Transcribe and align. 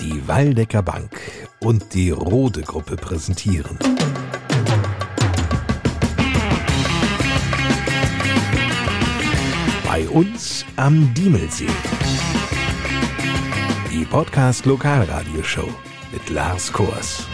Die 0.00 0.26
Waldecker 0.26 0.82
Bank 0.82 1.20
und 1.60 1.94
die 1.94 2.10
Rode 2.10 2.62
Gruppe 2.62 2.96
präsentieren. 2.96 3.78
Bei 9.86 10.08
uns 10.08 10.64
am 10.76 11.14
Diemelsee. 11.14 11.68
Die 13.92 14.04
Podcast 14.04 14.66
Lokalradioshow 14.66 15.68
mit 16.12 16.28
Lars 16.28 16.72
Kors. 16.72 17.28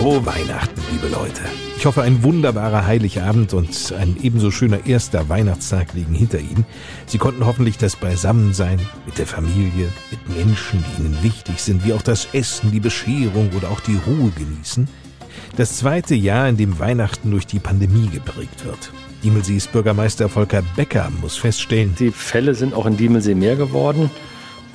Frohe 0.00 0.24
Weihnachten, 0.24 0.80
liebe 0.92 1.08
Leute. 1.08 1.42
Ich 1.76 1.84
hoffe, 1.84 2.00
ein 2.00 2.22
wunderbarer 2.22 2.86
Heiligabend 2.86 3.52
und 3.52 3.92
ein 3.92 4.16
ebenso 4.22 4.50
schöner 4.50 4.86
erster 4.86 5.28
Weihnachtstag 5.28 5.92
liegen 5.92 6.14
hinter 6.14 6.38
Ihnen. 6.38 6.64
Sie 7.04 7.18
konnten 7.18 7.44
hoffentlich 7.44 7.76
das 7.76 7.96
Beisammensein 7.96 8.80
mit 9.04 9.18
der 9.18 9.26
Familie, 9.26 9.92
mit 10.10 10.38
Menschen, 10.38 10.82
die 10.82 11.02
Ihnen 11.02 11.22
wichtig 11.22 11.60
sind, 11.60 11.84
wie 11.84 11.92
auch 11.92 12.00
das 12.00 12.28
Essen, 12.32 12.72
die 12.72 12.80
Bescherung 12.80 13.50
oder 13.54 13.70
auch 13.70 13.80
die 13.80 13.98
Ruhe 14.06 14.30
genießen. 14.30 14.88
Das 15.58 15.76
zweite 15.76 16.14
Jahr, 16.14 16.48
in 16.48 16.56
dem 16.56 16.78
Weihnachten 16.78 17.30
durch 17.30 17.46
die 17.46 17.58
Pandemie 17.58 18.08
geprägt 18.08 18.64
wird. 18.64 18.92
Diemelsees 19.22 19.66
Bürgermeister 19.66 20.30
Volker 20.30 20.62
Becker 20.76 21.10
muss 21.20 21.36
feststellen, 21.36 21.94
die 21.98 22.10
Fälle 22.10 22.54
sind 22.54 22.72
auch 22.72 22.86
in 22.86 22.96
Diemelsee 22.96 23.34
mehr 23.34 23.56
geworden. 23.56 24.10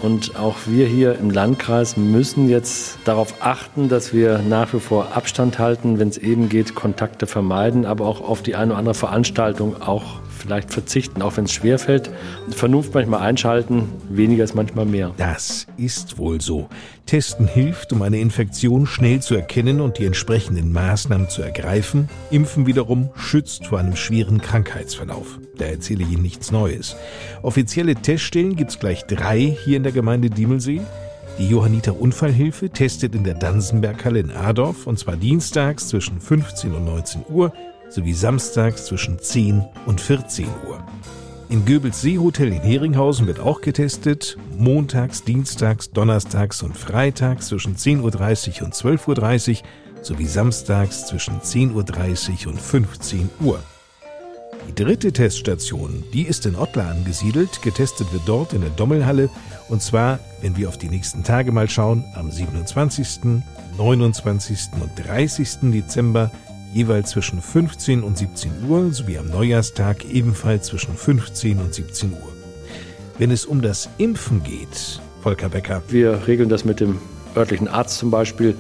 Und 0.06 0.36
auch 0.36 0.56
wir 0.68 0.86
hier 0.86 1.18
im 1.18 1.32
Landkreis 1.32 1.98
müssen 1.98 2.48
jetzt 2.48 3.00
darauf 3.06 3.38
achten, 3.40 3.90
dass 3.90 4.14
wir 4.14 4.38
nach 4.48 4.72
wie 4.72 4.80
vor 4.80 5.16
Abstand 5.16 5.58
halten, 5.58 5.98
wenn 5.98 6.10
es 6.10 6.20
eben 6.20 6.48
geht, 6.48 6.76
Kontakte 6.76 7.26
vermeiden, 7.26 7.88
aber 7.88 8.06
auch 8.06 8.22
auf 8.22 8.44
die 8.44 8.54
eine 8.54 8.74
oder 8.74 8.78
andere 8.78 8.94
Veranstaltung 8.94 9.82
auch 9.82 10.20
vielleicht 10.46 10.72
verzichten, 10.72 11.22
auch 11.22 11.38
wenn 11.38 11.46
es 11.46 11.52
schwerfällt. 11.52 12.10
Vernunft 12.50 12.94
manchmal 12.94 13.22
einschalten, 13.22 13.90
weniger 14.10 14.44
ist 14.44 14.56
manchmal 14.56 14.86
mehr. 14.86 15.12
Das 15.18 15.68
ist 15.78 16.18
wohl 16.18 16.42
so. 16.42 16.70
Testen 17.06 17.48
hilft, 17.48 17.94
um 17.94 18.02
eine 18.02 18.20
Infektion 18.20 18.88
schnell 18.88 19.22
zu 19.22 19.36
erkennen 19.36 19.82
und 19.82 19.98
die 19.98 20.06
entsprechenden 20.06 20.72
Maßnahmen 20.72 21.30
zu 21.30 21.42
ergreifen. 21.42 22.10
Impfen 22.32 22.66
wiederum 22.66 23.10
schützt 23.16 23.68
vor 23.68 23.80
einem 23.80 23.96
schweren 23.96 24.42
Krankheitsverlauf. 24.42 25.40
Da 25.58 25.66
erzähle 25.66 26.04
ich 26.04 26.12
Ihnen 26.12 26.24
nichts 26.24 26.52
Neues. 26.52 26.96
Offizielle 27.42 27.96
Teststellen 27.96 28.56
gibt 28.56 28.72
es 28.72 28.80
gleich 28.80 29.06
drei 29.06 29.56
hier 29.64 29.78
in 29.78 29.84
der 29.84 29.92
Gemeinde 29.92 30.30
Diemelsee. 30.30 30.82
Die 31.38 31.50
Johanniter 31.50 32.00
Unfallhilfe 32.00 32.70
testet 32.70 33.14
in 33.14 33.26
der 33.26 33.34
Dansenberghalle 33.34 34.20
in 34.20 34.32
Adorf 34.32 34.88
und 34.88 34.98
zwar 34.98 35.18
dienstags 35.18 35.90
zwischen 35.90 36.22
15 36.22 36.74
und 36.74 36.86
19 36.86 37.26
Uhr 37.28 37.52
sowie 37.90 38.14
samstags 38.14 38.86
zwischen 38.86 39.20
10 39.20 39.64
und 39.86 40.02
14 40.02 40.48
Uhr. 40.68 40.84
Im 41.48 41.64
Goebbels 41.66 42.02
Seehotel 42.02 42.52
in 42.52 42.62
Heringhausen 42.62 43.28
wird 43.28 43.40
auch 43.40 43.62
getestet, 43.62 44.38
montags, 44.58 45.24
dienstags, 45.24 45.92
donnerstags 45.92 46.64
und 46.64 46.76
freitags 46.76 47.48
zwischen 47.48 47.76
10.30 47.76 48.02
Uhr 48.60 48.66
und 48.66 48.74
12.30 48.74 49.62
Uhr 49.62 49.68
sowie 50.02 50.26
samstags 50.26 51.06
zwischen 51.06 51.40
10.30 51.42 52.46
Uhr 52.46 52.52
und 52.54 52.60
15 52.60 53.30
Uhr. 53.42 53.60
Die 54.68 54.74
dritte 54.84 55.14
Teststation, 55.14 56.04
die 56.14 56.24
ist 56.24 56.46
in 56.48 56.56
Ottlar 56.56 56.90
angesiedelt. 56.90 57.62
Getestet 57.62 58.12
wird 58.12 58.24
dort 58.26 58.54
in 58.54 58.62
der 58.62 58.72
Dommelhalle. 58.72 59.30
Und 59.70 59.84
zwar, 59.84 60.20
wenn 60.42 60.58
wir 60.58 60.68
auf 60.70 60.78
die 60.80 60.90
nächsten 60.90 61.24
Tage 61.24 61.52
mal 61.52 61.70
schauen, 61.70 62.04
am 62.16 62.32
27., 62.32 63.44
29. 63.78 64.58
und 64.82 65.08
30. 65.08 65.72
Dezember 65.72 66.32
jeweils 66.76 67.12
zwischen 67.12 67.42
15 67.42 68.04
und 68.04 68.18
17 68.18 68.52
Uhr 68.68 68.92
sowie 68.92 69.18
am 69.18 69.30
Neujahrstag 69.30 70.04
ebenfalls 70.04 70.68
zwischen 70.68 70.94
15 70.94 71.60
und 71.60 71.74
17 71.74 72.12
Uhr. 72.12 72.34
Wenn 73.18 73.32
es 73.32 73.46
um 73.46 73.62
das 73.62 73.90
Impfen 73.98 74.44
geht, 74.44 75.00
Volker 75.22 75.48
Becker. 75.48 75.82
Wir 75.88 76.28
regeln 76.28 76.50
das 76.50 76.66
mit 76.66 76.82
dem 76.82 77.00
örtlichen 77.34 77.70
Arzt 77.70 77.98
zum 77.98 78.12
Beispiel, 78.12 78.56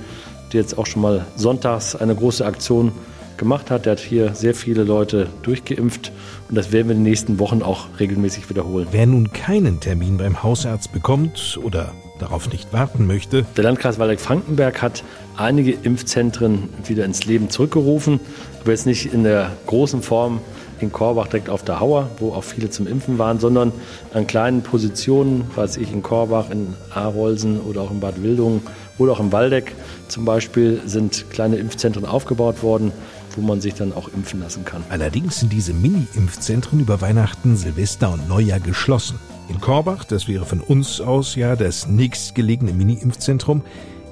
der 0.53 0.61
jetzt 0.61 0.77
auch 0.77 0.85
schon 0.85 1.01
mal 1.01 1.25
sonntags 1.35 1.93
eine 1.93 2.15
große 2.15 2.45
Aktion 2.45 2.93
gemacht 3.35 3.69
hat. 3.69 3.85
Der 3.85 3.91
hat 3.91 3.99
hier 3.99 4.33
sehr 4.33 4.55
viele 4.55 4.83
Leute 4.85 5.27
durchgeimpft 5.41 6.13
und 6.47 6.55
das 6.55 6.71
werden 6.71 6.87
wir 6.87 6.95
in 6.95 7.03
den 7.03 7.09
nächsten 7.09 7.37
Wochen 7.39 7.61
auch 7.61 7.87
regelmäßig 7.99 8.49
wiederholen. 8.49 8.87
Wer 8.91 9.07
nun 9.07 9.33
keinen 9.33 9.81
Termin 9.81 10.15
beim 10.15 10.41
Hausarzt 10.41 10.93
bekommt 10.93 11.59
oder 11.61 11.91
darauf 12.19 12.49
nicht 12.49 12.71
warten 12.71 13.07
möchte. 13.07 13.45
Der 13.57 13.65
Landkreis 13.65 13.99
Waldeck-Frankenberg 13.99 14.81
hat 14.81 15.03
einige 15.37 15.71
Impfzentren 15.71 16.69
wieder 16.83 17.05
ins 17.05 17.25
Leben 17.25 17.49
zurückgerufen, 17.49 18.19
aber 18.61 18.71
jetzt 18.71 18.85
nicht 18.85 19.13
in 19.13 19.23
der 19.23 19.51
großen 19.67 20.01
Form 20.01 20.39
in 20.79 20.91
Korbach 20.91 21.27
direkt 21.27 21.49
auf 21.49 21.63
der 21.63 21.79
Hauer, 21.79 22.09
wo 22.19 22.33
auch 22.33 22.43
viele 22.43 22.69
zum 22.69 22.87
Impfen 22.87 23.17
waren, 23.17 23.39
sondern 23.39 23.71
an 24.13 24.27
kleinen 24.27 24.61
Positionen, 24.61 25.45
weiß 25.55 25.77
ich, 25.77 25.91
in 25.91 26.03
Korbach, 26.03 26.49
in 26.49 26.73
Arolsen 26.93 27.61
oder 27.61 27.81
auch 27.81 27.91
in 27.91 27.99
Bad 27.99 28.21
Wildungen 28.21 28.61
oder 28.97 29.13
auch 29.13 29.19
im 29.19 29.31
Waldeck 29.31 29.73
zum 30.07 30.25
Beispiel 30.25 30.81
sind 30.85 31.29
kleine 31.29 31.57
Impfzentren 31.57 32.05
aufgebaut 32.05 32.61
worden, 32.61 32.91
wo 33.35 33.41
man 33.41 33.61
sich 33.61 33.73
dann 33.73 33.93
auch 33.93 34.09
impfen 34.09 34.39
lassen 34.39 34.65
kann. 34.65 34.83
Allerdings 34.89 35.39
sind 35.39 35.51
diese 35.51 35.73
Mini-Impfzentren 35.73 36.79
über 36.79 37.01
Weihnachten, 37.01 37.55
Silvester 37.55 38.13
und 38.13 38.27
Neujahr 38.29 38.59
geschlossen. 38.59 39.19
In 39.49 39.61
Korbach, 39.61 40.03
das 40.03 40.27
wäre 40.27 40.45
von 40.45 40.59
uns 40.59 41.01
aus 41.01 41.35
ja 41.35 41.55
das 41.55 41.87
nächstgelegene 41.87 42.73
Mini-Impfzentrum, 42.73 43.61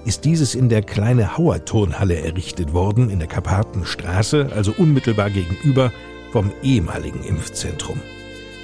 ist 0.05 0.25
dieses 0.25 0.55
in 0.55 0.69
der 0.69 0.81
kleine 0.81 1.37
Hauer 1.37 1.65
Turnhalle 1.65 2.19
errichtet 2.19 2.73
worden, 2.73 3.09
in 3.09 3.19
der 3.19 3.27
Karpatenstraße, 3.27 4.49
also 4.53 4.73
unmittelbar 4.77 5.29
gegenüber 5.29 5.91
vom 6.31 6.51
ehemaligen 6.61 7.23
Impfzentrum. 7.23 7.99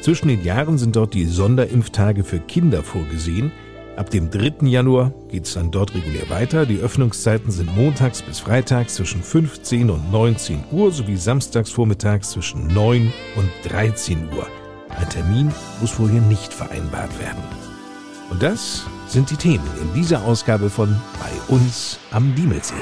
Zwischen 0.01 0.29
den 0.29 0.43
Jahren 0.43 0.77
sind 0.77 0.95
dort 0.95 1.13
die 1.13 1.25
Sonderimpftage 1.25 2.23
für 2.23 2.39
Kinder 2.39 2.83
vorgesehen. 2.83 3.51
Ab 3.95 4.09
dem 4.09 4.31
3. 4.31 4.65
Januar 4.67 5.11
geht 5.29 5.45
es 5.45 5.53
dann 5.53 5.71
dort 5.71 5.93
regulär 5.93 6.29
weiter. 6.29 6.65
Die 6.65 6.79
Öffnungszeiten 6.79 7.51
sind 7.51 7.75
montags 7.75 8.21
bis 8.21 8.39
freitags 8.39 8.95
zwischen 8.95 9.21
15 9.21 9.89
und 9.89 10.11
19 10.11 10.63
Uhr 10.71 10.91
sowie 10.91 11.17
samstags 11.17 11.69
vormittags 11.69 12.31
zwischen 12.31 12.67
9 12.67 13.11
und 13.35 13.49
13 13.71 14.29
Uhr. 14.35 14.47
Ein 14.89 15.09
Termin 15.09 15.51
muss 15.81 15.91
vorher 15.91 16.21
nicht 16.21 16.53
vereinbart 16.53 17.19
werden. 17.19 17.68
Und 18.29 18.43
das 18.43 18.83
sind 19.07 19.29
die 19.31 19.35
Themen 19.35 19.65
in 19.81 19.93
dieser 19.93 20.23
Ausgabe 20.23 20.69
von 20.69 20.95
Bei 21.19 21.53
uns 21.53 21.97
am 22.11 22.33
Diemelsee. 22.35 22.75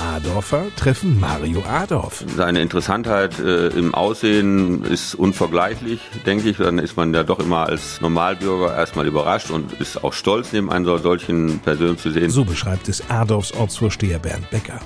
Adorfer 0.00 0.66
treffen 0.76 1.20
Mario 1.20 1.62
Adorf. 1.62 2.24
Seine 2.36 2.60
Interessantheit 2.60 3.38
äh, 3.38 3.68
im 3.68 3.94
Aussehen 3.94 4.84
ist 4.84 5.14
unvergleichlich, 5.14 6.00
denke 6.24 6.50
ich. 6.50 6.56
Dann 6.56 6.78
ist 6.78 6.96
man 6.96 7.12
ja 7.14 7.22
doch 7.22 7.38
immer 7.38 7.66
als 7.66 8.00
Normalbürger 8.00 8.74
erstmal 8.74 9.06
überrascht 9.06 9.50
und 9.50 9.72
ist 9.74 10.02
auch 10.02 10.12
stolz, 10.12 10.52
neben 10.52 10.70
einer 10.70 10.98
solchen 10.98 11.58
Person 11.60 11.96
zu 11.98 12.10
sehen. 12.10 12.30
So 12.30 12.44
beschreibt 12.44 12.88
es 12.88 13.08
Adorfs 13.10 13.52
Ortsvorsteher 13.52 14.18
Bernd 14.18 14.48
Becker. 14.50 14.80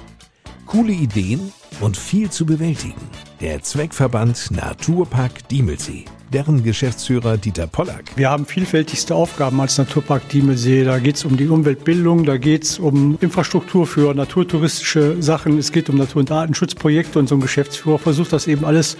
Coole 0.70 0.92
Ideen 0.92 1.52
und 1.80 1.96
viel 1.96 2.30
zu 2.30 2.46
bewältigen. 2.46 2.94
Der 3.40 3.60
Zweckverband 3.60 4.52
Naturpark 4.52 5.48
Diemelsee 5.48 6.04
deren 6.32 6.62
Geschäftsführer 6.62 7.36
Dieter 7.36 7.66
Pollack. 7.66 8.12
Wir 8.16 8.30
haben 8.30 8.46
vielfältigste 8.46 9.14
Aufgaben 9.14 9.60
als 9.60 9.78
Naturpark 9.78 10.28
Diemelsee. 10.28 10.84
Da 10.84 10.98
geht 10.98 11.16
es 11.16 11.24
um 11.24 11.36
die 11.36 11.48
Umweltbildung, 11.48 12.24
da 12.24 12.36
geht 12.36 12.64
es 12.64 12.78
um 12.78 13.18
Infrastruktur 13.20 13.86
für 13.86 14.14
naturtouristische 14.14 15.20
Sachen, 15.20 15.58
es 15.58 15.72
geht 15.72 15.90
um 15.90 15.96
Natur- 15.96 16.20
und 16.20 16.30
Artenschutzprojekte 16.30 17.18
und 17.18 17.28
so 17.28 17.34
ein 17.34 17.40
Geschäftsführer 17.40 17.98
versucht 17.98 18.32
das 18.32 18.46
eben 18.46 18.64
alles 18.64 18.96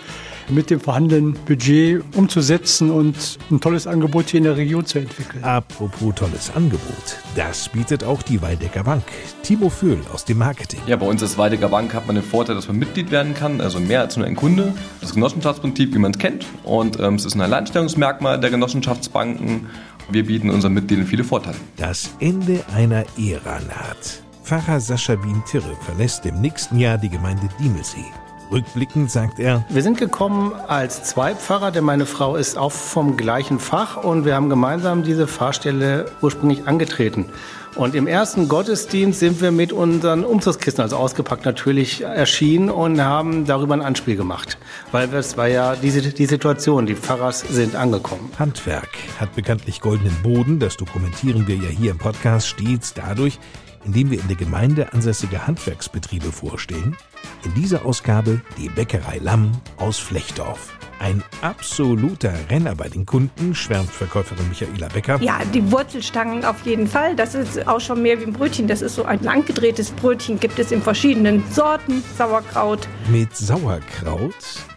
mit 0.49 0.71
dem 0.71 0.81
vorhandenen 0.81 1.35
Budget 1.47 2.03
umzusetzen 2.17 2.91
und 2.91 3.39
ein 3.51 3.61
tolles 3.61 3.87
Angebot 3.87 4.31
hier 4.31 4.39
in 4.39 4.45
der 4.45 4.57
Region 4.57 4.85
zu 4.85 4.99
entwickeln. 4.99 5.45
Apropos 5.45 6.15
tolles 6.17 6.51
Angebot, 6.55 6.81
das 7.37 7.69
bietet 7.69 8.03
auch 8.03 8.23
die 8.23 8.43
Waldecker 8.43 8.83
Bank. 8.83 9.05
Timo 9.43 9.69
Föhl 9.69 10.01
aus 10.13 10.25
dem 10.25 10.39
Marketing. 10.39 10.81
Ja, 10.87 10.97
bei 10.97 11.07
uns 11.07 11.23
als 11.23 11.39
Waldecker 11.39 11.69
Bank 11.69 11.95
hat 11.95 12.07
man 12.07 12.17
den 12.17 12.25
Vorteil, 12.25 12.57
dass 12.57 12.67
man 12.67 12.79
Mitglied 12.79 13.11
werden 13.13 13.35
kann, 13.35 13.61
also 13.61 13.79
mehr 13.79 14.01
als 14.01 14.17
nur 14.17 14.27
ein 14.27 14.35
Kunde. 14.35 14.75
Das 15.01 15.15
Genossenschaftsprinzip, 15.15 15.95
wie 15.95 15.99
man 15.99 16.11
es 16.13 16.19
kennt. 16.19 16.47
Und 16.65 16.99
ähm, 16.99 17.19
es 17.21 17.27
ist 17.27 17.35
ein 17.35 17.43
Alleinstellungsmerkmal 17.43 18.41
der 18.41 18.51
Genossenschaftsbanken. 18.51 19.67
Wir 20.11 20.25
bieten 20.25 20.49
unseren 20.49 20.73
Mitgliedern 20.73 21.07
viele 21.07 21.23
Vorteile. 21.23 21.57
Das 21.77 22.11
Ende 22.19 22.65
einer 22.75 23.05
Ära 23.19 23.61
naht. 23.61 24.23
Pfarrer 24.43 24.81
Sascha 24.81 25.23
Wien-Tirre 25.23 25.77
verlässt 25.85 26.25
im 26.25 26.41
nächsten 26.41 26.79
Jahr 26.79 26.97
die 26.97 27.11
Gemeinde 27.11 27.49
Diemelsee. 27.61 28.07
Rückblickend 28.51 29.11
sagt 29.11 29.39
er, 29.39 29.65
wir 29.69 29.83
sind 29.83 29.99
gekommen 29.99 30.53
als 30.67 31.05
Zweipfarrer, 31.05 31.71
denn 31.71 31.85
meine 31.85 32.07
Frau 32.07 32.35
ist 32.35 32.59
auch 32.59 32.73
vom 32.73 33.17
gleichen 33.17 33.61
Fach 33.61 34.03
und 34.03 34.25
wir 34.25 34.35
haben 34.35 34.49
gemeinsam 34.49 35.05
diese 35.05 35.29
Fahrstelle 35.29 36.11
ursprünglich 36.21 36.67
angetreten. 36.67 37.27
Und 37.77 37.95
im 37.95 38.09
ersten 38.09 38.49
Gottesdienst 38.49 39.21
sind 39.21 39.41
wir 39.41 39.53
mit 39.53 39.73
unseren 39.73 40.25
Umzugskisten, 40.25 40.83
also 40.83 40.97
ausgepackt 40.97 41.45
natürlich, 41.45 42.03
erschienen 42.03 42.69
und 42.69 43.01
haben 43.01 43.45
darüber 43.47 43.75
ein 43.75 43.83
Anspiel 43.83 44.17
gemacht. 44.17 44.59
Weil 44.91 45.13
es 45.15 45.37
war 45.37 45.47
ja 45.47 45.77
diese, 45.77 46.01
die 46.01 46.27
Situation, 46.27 46.87
die 46.87 46.97
Pfarrers 46.97 47.41
sind 47.41 47.77
angekommen. 47.77 48.31
Handwerk 48.39 48.89
hat 49.21 49.35
bekanntlich 49.37 49.81
goldenen 49.81 50.17
Boden, 50.23 50.59
das 50.59 50.77
dokumentieren 50.77 51.47
wir 51.47 51.57
ja 51.57 51.69
hier 51.69 51.93
im 51.93 51.99
Podcast 51.99 52.49
stets 52.49 52.93
dadurch, 52.93 53.39
indem 53.85 54.11
wir 54.11 54.21
in 54.21 54.29
der 54.29 54.37
Gemeinde 54.37 54.93
ansässige 54.93 55.47
Handwerksbetriebe 55.47 56.33
vorstellen. 56.33 56.97
In 57.45 57.55
dieser 57.55 57.85
Ausgabe 57.85 58.41
die 58.59 58.69
Bäckerei 58.69 59.19
Lamm 59.19 59.53
aus 59.77 59.99
Flechdorf. 59.99 60.77
Ein 61.01 61.25
absoluter 61.41 62.35
Renner 62.51 62.75
bei 62.75 62.91
den 62.91 63.07
Kunden, 63.07 63.55
schwärmt 63.55 63.91
Verkäuferin 63.91 64.47
Michaela 64.51 64.89
Becker. 64.89 65.19
Ja, 65.23 65.41
die 65.55 65.73
Wurzelstangen 65.73 66.45
auf 66.45 66.67
jeden 66.67 66.87
Fall. 66.87 67.17
Das 67.17 67.35
ist 67.35 67.67
auch 67.67 67.81
schon 67.81 68.03
mehr 68.03 68.21
wie 68.21 68.25
ein 68.25 68.35
Brötchen. 68.35 68.69
Das 68.69 68.83
ist 68.83 68.97
so 68.97 69.05
ein 69.05 69.23
langgedrehtes 69.23 69.93
Brötchen, 69.93 70.39
gibt 70.39 70.59
es 70.59 70.71
in 70.71 70.83
verschiedenen 70.83 71.43
Sorten. 71.51 72.05
Sauerkraut. 72.19 72.87
Mit 73.09 73.35
Sauerkraut 73.35 74.35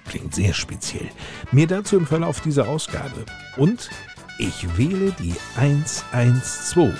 klingt 0.08 0.34
sehr 0.34 0.54
speziell. 0.54 1.10
Mehr 1.52 1.68
dazu 1.68 1.98
im 1.98 2.08
Verlauf 2.08 2.40
dieser 2.40 2.70
Ausgabe. 2.70 3.26
Und 3.58 3.90
ich 4.38 4.78
wähle 4.78 5.12
die 5.20 5.36
112. 5.58 6.94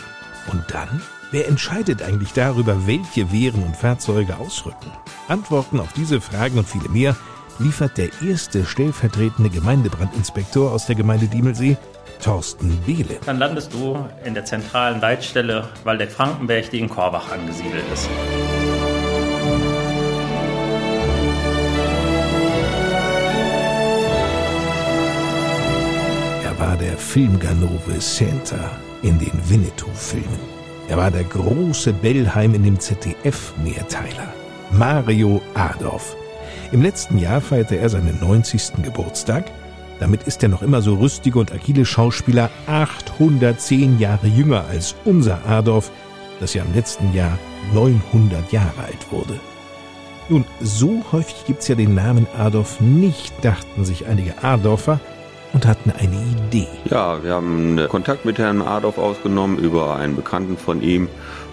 Und 0.52 0.66
dann? 0.68 1.02
Wer 1.34 1.48
entscheidet 1.48 2.04
eigentlich 2.04 2.32
darüber, 2.34 2.86
welche 2.86 3.32
Wehren 3.32 3.64
und 3.64 3.76
Fahrzeuge 3.76 4.38
ausrücken? 4.38 4.92
Antworten 5.28 5.80
auf 5.80 5.92
diese 5.94 6.22
Fragen 6.22 6.60
und 6.60 6.70
viele 6.70 6.90
mehr 6.90 7.16
liefert 7.58 7.98
der 7.98 8.10
erste 8.22 8.64
stellvertretende 8.68 9.50
Gemeindebrandinspektor 9.50 10.72
aus 10.72 10.86
der 10.86 10.96
Gemeinde 10.96 11.26
Diemelsee, 11.26 11.76
Thorsten 12.24 12.78
Behle. 12.86 13.18
Dann 13.26 13.40
landest 13.40 13.74
du 13.74 13.98
in 14.24 14.36
der 14.36 14.46
zentralen 14.46 15.02
Leitstelle 15.02 15.70
Waldeck-Frankenberg, 15.84 16.70
die 16.70 16.78
in 16.78 16.88
Korbach 16.88 17.32
angesiedelt 17.32 17.84
ist. 17.92 18.08
Er 26.44 26.60
war 26.60 26.78
der 26.78 26.96
Filmganove 26.96 28.00
Santa 28.00 28.70
in 29.02 29.18
den 29.18 29.32
Winnetou-Filmen. 29.50 30.53
Er 30.90 30.98
war 30.98 31.12
der 31.12 31.24
große 31.24 31.94
Bellheim 31.94 32.54
in 32.54 32.64
dem 32.64 32.80
ZDF-Mehrteiler. 32.80 34.34
Mario 34.72 35.42
Adorf. 35.54 36.16
Im 36.72 36.82
letzten 36.82 37.18
Jahr 37.18 37.40
feierte 37.40 37.78
er 37.78 37.90
seinen 37.90 38.20
90. 38.20 38.84
Geburtstag. 38.84 39.46
Damit 40.00 40.24
ist 40.24 40.42
der 40.42 40.50
noch 40.50 40.62
immer 40.62 40.82
so 40.82 40.96
rüstige 40.96 41.40
und 41.40 41.54
agile 41.54 41.86
Schauspieler 41.86 42.50
810 42.68 44.00
Jahre 44.00 44.28
jünger 44.28 44.66
als 44.66 44.96
unser 45.06 45.46
Adorf, 45.46 45.90
das 46.40 46.54
ja 46.54 46.64
im 46.64 46.74
letzten 46.74 47.14
Jahr 47.14 47.38
900 47.74 48.52
Jahre 48.52 48.84
alt 48.86 49.12
wurde. 49.12 49.40
Nun, 50.28 50.44
so 50.60 51.04
häufig 51.12 51.46
gibt's 51.46 51.68
ja 51.68 51.76
den 51.76 51.96
Namen 51.96 52.28
Adolf 52.38 52.82
nicht, 52.82 53.34
dachten 53.44 53.86
sich 53.86 54.08
einige 54.08 54.44
Adorfer 54.44 55.00
und 55.54 55.68
hatten 55.68 55.92
eine 55.92 56.16
Idee. 56.16 56.68
Ja, 56.90 57.24
wir 57.24 57.34
haben 57.34 57.80
Kontakt 57.88 58.26
mit 58.26 58.40
Herrn 58.40 58.62
Adolf 58.62 58.98
ausgenommen 58.98 59.58
über 59.60 59.96
einen 59.96 60.16
Bekannten 60.16 60.58
von 60.58 60.82
ihm 60.82 61.08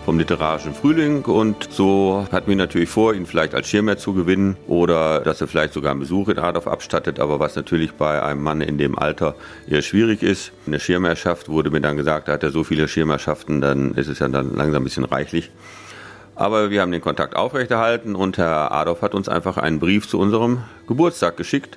vom 0.05 0.19
literarischen 0.19 0.73
Frühling 0.73 1.23
und 1.27 1.69
so 1.71 2.27
hatten 2.33 2.49
wir 2.49 2.57
natürlich 2.57 2.89
vor, 2.89 3.13
ihn 3.15 3.27
vielleicht 3.27 3.55
als 3.55 3.69
Schirmherr 3.69 3.99
zu 3.99 4.15
gewinnen 4.15 4.57
oder 4.67 5.21
dass 5.21 5.43
er 5.43 5.47
vielleicht 5.47 5.75
sogar 5.75 5.91
einen 5.91 6.01
Besuch 6.01 6.29
in 6.29 6.39
Adolf 6.39 6.67
abstattet, 6.67 7.21
aber 7.21 7.39
was 7.39 7.55
natürlich 7.55 7.93
bei 7.93 8.23
einem 8.23 8.43
Mann 8.43 8.63
in 8.63 8.79
dem 8.79 8.99
Alter 8.99 9.35
eher 9.69 9.83
schwierig 9.83 10.23
ist. 10.23 10.53
In 10.65 10.73
der 10.73 10.79
Schirmherrschaft 10.79 11.51
wurde 11.51 11.71
mir 11.71 11.83
dann 11.83 11.99
gesagt, 11.99 12.29
da 12.29 12.33
hat 12.33 12.43
er 12.43 12.51
so 12.51 12.65
viele 12.65 12.89
Schirmherrschaften, 12.89 13.61
dann 13.61 13.93
ist 13.93 14.09
es 14.09 14.21
ja 14.21 14.29
dann 14.29 14.57
langsam 14.57 14.83
ein 14.83 14.85
bisschen 14.85 15.05
reichlich. 15.05 15.51
Aber 16.35 16.71
wir 16.71 16.81
haben 16.81 16.91
den 16.91 17.03
Kontakt 17.03 17.37
aufrechterhalten 17.37 18.17
und 18.17 18.39
Herr 18.39 18.73
Adolf 18.73 19.03
hat 19.03 19.15
uns 19.15 19.29
einfach 19.29 19.59
einen 19.59 19.79
Brief 19.79 20.09
zu 20.09 20.19
unserem 20.19 20.63
Geburtstag 20.89 21.37
geschickt 21.37 21.77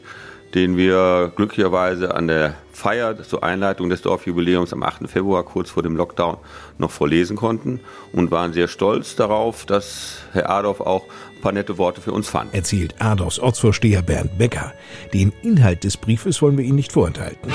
den 0.54 0.78
wir 0.78 1.32
glücklicherweise 1.36 2.14
an 2.14 2.28
der 2.28 2.56
Feier 2.72 3.22
zur 3.24 3.44
Einleitung 3.44 3.90
des 3.90 4.02
Dorfjubiläums 4.02 4.74
am 4.74 4.84
8. 4.84 5.10
Februar 5.10 5.44
kurz 5.44 5.70
vor 5.70 5.84
dem 5.84 5.96
Lockdown 5.96 6.38
noch 6.78 6.92
vorlesen 6.92 7.36
konnten 7.36 7.80
und 8.12 8.32
waren 8.32 8.54
sehr 8.54 8.68
stolz 8.68 9.16
darauf, 9.16 9.66
dass 9.66 10.20
Herr 10.32 10.50
Adolf 10.50 10.82
auch 10.82 11.04
ein 11.36 11.42
paar 11.42 11.52
nette 11.52 11.78
Worte 11.78 12.02
für 12.02 12.12
uns 12.12 12.28
fand. 12.30 12.54
Erzählt 12.54 12.96
Adolfs 13.00 13.40
Ortsvorsteher 13.40 14.02
Bernd 14.02 14.38
Becker. 14.38 14.74
Den 15.14 15.34
Inhalt 15.42 15.84
des 15.84 15.98
Briefes 15.98 16.42
wollen 16.42 16.58
wir 16.58 16.66
Ihnen 16.66 16.76
nicht 16.76 16.92
vorenthalten. 16.92 17.52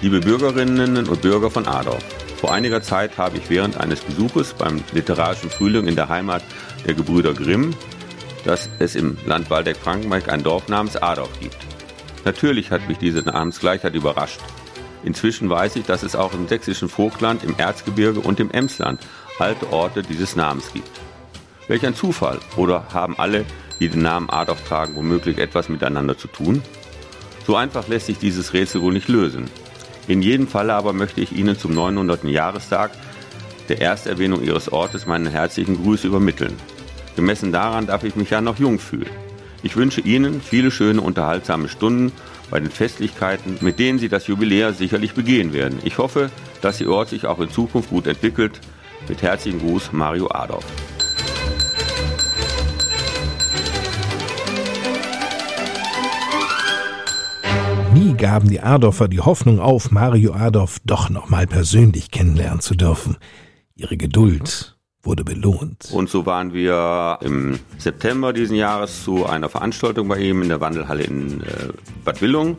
Liebe 0.00 0.18
Bürgerinnen 0.18 0.96
und 0.96 1.22
Bürger 1.22 1.48
von 1.48 1.64
Adorf, 1.66 2.04
vor 2.42 2.52
einiger 2.52 2.82
Zeit 2.82 3.18
habe 3.18 3.38
ich 3.38 3.50
während 3.50 3.76
eines 3.76 4.00
Besuches 4.00 4.54
beim 4.54 4.82
literarischen 4.92 5.48
Frühling 5.48 5.86
in 5.86 5.94
der 5.94 6.08
Heimat 6.08 6.42
der 6.84 6.94
Gebrüder 6.94 7.34
Grimm, 7.34 7.72
dass 8.44 8.68
es 8.80 8.96
im 8.96 9.16
Land 9.24 9.48
Waldeck-Frankenberg 9.48 10.28
ein 10.28 10.42
Dorf 10.42 10.66
namens 10.66 10.96
Adorf 10.96 11.30
gibt. 11.38 11.56
Natürlich 12.24 12.72
hat 12.72 12.88
mich 12.88 12.98
diese 12.98 13.20
Namensgleichheit 13.20 13.94
überrascht. 13.94 14.40
Inzwischen 15.04 15.50
weiß 15.50 15.76
ich, 15.76 15.84
dass 15.84 16.02
es 16.02 16.16
auch 16.16 16.34
im 16.34 16.48
sächsischen 16.48 16.88
Vogtland, 16.88 17.44
im 17.44 17.54
Erzgebirge 17.58 18.18
und 18.18 18.40
im 18.40 18.50
Emsland 18.50 19.06
alte 19.38 19.72
Orte 19.72 20.02
dieses 20.02 20.34
Namens 20.34 20.72
gibt. 20.72 20.90
Welch 21.68 21.86
ein 21.86 21.94
Zufall! 21.94 22.40
Oder 22.56 22.88
haben 22.92 23.16
alle, 23.20 23.44
die 23.78 23.88
den 23.88 24.02
Namen 24.02 24.28
Adolf 24.30 24.66
tragen, 24.66 24.96
womöglich 24.96 25.38
etwas 25.38 25.68
miteinander 25.68 26.18
zu 26.18 26.26
tun? 26.26 26.60
So 27.46 27.54
einfach 27.54 27.86
lässt 27.86 28.06
sich 28.06 28.18
dieses 28.18 28.52
Rätsel 28.52 28.82
wohl 28.82 28.94
nicht 28.94 29.06
lösen. 29.06 29.48
In 30.08 30.22
jedem 30.22 30.48
Falle 30.48 30.74
aber 30.74 30.92
möchte 30.92 31.20
ich 31.20 31.32
Ihnen 31.32 31.56
zum 31.56 31.74
900. 31.74 32.24
Jahrestag 32.24 32.90
der 33.68 33.80
Ersterwähnung 33.80 34.42
Ihres 34.42 34.72
Ortes 34.72 35.06
meinen 35.06 35.28
herzlichen 35.28 35.82
Gruß 35.82 36.04
übermitteln. 36.04 36.56
Gemessen 37.16 37.52
daran 37.52 37.86
darf 37.86 38.04
ich 38.04 38.16
mich 38.16 38.30
ja 38.30 38.40
noch 38.40 38.58
jung 38.58 38.78
fühlen. 38.78 39.10
Ich 39.62 39.76
wünsche 39.76 40.00
Ihnen 40.00 40.40
viele 40.40 40.70
schöne, 40.70 41.00
unterhaltsame 41.00 41.68
Stunden 41.68 42.10
bei 42.50 42.58
den 42.58 42.70
Festlichkeiten, 42.70 43.58
mit 43.60 43.78
denen 43.78 43.98
Sie 43.98 44.08
das 44.08 44.26
Jubiläum 44.26 44.74
sicherlich 44.74 45.14
begehen 45.14 45.52
werden. 45.52 45.78
Ich 45.84 45.98
hoffe, 45.98 46.30
dass 46.60 46.80
Ihr 46.80 46.90
Ort 46.90 47.10
sich 47.10 47.26
auch 47.26 47.38
in 47.38 47.50
Zukunft 47.50 47.90
gut 47.90 48.06
entwickelt. 48.06 48.60
Mit 49.08 49.22
herzlichen 49.22 49.60
Gruß, 49.60 49.92
Mario 49.92 50.28
Adolf. 50.30 50.64
Nie 57.94 58.14
gaben 58.14 58.48
die 58.48 58.60
Adorfer 58.60 59.06
die 59.06 59.20
Hoffnung 59.20 59.60
auf, 59.60 59.90
Mario 59.90 60.32
Adolf 60.32 60.78
doch 60.84 61.10
noch 61.10 61.28
mal 61.28 61.46
persönlich 61.46 62.10
kennenlernen 62.10 62.60
zu 62.60 62.74
dürfen. 62.74 63.18
Ihre 63.74 63.98
Geduld 63.98 64.78
wurde 65.02 65.24
belohnt. 65.24 65.90
Und 65.92 66.08
so 66.08 66.24
waren 66.24 66.54
wir 66.54 67.18
im 67.20 67.58
September 67.76 68.32
diesen 68.32 68.56
Jahres 68.56 69.04
zu 69.04 69.26
einer 69.26 69.50
Veranstaltung 69.50 70.08
bei 70.08 70.18
ihm 70.18 70.40
in 70.42 70.48
der 70.48 70.60
Wandelhalle 70.60 71.02
in 71.02 71.42
äh, 71.42 71.68
Bad 72.04 72.22
Willung. 72.22 72.56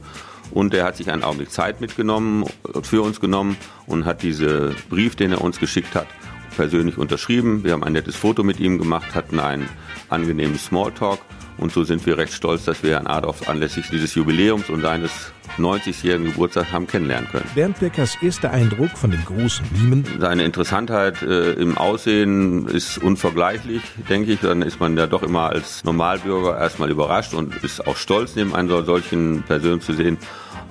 Und 0.51 0.75
er 0.75 0.85
hat 0.85 0.97
sich 0.97 1.09
einen 1.09 1.23
Augenblick 1.23 1.51
Zeit 1.51 1.81
mitgenommen, 1.81 2.45
für 2.83 3.01
uns 3.01 3.19
genommen 3.19 3.57
und 3.87 4.05
hat 4.05 4.21
diesen 4.21 4.75
Brief, 4.89 5.15
den 5.15 5.31
er 5.31 5.41
uns 5.41 5.59
geschickt 5.59 5.95
hat, 5.95 6.07
persönlich 6.55 6.99
unterschrieben. 6.99 7.63
Wir 7.63 7.71
haben 7.71 7.83
ein 7.83 7.93
nettes 7.93 8.15
Foto 8.15 8.43
mit 8.43 8.59
ihm 8.59 8.77
gemacht, 8.77 9.15
hatten 9.15 9.39
einen 9.39 9.67
angenehmen 10.09 10.59
Smalltalk 10.59 11.19
und 11.57 11.71
so 11.71 11.83
sind 11.83 12.05
wir 12.05 12.17
recht 12.17 12.33
stolz, 12.33 12.65
dass 12.65 12.83
wir 12.83 12.91
Herrn 12.91 13.07
Adolf 13.07 13.47
anlässlich 13.47 13.89
dieses 13.89 14.15
Jubiläums 14.15 14.69
und 14.69 14.81
seines 14.81 15.11
90-jährigen 15.57 16.27
Geburtstags 16.27 16.71
haben 16.71 16.87
kennenlernen 16.87 17.29
können. 17.29 17.45
Bernd 17.53 17.79
Beckers 17.79 18.17
erster 18.21 18.51
Eindruck 18.51 18.91
von 18.91 19.11
dem 19.11 19.23
großen 19.25 19.65
Mimen. 19.71 20.05
Seine 20.19 20.43
Interessantheit 20.43 21.21
äh, 21.21 21.53
im 21.53 21.77
Aussehen 21.77 22.67
ist 22.67 22.97
unvergleichlich, 22.97 23.81
denke 24.09 24.33
ich. 24.33 24.39
Dann 24.39 24.61
ist 24.61 24.79
man 24.79 24.97
ja 24.97 25.07
doch 25.07 25.23
immer 25.23 25.49
als 25.49 25.83
Normalbürger 25.83 26.57
erstmal 26.57 26.89
überrascht 26.89 27.33
und 27.33 27.55
ist 27.63 27.85
auch 27.85 27.97
stolz, 27.97 28.35
neben 28.35 28.55
einer 28.55 28.83
solchen 28.83 29.43
Person 29.43 29.81
zu 29.81 29.93
sehen 29.93 30.17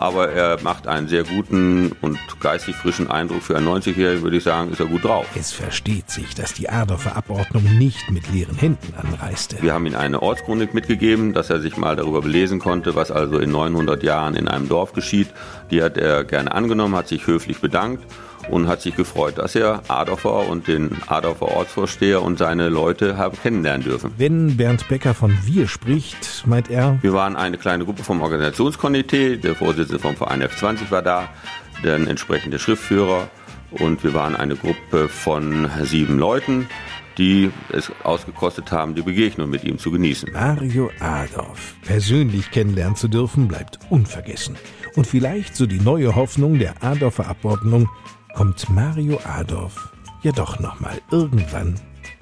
aber 0.03 0.31
er 0.31 0.61
macht 0.63 0.89
einen 0.89 1.07
sehr 1.07 1.23
guten 1.23 1.93
und 2.01 2.19
geistig 2.41 2.75
frischen 2.75 3.09
Eindruck. 3.09 3.43
Für 3.43 3.57
einen 3.57 3.69
90-Jährigen 3.69 4.25
würde 4.25 4.37
ich 4.37 4.43
sagen, 4.43 4.73
ist 4.73 4.81
er 4.81 4.87
gut 4.87 5.05
drauf. 5.05 5.27
Es 5.37 5.53
versteht 5.53 6.11
sich, 6.11 6.35
dass 6.35 6.53
die 6.53 6.69
Adorfer 6.69 7.15
Abordnung 7.15 7.63
nicht 7.79 8.11
mit 8.11 8.29
leeren 8.33 8.57
Händen 8.57 8.95
anreiste. 8.97 9.59
Wir 9.61 9.73
haben 9.73 9.87
ihm 9.87 9.95
eine 9.95 10.21
Ortschronik 10.21 10.75
mitgegeben, 10.75 11.33
dass 11.33 11.51
er 11.51 11.61
sich 11.61 11.77
mal 11.77 11.95
darüber 11.95 12.21
belesen 12.21 12.59
konnte, 12.59 12.97
was 12.97 13.13
also 13.13 13.39
in 13.39 13.53
900 13.53 14.03
Jahren 14.03 14.35
in 14.35 14.49
einem 14.49 14.69
Dorf 14.69 14.93
geschieht. 14.93 15.29
Die 15.71 15.85
hat 15.85 15.97
er 15.97 16.25
gerne 16.25 16.51
angenommen, 16.51 16.97
hat 16.97 17.07
sich 17.07 17.29
höflich 17.29 17.61
bedankt 17.61 18.05
und 18.51 18.69
hat 18.69 18.83
sich 18.83 18.97
gefreut, 18.97 19.39
dass 19.39 19.55
er 19.55 19.83
Adorfer 19.89 20.49
und 20.49 20.69
den 20.69 20.91
Adorfer 21.07 21.49
Ortsvorsteher 21.49 22.23
und 22.23 22.39
seine 22.39 22.69
Leute 22.69 23.17
haben 23.17 23.37
kennenlernen 23.41 23.85
dürfen. 23.85 24.13
Wenn 24.19 24.57
Bernd 24.57 24.89
Becker 24.89 25.15
von 25.15 25.37
wir 25.45 25.69
spricht, 25.69 26.45
meint 26.47 26.71
er? 26.71 26.99
Wir 27.03 27.13
waren 27.13 27.37
eine 27.37 27.59
kleine 27.59 27.85
Gruppe 27.85 28.05
vom 28.05 28.21
Organisationskomitee, 28.23 29.37
der 29.37 29.55
Vorsitzende 29.55 29.99
vom 29.99 30.17
Verein 30.17 30.43
F20 30.43 30.91
war 30.91 31.03
da, 31.03 31.29
der 31.85 31.97
entsprechende 31.97 32.59
Schriftführer 32.59 33.29
und 33.71 34.05
wir 34.05 34.15
waren 34.15 34.37
eine 34.37 34.57
Gruppe 34.57 35.09
von 35.09 35.71
sieben 35.83 36.19
Leuten, 36.19 36.69
die 37.19 37.51
es 37.71 37.93
ausgekostet 38.05 38.73
haben, 38.73 38.95
die 38.95 39.03
Begegnung 39.03 39.51
mit 39.51 39.65
ihm 39.65 39.79
zu 39.79 39.91
genießen. 39.91 40.33
Mario 40.33 40.91
Adorf 41.01 41.75
persönlich 41.83 42.51
kennenlernen 42.51 42.97
zu 42.97 43.09
dürfen, 43.09 43.49
bleibt 43.49 43.79
unvergessen. 43.91 44.57
Und 44.95 45.07
vielleicht 45.07 45.57
so 45.57 45.67
die 45.67 45.81
neue 45.81 46.15
Hoffnung 46.15 46.59
der 46.59 46.83
Adorfer 46.83 47.29
Abordnung, 47.29 47.89
kommt 48.35 48.69
Mario 48.71 49.19
Adorf 49.25 49.93
ja 50.23 50.33
doch 50.33 50.59
nochmal 50.61 51.01
irgendwann 51.11 51.75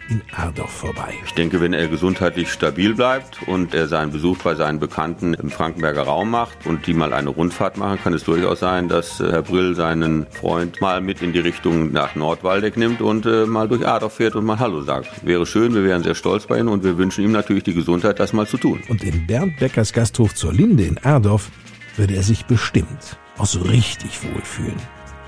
in 0.08 0.20
Ardorf 0.36 0.70
vorbei. 0.70 1.14
Ich 1.24 1.34
denke, 1.34 1.60
wenn 1.60 1.72
er 1.72 1.86
gesundheitlich 1.86 2.50
stabil 2.50 2.94
bleibt 2.94 3.46
und 3.46 3.74
er 3.74 3.86
seinen 3.86 4.10
Besuch 4.10 4.38
bei 4.38 4.56
seinen 4.56 4.80
Bekannten 4.80 5.34
im 5.34 5.50
Frankenberger 5.50 6.02
Raum 6.02 6.30
macht 6.30 6.66
und 6.66 6.86
die 6.86 6.94
mal 6.94 7.12
eine 7.12 7.30
Rundfahrt 7.30 7.76
machen, 7.76 7.98
kann 8.02 8.12
es 8.12 8.24
durchaus 8.24 8.58
sein, 8.58 8.88
dass 8.88 9.20
äh, 9.20 9.30
Herr 9.30 9.42
Brill 9.42 9.76
seinen 9.76 10.26
Freund 10.26 10.80
mal 10.80 11.00
mit 11.00 11.22
in 11.22 11.32
die 11.32 11.38
Richtung 11.38 11.92
nach 11.92 12.16
Nordwaldeck 12.16 12.76
nimmt 12.76 13.00
und 13.00 13.24
äh, 13.24 13.46
mal 13.46 13.68
durch 13.68 13.86
Ardorf 13.86 14.14
fährt 14.14 14.34
und 14.34 14.44
mal 14.44 14.58
Hallo 14.58 14.82
sagt. 14.82 15.24
Wäre 15.24 15.46
schön, 15.46 15.74
wir 15.74 15.84
wären 15.84 16.02
sehr 16.02 16.16
stolz 16.16 16.46
bei 16.46 16.58
ihm 16.58 16.68
und 16.68 16.82
wir 16.82 16.98
wünschen 16.98 17.22
ihm 17.22 17.32
natürlich 17.32 17.62
die 17.62 17.74
Gesundheit, 17.74 18.18
das 18.18 18.32
mal 18.32 18.48
zu 18.48 18.58
tun. 18.58 18.82
Und 18.88 19.04
in 19.04 19.26
Bernd 19.28 19.58
Beckers 19.58 19.92
Gasthof 19.92 20.34
zur 20.34 20.52
Linde 20.52 20.84
in 20.84 20.98
Ardorf 20.98 21.50
würde 21.96 22.16
er 22.16 22.22
sich 22.24 22.46
bestimmt 22.46 23.16
auch 23.38 23.46
so 23.46 23.60
richtig 23.60 24.18
wohlfühlen. 24.24 24.76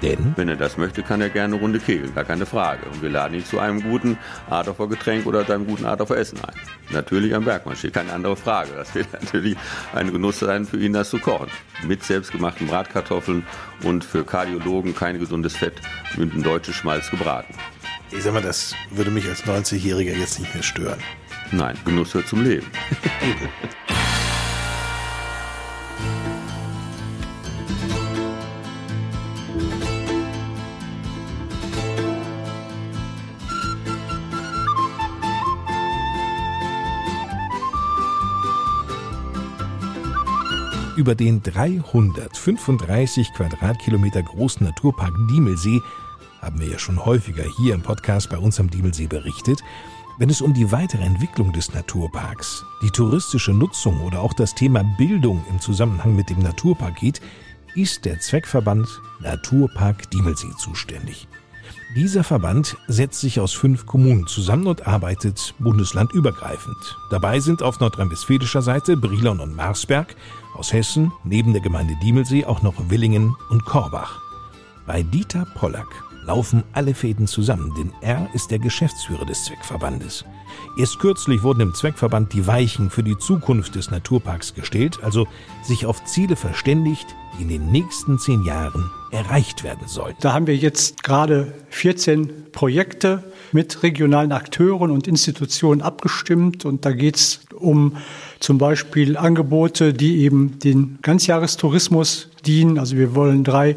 Denn 0.02 0.32
wenn 0.36 0.48
er 0.48 0.56
das 0.56 0.76
möchte, 0.76 1.02
kann 1.02 1.20
er 1.20 1.30
gerne 1.30 1.54
eine 1.54 1.62
Runde 1.62 1.78
kegeln, 1.78 2.12
gar 2.14 2.24
keine 2.24 2.44
Frage. 2.44 2.86
Und 2.86 3.02
wir 3.02 3.10
laden 3.10 3.34
ihn 3.34 3.44
zu 3.44 3.60
einem 3.60 3.80
guten 3.82 4.18
Adorfer 4.50 4.88
Getränk 4.88 5.26
oder 5.26 5.46
zu 5.46 5.52
einem 5.52 5.66
guten 5.66 5.86
Adorfer 5.86 6.16
Essen 6.16 6.38
ein. 6.44 6.54
Natürlich 6.90 7.34
am 7.34 7.44
Bergmann 7.44 7.76
steht 7.76 7.94
keine 7.94 8.12
andere 8.12 8.36
Frage. 8.36 8.72
Das 8.74 8.94
wird 8.94 9.12
natürlich 9.22 9.56
ein 9.94 10.12
Genuss 10.12 10.40
sein 10.40 10.66
für 10.66 10.78
ihn, 10.78 10.92
das 10.92 11.10
zu 11.10 11.18
kochen. 11.18 11.48
Mit 11.86 12.02
selbstgemachten 12.02 12.66
Bratkartoffeln 12.66 13.46
und 13.84 14.04
für 14.04 14.24
Kardiologen 14.24 14.94
kein 14.94 15.20
gesundes 15.20 15.56
Fett 15.56 15.74
mit 16.16 16.32
einem 16.32 16.42
deutschen 16.42 16.74
Schmalz 16.74 17.10
gebraten. 17.10 17.54
Ich 18.10 18.24
sag 18.24 18.34
mal, 18.34 18.42
das 18.42 18.74
würde 18.90 19.10
mich 19.10 19.28
als 19.28 19.44
90-Jähriger 19.44 20.16
jetzt 20.16 20.40
nicht 20.40 20.52
mehr 20.52 20.64
stören. 20.64 20.98
Nein, 21.52 21.76
Genuss 21.84 22.12
hört 22.12 22.26
zum 22.26 22.42
Leben. 22.42 22.66
Über 40.94 41.14
den 41.14 41.42
335 41.42 43.32
Quadratkilometer 43.32 44.22
großen 44.22 44.66
Naturpark 44.66 45.14
Diemelsee 45.30 45.80
haben 46.42 46.60
wir 46.60 46.68
ja 46.68 46.78
schon 46.78 47.02
häufiger 47.02 47.44
hier 47.56 47.72
im 47.72 47.80
Podcast 47.80 48.28
bei 48.28 48.36
uns 48.36 48.60
am 48.60 48.68
Diemelsee 48.68 49.06
berichtet. 49.06 49.60
Wenn 50.18 50.28
es 50.28 50.42
um 50.42 50.52
die 50.52 50.70
weitere 50.70 51.02
Entwicklung 51.02 51.50
des 51.54 51.72
Naturparks, 51.72 52.62
die 52.82 52.90
touristische 52.90 53.52
Nutzung 53.52 54.02
oder 54.02 54.20
auch 54.20 54.34
das 54.34 54.54
Thema 54.54 54.84
Bildung 54.98 55.42
im 55.48 55.60
Zusammenhang 55.60 56.14
mit 56.14 56.28
dem 56.28 56.40
Naturpark 56.40 56.96
geht, 56.96 57.22
ist 57.74 58.04
der 58.04 58.20
Zweckverband 58.20 58.86
Naturpark 59.20 60.10
Diemelsee 60.10 60.52
zuständig. 60.58 61.26
Dieser 61.94 62.24
Verband 62.24 62.76
setzt 62.88 63.20
sich 63.20 63.40
aus 63.40 63.52
fünf 63.52 63.86
Kommunen 63.86 64.26
zusammen 64.26 64.66
und 64.66 64.86
arbeitet 64.86 65.54
bundeslandübergreifend. 65.58 66.98
Dabei 67.10 67.40
sind 67.40 67.62
auf 67.62 67.80
nordrhein-westfälischer 67.80 68.62
Seite 68.62 68.96
Brilon 68.96 69.40
und 69.40 69.54
Marsberg, 69.54 70.16
aus 70.54 70.72
Hessen 70.72 71.12
neben 71.24 71.52
der 71.52 71.62
Gemeinde 71.62 71.94
Diemelsee 72.02 72.44
auch 72.44 72.62
noch 72.62 72.90
Willingen 72.90 73.34
und 73.50 73.64
Korbach. 73.64 74.20
Bei 74.86 75.02
Dieter 75.02 75.46
Pollack 75.54 76.11
laufen 76.22 76.62
alle 76.72 76.94
Fäden 76.94 77.26
zusammen, 77.26 77.72
denn 77.76 77.92
er 78.00 78.28
ist 78.34 78.50
der 78.50 78.58
Geschäftsführer 78.58 79.24
des 79.24 79.44
Zweckverbandes. 79.44 80.24
Erst 80.78 80.98
kürzlich 80.98 81.42
wurden 81.42 81.60
im 81.60 81.74
Zweckverband 81.74 82.32
die 82.32 82.46
Weichen 82.46 82.90
für 82.90 83.02
die 83.02 83.18
Zukunft 83.18 83.74
des 83.74 83.90
Naturparks 83.90 84.54
gestellt, 84.54 85.00
also 85.02 85.26
sich 85.62 85.86
auf 85.86 86.04
Ziele 86.04 86.36
verständigt, 86.36 87.06
die 87.36 87.42
in 87.42 87.48
den 87.48 87.70
nächsten 87.70 88.18
zehn 88.18 88.44
Jahren 88.44 88.90
erreicht 89.10 89.64
werden 89.64 89.86
sollen. 89.86 90.14
Da 90.20 90.32
haben 90.32 90.46
wir 90.46 90.56
jetzt 90.56 91.02
gerade 91.02 91.52
14 91.70 92.50
Projekte 92.52 93.22
mit 93.52 93.82
regionalen 93.82 94.32
Akteuren 94.32 94.90
und 94.90 95.06
Institutionen 95.06 95.82
abgestimmt 95.82 96.64
und 96.64 96.84
da 96.86 96.92
geht 96.92 97.16
es 97.16 97.40
um 97.54 97.96
zum 98.40 98.58
Beispiel 98.58 99.16
Angebote, 99.16 99.92
die 99.92 100.18
eben 100.20 100.58
den 100.58 100.98
Ganzjahrestourismus 101.02 102.30
dienen. 102.46 102.78
Also 102.78 102.96
wir 102.96 103.14
wollen 103.14 103.44
drei 103.44 103.76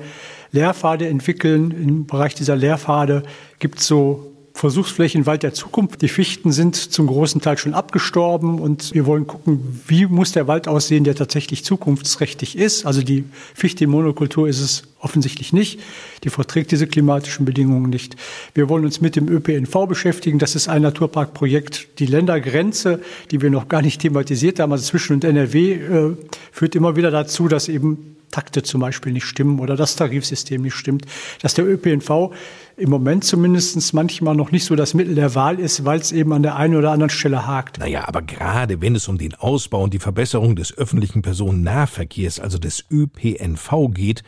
Lehrpfade 0.56 1.08
entwickeln. 1.08 1.72
Im 1.72 2.06
Bereich 2.08 2.34
dieser 2.34 2.56
Lehrpfade 2.56 3.24
gibt 3.60 3.80
es 3.80 3.88
so 3.88 4.32
Versuchsflächen 4.56 5.26
Wald 5.26 5.44
der 5.44 5.54
Zukunft. 5.54 6.02
Die 6.02 6.08
Fichten 6.08 6.54
sind 6.54 6.78
zum 6.78 7.08
großen 7.08 7.42
Teil 7.42 7.58
schon 7.58 7.74
abgestorben 7.74 8.60
und 8.60 8.94
wir 8.94 9.06
wollen 9.06 9.28
gucken, 9.28 9.82
wie 9.86 10.06
muss 10.06 10.32
der 10.32 10.48
Wald 10.48 10.70
aussehen, 10.70 11.04
der 11.04 11.14
tatsächlich 11.14 11.66
zukunftsträchtig 11.66 12.58
ist. 12.58 12.86
Also 12.86 13.04
die 13.04 13.26
Fichte 13.54 13.84
in 13.84 13.90
Monokultur 13.90 14.48
ist 14.48 14.62
es 14.62 14.84
offensichtlich 15.02 15.52
nicht. 15.52 15.82
Die 16.24 16.30
verträgt 16.30 16.72
diese 16.72 16.88
klimatischen 16.88 17.46
Bedingungen 17.46 17.90
nicht. 17.90 18.16
Wir 18.54 18.70
wollen 18.70 18.86
uns 18.86 19.02
mit 19.02 19.18
dem 19.18 19.28
ÖPNV 19.28 19.88
beschäftigen. 19.90 20.40
Das 20.40 20.56
ist 20.56 20.70
ein 20.70 20.84
Naturparkprojekt. 20.84 22.00
Die 22.00 22.06
Ländergrenze, 22.06 23.02
die 23.32 23.42
wir 23.42 23.50
noch 23.50 23.68
gar 23.68 23.82
nicht 23.82 24.00
thematisiert 24.00 24.62
haben, 24.62 24.72
also 24.72 24.86
zwischen 24.86 25.16
und 25.16 25.26
NRW, 25.26 25.74
äh, 25.74 26.18
führt 26.54 26.76
immer 26.76 26.96
wieder 26.96 27.12
dazu, 27.12 27.50
dass 27.50 27.68
eben 27.68 28.14
Takte 28.32 28.63
zum 28.63 28.82
Beispiel 28.82 29.12
nicht 29.12 29.25
stimmen 29.25 29.60
oder 29.60 29.75
das 29.75 29.96
Tarifsystem 29.96 30.62
nicht 30.62 30.75
stimmt, 30.75 31.05
dass 31.41 31.53
der 31.53 31.65
ÖPNV 31.65 32.32
im 32.77 32.89
Moment 32.89 33.24
zumindest 33.24 33.94
manchmal 33.94 34.36
noch 34.36 34.51
nicht 34.51 34.65
so 34.65 34.75
das 34.75 34.94
Mittel 34.94 35.15
der 35.15 35.36
Wahl 35.36 35.60
ist, 35.60 35.86
weil 35.86 36.00
es 36.00 36.12
eben 36.12 36.34
an 36.34 36.44
der 36.44 36.55
einen 36.55 36.75
oder 36.75 36.91
anderen 36.91 37.10
Stelle 37.10 37.48
hakt. 37.48 37.79
Naja, 37.79 38.08
aber 38.08 38.22
gerade 38.22 38.82
wenn 38.82 38.96
es 38.96 39.08
um 39.08 39.17
den 39.17 39.34
Ausbau 39.36 39.84
und 39.84 39.94
die 39.94 40.00
Verbesserung 40.00 40.55
des 40.55 40.77
öffentlichen 40.77 41.22
Personennahverkehrs, 41.22 42.39
also 42.39 42.58
des 42.58 42.86
ÖPNV 42.91 43.91
geht, 43.94 44.24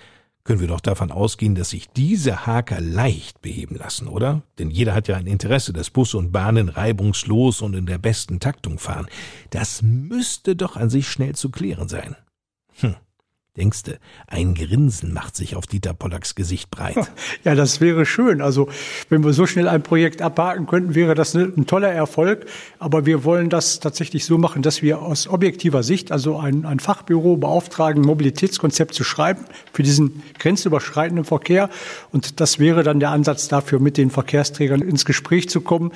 können 0.47 0.61
wir 0.61 0.67
doch 0.69 0.79
davon 0.79 1.11
ausgehen, 1.11 1.55
dass 1.55 1.71
sich 1.71 1.89
diese 1.89 2.45
Haker 2.47 2.79
leicht 2.79 3.41
beheben 3.41 3.75
lassen, 3.75 4.07
oder? 4.07 4.43
Denn 4.57 4.71
jeder 4.71 4.95
hat 4.95 5.09
ja 5.09 5.17
ein 5.17 5.27
Interesse, 5.27 5.73
dass 5.73 5.89
Busse 5.89 6.17
und 6.17 6.31
Bahnen 6.31 6.69
reibungslos 6.69 7.61
und 7.61 7.75
in 7.75 7.85
der 7.85 7.97
besten 7.97 8.39
Taktung 8.39 8.79
fahren. 8.79 9.07
Das 9.49 9.81
müsste 9.81 10.55
doch 10.55 10.77
an 10.77 10.89
sich 10.89 11.09
schnell 11.09 11.35
zu 11.35 11.51
klären 11.51 11.89
sein. 11.89 12.15
Hm. 12.79 12.95
Denkste, 13.57 13.97
ein 14.27 14.53
Grinsen 14.53 15.13
macht 15.13 15.35
sich 15.35 15.55
auf 15.55 15.65
Dieter 15.65 15.93
Pollacks 15.93 16.35
Gesicht 16.35 16.69
breit. 16.69 16.95
Ja, 17.43 17.55
das 17.55 17.81
wäre 17.81 18.05
schön. 18.05 18.41
Also, 18.41 18.67
wenn 19.09 19.23
wir 19.23 19.33
so 19.33 19.45
schnell 19.45 19.67
ein 19.67 19.81
Projekt 19.81 20.21
abhaken 20.21 20.67
könnten, 20.67 20.95
wäre 20.95 21.15
das 21.15 21.33
ein 21.33 21.65
toller 21.65 21.91
Erfolg. 21.91 22.45
Aber 22.79 23.05
wir 23.05 23.23
wollen 23.23 23.49
das 23.49 23.79
tatsächlich 23.79 24.25
so 24.25 24.37
machen, 24.37 24.61
dass 24.61 24.81
wir 24.81 25.01
aus 25.01 25.27
objektiver 25.27 25.83
Sicht, 25.83 26.11
also 26.11 26.37
ein, 26.37 26.65
ein 26.65 26.79
Fachbüro 26.79 27.37
beauftragen, 27.37 28.01
Mobilitätskonzept 28.01 28.93
zu 28.93 29.03
schreiben 29.03 29.45
für 29.71 29.83
diesen 29.83 30.23
grenzüberschreitenden 30.39 31.25
Verkehr. 31.25 31.69
Und 32.11 32.39
das 32.39 32.59
wäre 32.59 32.83
dann 32.83 32.99
der 32.99 33.11
Ansatz 33.11 33.47
dafür, 33.47 33.79
mit 33.79 33.97
den 33.97 34.09
Verkehrsträgern 34.09 34.81
ins 34.81 35.05
Gespräch 35.05 35.49
zu 35.49 35.61
kommen. 35.61 35.91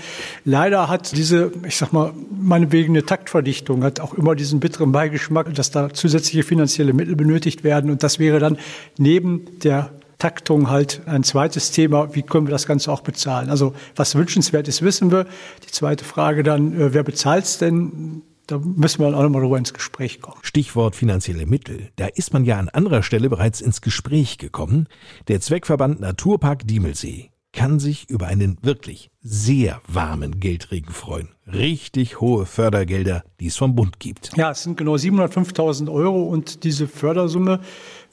Leider 0.46 0.88
hat 0.90 1.16
diese, 1.16 1.52
ich 1.68 1.78
sag 1.78 1.92
mal, 1.92 2.14
meinetwegen 2.32 2.94
eine 2.94 3.06
Taktverdichtung, 3.06 3.84
hat 3.84 4.00
auch 4.00 4.14
immer 4.14 4.36
diesen 4.36 4.60
bitteren 4.60 4.92
Beigeschmack, 4.92 5.54
dass 5.54 5.72
da 5.72 5.94
zusätzliche 5.94 6.44
finanzielle 6.44 6.94
Mittel 6.94 7.16
benötigt 7.16 7.51
benötigt 7.52 7.64
werden. 7.64 7.92
Und 7.92 8.04
das 8.04 8.20
wäre 8.20 8.40
dann 8.40 8.58
neben 8.98 9.60
der 9.60 9.92
Taktung 10.18 10.70
halt 10.70 11.02
ein 11.08 11.24
zweites 11.24 11.72
Thema. 11.72 12.14
Wie 12.14 12.22
können 12.22 12.48
wir 12.48 12.52
das 12.52 12.68
Ganze 12.68 12.92
auch 12.92 13.02
bezahlen? 13.02 13.50
Also 13.50 13.74
was 13.96 14.16
wünschenswert 14.16 14.68
ist, 14.68 14.82
wissen 14.82 15.12
wir. 15.12 15.26
Die 15.66 15.72
zweite 15.72 16.06
Frage 16.06 16.44
dann, 16.44 16.74
äh, 16.74 16.94
wer 16.94 17.04
bezahlt 17.04 17.46
es 17.46 17.58
denn? 17.58 18.22
Da 18.48 18.60
müssen 18.60 19.00
wir 19.00 19.08
auch 19.08 19.24
nochmal 19.24 19.42
drüber 19.42 19.58
ins 19.58 19.74
Gespräch 19.74 20.20
kommen. 20.20 20.38
Stichwort 20.42 20.96
finanzielle 20.96 21.46
Mittel. 21.46 21.90
Da 21.96 22.08
ist 22.08 22.34
man 22.34 22.44
ja 22.44 22.58
an 22.58 22.70
anderer 22.70 23.02
Stelle 23.02 23.30
bereits 23.30 23.62
ins 23.62 23.82
Gespräch 23.82 24.38
gekommen. 24.38 24.88
Der 25.28 25.40
Zweckverband 25.40 26.02
Naturpark 26.02 26.68
Diemelsee 26.68 27.31
kann 27.54 27.80
sich 27.80 28.10
über 28.10 28.28
einen 28.28 28.58
wirklich 28.62 29.12
sehr 29.22 29.82
warmen 29.88 30.40
Geldregen 30.40 30.92
freuen. 30.92 31.30
Richtig 31.46 32.22
hohe 32.22 32.46
Fördergelder, 32.46 33.24
die 33.40 33.48
es 33.48 33.58
vom 33.58 33.76
Bund 33.76 34.00
gibt. 34.00 34.32
Ja, 34.38 34.52
es 34.52 34.64
sind 34.64 34.78
genau 34.78 34.96
705.000 34.96 35.92
Euro 35.92 36.24
und 36.24 36.64
diese 36.64 36.88
Fördersumme 36.88 37.60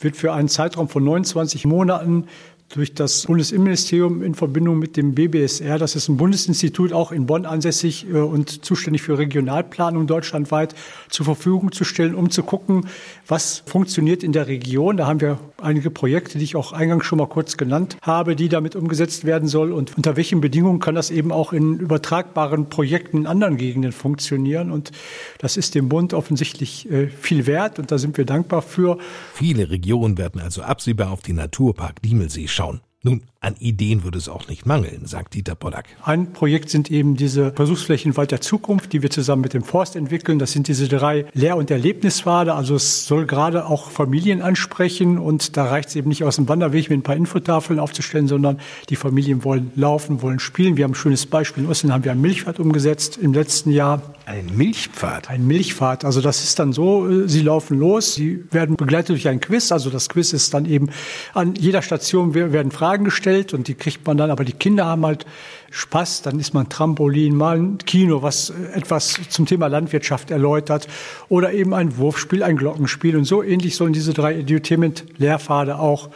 wird 0.00 0.16
für 0.16 0.32
einen 0.32 0.48
Zeitraum 0.48 0.88
von 0.88 1.04
29 1.04 1.66
Monaten 1.66 2.26
durch 2.68 2.92
das 2.92 3.24
Bundesinnenministerium 3.24 4.22
in 4.22 4.34
Verbindung 4.34 4.78
mit 4.78 4.96
dem 4.98 5.14
BBSR, 5.14 5.78
das 5.78 5.96
ist 5.96 6.08
ein 6.08 6.18
Bundesinstitut 6.18 6.92
auch 6.92 7.12
in 7.12 7.26
Bonn 7.26 7.46
ansässig 7.46 8.06
äh, 8.12 8.18
und 8.18 8.64
zuständig 8.64 9.02
für 9.02 9.16
Regionalplanung 9.16 10.06
deutschlandweit, 10.06 10.74
zur 11.08 11.24
Verfügung 11.24 11.72
zu 11.72 11.84
stellen, 11.84 12.14
um 12.14 12.30
zu 12.30 12.42
gucken, 12.42 12.86
was 13.26 13.62
funktioniert 13.64 14.22
in 14.22 14.32
der 14.32 14.48
Region. 14.48 14.98
Da 14.98 15.06
haben 15.06 15.20
wir 15.20 15.38
einige 15.62 15.90
Projekte, 15.90 16.36
die 16.38 16.44
ich 16.44 16.56
auch 16.56 16.72
eingangs 16.72 17.06
schon 17.06 17.18
mal 17.18 17.26
kurz 17.26 17.56
genannt 17.56 17.96
habe, 18.02 18.36
die 18.36 18.50
damit 18.50 18.76
umgesetzt 18.76 19.24
werden 19.24 19.48
soll 19.48 19.72
und 19.72 19.96
unter 19.96 20.16
welchen 20.16 20.42
Bedingungen 20.42 20.78
kann 20.78 20.94
das 20.94 21.10
eben 21.10 21.32
auch 21.32 21.54
in 21.54 21.78
übertragbaren 21.78 22.68
Projekten 22.68 23.18
in 23.18 23.26
anderen 23.26 23.56
Gegenden 23.56 23.92
funktionieren. 23.92 24.70
Und 24.70 24.92
das 25.38 25.56
ist 25.56 25.74
dem 25.74 25.88
Bund 25.88 26.12
offensichtlich 26.12 26.90
äh, 26.90 27.08
viel 27.08 27.46
wert 27.46 27.78
und 27.78 27.90
da 27.90 27.96
sind 27.96 28.18
wir 28.18 28.26
dankbar 28.26 28.60
für. 28.60 28.98
Viele 29.32 29.70
Regionen 29.70 30.18
werden 30.18 30.40
also 30.40 30.60
absehbar 30.60 31.10
auf 31.10 31.22
den 31.22 31.36
Naturpark 31.36 32.02
Diemelsee 32.02 32.46
schauen. 32.58 32.80
Nun, 33.02 33.22
An 33.40 33.54
Ideen 33.60 34.02
würde 34.02 34.18
es 34.18 34.28
auch 34.28 34.48
nicht 34.48 34.66
mangeln, 34.66 35.02
sagt 35.06 35.34
Dieter 35.34 35.54
Pollack. 35.54 35.86
Ein 36.02 36.32
Projekt 36.32 36.70
sind 36.70 36.90
eben 36.90 37.14
diese 37.14 37.52
Versuchsflächen 37.52 38.16
Wald 38.16 38.32
der 38.32 38.40
Zukunft, 38.40 38.92
die 38.92 39.00
wir 39.00 39.10
zusammen 39.10 39.42
mit 39.42 39.54
dem 39.54 39.62
Forst 39.62 39.94
entwickeln. 39.94 40.40
Das 40.40 40.50
sind 40.50 40.66
diese 40.66 40.88
drei 40.88 41.24
Lehr- 41.34 41.56
und 41.56 41.70
Erlebnispfade. 41.70 42.52
Also 42.52 42.74
es 42.74 43.06
soll 43.06 43.26
gerade 43.26 43.66
auch 43.66 43.90
Familien 43.92 44.42
ansprechen 44.42 45.18
und 45.18 45.56
da 45.56 45.66
reicht 45.66 45.90
es 45.90 45.94
eben 45.94 46.08
nicht 46.08 46.24
aus 46.24 46.34
dem 46.34 46.48
Wanderweg 46.48 46.90
mit 46.90 46.98
ein 46.98 47.02
paar 47.04 47.14
Infotafeln 47.14 47.78
aufzustellen, 47.78 48.26
sondern 48.26 48.58
die 48.88 48.96
Familien 48.96 49.44
wollen 49.44 49.70
laufen, 49.76 50.20
wollen 50.20 50.40
spielen. 50.40 50.76
Wir 50.76 50.82
haben 50.82 50.92
ein 50.92 50.96
schönes 50.96 51.24
Beispiel. 51.24 51.62
In 51.62 51.70
Osten 51.70 51.92
haben 51.92 52.02
wir 52.02 52.10
einen 52.10 52.20
Milchpfad 52.22 52.58
umgesetzt 52.58 53.18
im 53.22 53.34
letzten 53.34 53.70
Jahr. 53.70 54.02
Ein 54.26 54.50
Milchpfad? 54.56 55.30
Ein 55.30 55.46
Milchpfad. 55.46 56.04
Also 56.04 56.20
das 56.20 56.42
ist 56.42 56.58
dann 56.58 56.72
so, 56.72 57.08
äh, 57.08 57.28
sie 57.28 57.42
laufen 57.42 57.78
los, 57.78 58.16
sie 58.16 58.44
werden 58.50 58.74
begleitet 58.74 59.10
durch 59.10 59.28
ein 59.28 59.38
Quiz. 59.38 59.70
Also 59.70 59.90
das 59.90 60.08
Quiz 60.08 60.32
ist 60.32 60.52
dann 60.54 60.64
eben 60.66 60.90
an 61.34 61.54
jeder 61.54 61.82
Station 61.82 62.34
werden 62.34 62.72
Fragen 62.72 63.04
gestellt 63.04 63.27
gestellt 63.28 63.54
und 63.54 63.68
die 63.68 63.74
kriegt 63.74 64.06
man 64.06 64.16
dann, 64.16 64.30
aber 64.30 64.44
die 64.44 64.52
Kinder 64.52 64.86
haben 64.86 65.04
halt 65.04 65.26
Spaß, 65.70 66.22
dann 66.22 66.40
ist 66.40 66.54
man 66.54 66.68
Trampolin, 66.68 67.36
mal 67.36 67.58
ein 67.58 67.78
Kino, 67.78 68.22
was 68.22 68.50
äh, 68.50 68.76
etwas 68.78 69.18
zum 69.28 69.46
Thema 69.46 69.66
Landwirtschaft 69.66 70.30
erläutert. 70.30 70.88
Oder 71.28 71.52
eben 71.52 71.74
ein 71.74 71.98
Wurfspiel, 71.98 72.42
ein 72.42 72.56
Glockenspiel. 72.56 73.16
Und 73.16 73.24
so 73.24 73.42
ähnlich 73.42 73.76
sollen 73.76 73.92
diese 73.92 74.14
drei 74.14 74.34
Edutainment-Lehrpfade 74.38 75.78
auch 75.78 76.08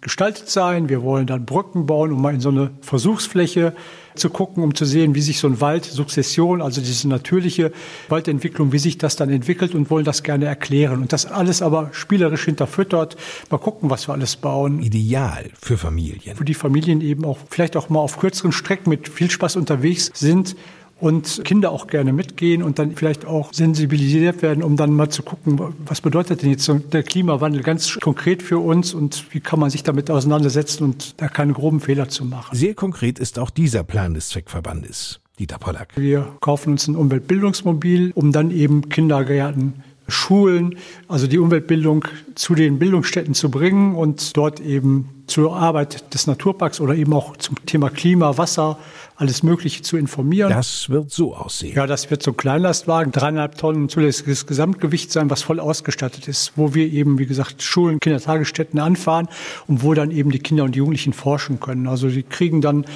gestaltet 0.00 0.48
sein. 0.48 0.88
Wir 0.88 1.02
wollen 1.02 1.26
dann 1.26 1.44
Brücken 1.44 1.86
bauen, 1.86 2.12
um 2.12 2.22
mal 2.22 2.34
in 2.34 2.40
so 2.40 2.48
eine 2.48 2.70
Versuchsfläche 2.80 3.74
zu 4.14 4.30
gucken, 4.30 4.62
um 4.62 4.74
zu 4.74 4.84
sehen, 4.84 5.14
wie 5.14 5.20
sich 5.20 5.38
so 5.38 5.46
ein 5.46 5.60
Wald, 5.60 5.84
Sukzession, 5.84 6.62
also 6.62 6.80
diese 6.80 7.08
natürliche 7.08 7.72
Waldentwicklung, 8.08 8.72
wie 8.72 8.78
sich 8.78 8.98
das 8.98 9.16
dann 9.16 9.30
entwickelt 9.30 9.74
und 9.74 9.90
wollen 9.90 10.04
das 10.04 10.22
gerne 10.22 10.46
erklären. 10.46 11.00
Und 11.00 11.12
das 11.12 11.26
alles 11.26 11.62
aber 11.62 11.90
spielerisch 11.92 12.44
hinterfüttert. 12.44 13.16
Mal 13.50 13.58
gucken, 13.58 13.90
was 13.90 14.08
wir 14.08 14.14
alles 14.14 14.36
bauen. 14.36 14.82
Ideal 14.82 15.50
für 15.60 15.76
Familien. 15.76 16.38
Wo 16.38 16.44
die 16.44 16.54
Familien 16.54 17.00
eben 17.00 17.24
auch 17.24 17.38
vielleicht 17.48 17.76
auch 17.76 17.88
mal 17.88 18.00
auf 18.00 18.18
kürzeren 18.18 18.52
Strecken 18.52 18.90
mit 18.90 19.08
viel 19.08 19.30
Spaß 19.30 19.56
unterwegs 19.56 20.10
sind 20.14 20.56
und 21.00 21.42
Kinder 21.44 21.70
auch 21.72 21.86
gerne 21.86 22.12
mitgehen 22.12 22.62
und 22.62 22.78
dann 22.78 22.94
vielleicht 22.96 23.24
auch 23.24 23.52
sensibilisiert 23.52 24.42
werden, 24.42 24.62
um 24.62 24.76
dann 24.76 24.92
mal 24.92 25.08
zu 25.08 25.22
gucken, 25.22 25.58
was 25.86 26.00
bedeutet 26.00 26.42
denn 26.42 26.50
jetzt 26.50 26.70
der 26.92 27.02
Klimawandel 27.02 27.62
ganz 27.62 27.98
konkret 28.00 28.42
für 28.42 28.58
uns 28.58 28.94
und 28.94 29.32
wie 29.32 29.40
kann 29.40 29.58
man 29.58 29.70
sich 29.70 29.82
damit 29.82 30.10
auseinandersetzen 30.10 30.84
und 30.84 31.20
da 31.20 31.28
keine 31.28 31.52
groben 31.52 31.80
Fehler 31.80 32.08
zu 32.08 32.24
machen. 32.24 32.56
Sehr 32.56 32.74
konkret 32.74 33.18
ist 33.18 33.38
auch 33.38 33.50
dieser 33.50 33.84
Plan 33.84 34.14
des 34.14 34.28
Zweckverbandes. 34.28 35.20
Dieter 35.38 35.58
Pollack. 35.58 35.94
Wir 35.96 36.28
kaufen 36.40 36.72
uns 36.72 36.86
ein 36.86 36.96
Umweltbildungsmobil, 36.96 38.12
um 38.14 38.30
dann 38.30 38.50
eben 38.50 38.90
Kindergärten 38.90 39.82
Schulen, 40.10 40.76
also 41.08 41.26
die 41.26 41.38
Umweltbildung 41.38 42.04
zu 42.34 42.54
den 42.54 42.78
Bildungsstätten 42.78 43.34
zu 43.34 43.50
bringen 43.50 43.94
und 43.94 44.36
dort 44.36 44.60
eben 44.60 45.22
zur 45.26 45.56
Arbeit 45.56 46.12
des 46.12 46.26
Naturparks 46.26 46.80
oder 46.80 46.94
eben 46.94 47.12
auch 47.12 47.36
zum 47.36 47.56
Thema 47.66 47.90
Klima, 47.90 48.36
Wasser, 48.36 48.78
alles 49.20 49.42
Mögliche 49.42 49.82
zu 49.82 49.98
informieren. 49.98 50.48
Das 50.48 50.88
wird 50.88 51.10
so 51.10 51.34
aussehen. 51.34 51.76
Ja, 51.76 51.86
das 51.86 52.10
wird 52.10 52.22
so 52.22 52.30
ein 52.30 52.38
Kleinlastwagen, 52.38 53.12
dreieinhalb 53.12 53.54
Tonnen 53.58 53.90
zulässiges 53.90 54.46
Gesamtgewicht 54.46 55.12
sein, 55.12 55.28
was 55.28 55.42
voll 55.42 55.60
ausgestattet 55.60 56.26
ist, 56.26 56.52
wo 56.56 56.72
wir 56.72 56.90
eben, 56.90 57.18
wie 57.18 57.26
gesagt, 57.26 57.62
Schulen, 57.62 58.00
Kindertagesstätten 58.00 58.80
anfahren 58.80 59.28
und 59.66 59.82
wo 59.82 59.92
dann 59.92 60.10
eben 60.10 60.30
die 60.30 60.38
Kinder 60.38 60.64
und 60.64 60.74
Jugendlichen 60.74 61.12
forschen 61.12 61.60
können. 61.60 61.86
Also 61.86 62.08
die 62.08 62.22
kriegen 62.22 62.62
dann 62.62 62.86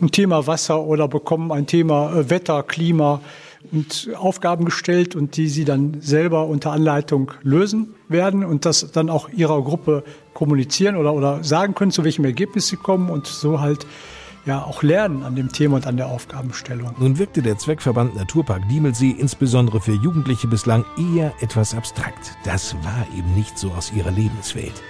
ein 0.00 0.10
Thema 0.10 0.46
Wasser 0.46 0.80
oder 0.80 1.06
bekommen 1.06 1.52
ein 1.52 1.66
Thema 1.66 2.14
äh, 2.14 2.30
Wetter, 2.30 2.62
Klima 2.62 3.20
und 3.70 4.08
Aufgaben 4.16 4.64
gestellt 4.64 5.16
und 5.16 5.36
die 5.36 5.48
sie 5.48 5.66
dann 5.66 5.98
selber 6.00 6.46
unter 6.46 6.72
Anleitung 6.72 7.32
lösen 7.42 7.94
werden 8.08 8.42
und 8.42 8.64
das 8.64 8.90
dann 8.90 9.10
auch 9.10 9.28
ihrer 9.28 9.62
Gruppe 9.62 10.02
kommunizieren 10.32 10.96
oder, 10.96 11.12
oder 11.12 11.44
sagen 11.44 11.74
können, 11.74 11.90
zu 11.90 12.04
welchem 12.04 12.24
Ergebnis 12.24 12.68
sie 12.68 12.76
kommen 12.76 13.10
und 13.10 13.26
so 13.26 13.60
halt 13.60 13.84
ja 14.48 14.64
auch 14.64 14.82
lernen 14.82 15.22
an 15.22 15.36
dem 15.36 15.52
Thema 15.52 15.76
und 15.76 15.86
an 15.86 15.96
der 15.96 16.06
Aufgabenstellung. 16.06 16.94
Nun 16.98 17.18
wirkte 17.18 17.42
der 17.42 17.58
Zweckverband 17.58 18.16
Naturpark 18.16 18.68
Diemelsee 18.68 19.10
insbesondere 19.10 19.80
für 19.80 19.92
Jugendliche 19.92 20.48
bislang 20.48 20.84
eher 20.96 21.32
etwas 21.40 21.74
abstrakt. 21.74 22.36
Das 22.44 22.74
war 22.82 23.06
eben 23.16 23.34
nicht 23.34 23.56
so 23.58 23.70
aus 23.70 23.92
ihrer 23.92 24.10
Lebenswelt. 24.10 24.82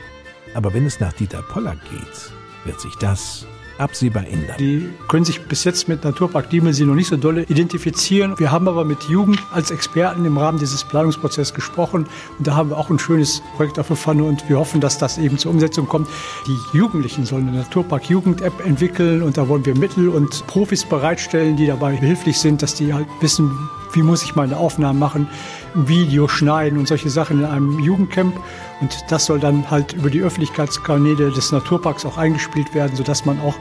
Aber 0.54 0.72
wenn 0.72 0.86
es 0.86 1.00
nach 1.00 1.12
Dieter 1.12 1.42
Pollack 1.42 1.78
geht, 1.90 2.32
wird 2.64 2.80
sich 2.80 2.94
das 2.96 3.46
absehbar 3.78 4.26
ändern. 4.26 4.56
Die 4.58 4.88
können 5.08 5.24
sich 5.24 5.40
bis 5.42 5.64
jetzt 5.64 5.88
mit 5.88 6.04
Naturpark 6.04 6.50
Diemelsee 6.50 6.84
noch 6.84 6.94
nicht 6.94 7.08
so 7.08 7.16
dolle 7.16 7.44
identifizieren. 7.44 8.38
Wir 8.38 8.52
haben 8.52 8.68
aber 8.68 8.84
mit 8.84 9.04
Jugend 9.04 9.40
als 9.52 9.70
Experten 9.70 10.24
im 10.24 10.36
Rahmen 10.36 10.58
dieses 10.58 10.84
Planungsprozesses 10.84 11.54
gesprochen 11.54 12.06
und 12.38 12.46
da 12.46 12.54
haben 12.56 12.70
wir 12.70 12.76
auch 12.76 12.90
ein 12.90 12.98
schönes 12.98 13.42
Projekt 13.56 13.78
auf 13.78 13.88
der 13.88 13.96
Pfanne 13.96 14.24
und 14.24 14.48
wir 14.48 14.58
hoffen, 14.58 14.80
dass 14.80 14.98
das 14.98 15.18
eben 15.18 15.38
zur 15.38 15.52
Umsetzung 15.52 15.88
kommt. 15.88 16.08
Die 16.46 16.76
Jugendlichen 16.76 17.24
sollen 17.24 17.48
eine 17.48 17.58
Naturpark 17.58 18.08
Jugend 18.08 18.42
App 18.42 18.64
entwickeln 18.64 19.22
und 19.22 19.36
da 19.36 19.48
wollen 19.48 19.64
wir 19.64 19.76
Mittel 19.76 20.08
und 20.08 20.46
Profis 20.46 20.84
bereitstellen, 20.84 21.56
die 21.56 21.66
dabei 21.66 21.96
behilflich 21.96 22.38
sind, 22.38 22.62
dass 22.62 22.74
die 22.74 22.92
halt 22.92 23.06
wissen, 23.20 23.50
wie 23.98 24.02
muss 24.04 24.22
ich 24.22 24.36
meine 24.36 24.56
Aufnahmen 24.56 25.00
machen, 25.00 25.28
ein 25.74 25.88
Video 25.88 26.28
schneiden 26.28 26.78
und 26.78 26.86
solche 26.86 27.10
Sachen 27.10 27.40
in 27.40 27.44
einem 27.44 27.80
Jugendcamp. 27.80 28.38
Und 28.80 28.96
das 29.08 29.26
soll 29.26 29.40
dann 29.40 29.68
halt 29.68 29.92
über 29.92 30.08
die 30.08 30.20
Öffentlichkeitskanäle 30.20 31.32
des 31.32 31.50
Naturparks 31.50 32.06
auch 32.06 32.16
eingespielt 32.16 32.74
werden, 32.74 32.94
sodass 32.94 33.24
man 33.24 33.40
auch 33.40 33.56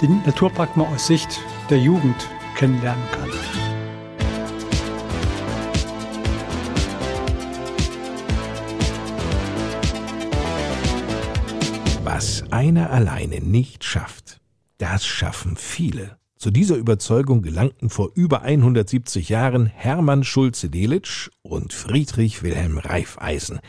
den 0.00 0.22
Naturpark 0.24 0.78
mal 0.78 0.86
aus 0.86 1.06
Sicht 1.06 1.40
der 1.68 1.78
Jugend 1.78 2.16
kennenlernen 2.56 3.04
kann. 3.12 3.28
Was 12.02 12.44
einer 12.50 12.90
alleine 12.90 13.40
nicht 13.40 13.84
schafft, 13.84 14.40
das 14.78 15.04
schaffen 15.04 15.56
viele. 15.56 16.21
Zu 16.42 16.50
dieser 16.50 16.74
Überzeugung 16.74 17.40
gelangten 17.42 17.88
vor 17.88 18.10
über 18.16 18.42
170 18.42 19.28
Jahren 19.28 19.66
Hermann 19.66 20.24
Schulze-Delitzsch 20.24 21.30
und 21.42 21.72
Friedrich 21.72 22.42
Wilhelm 22.42 22.78
Reifeisen. 22.78 23.60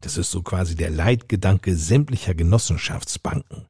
Das 0.00 0.16
ist 0.16 0.30
so 0.30 0.40
quasi 0.40 0.76
der 0.76 0.90
Leitgedanke 0.90 1.74
sämtlicher 1.74 2.36
Genossenschaftsbanken. 2.36 3.66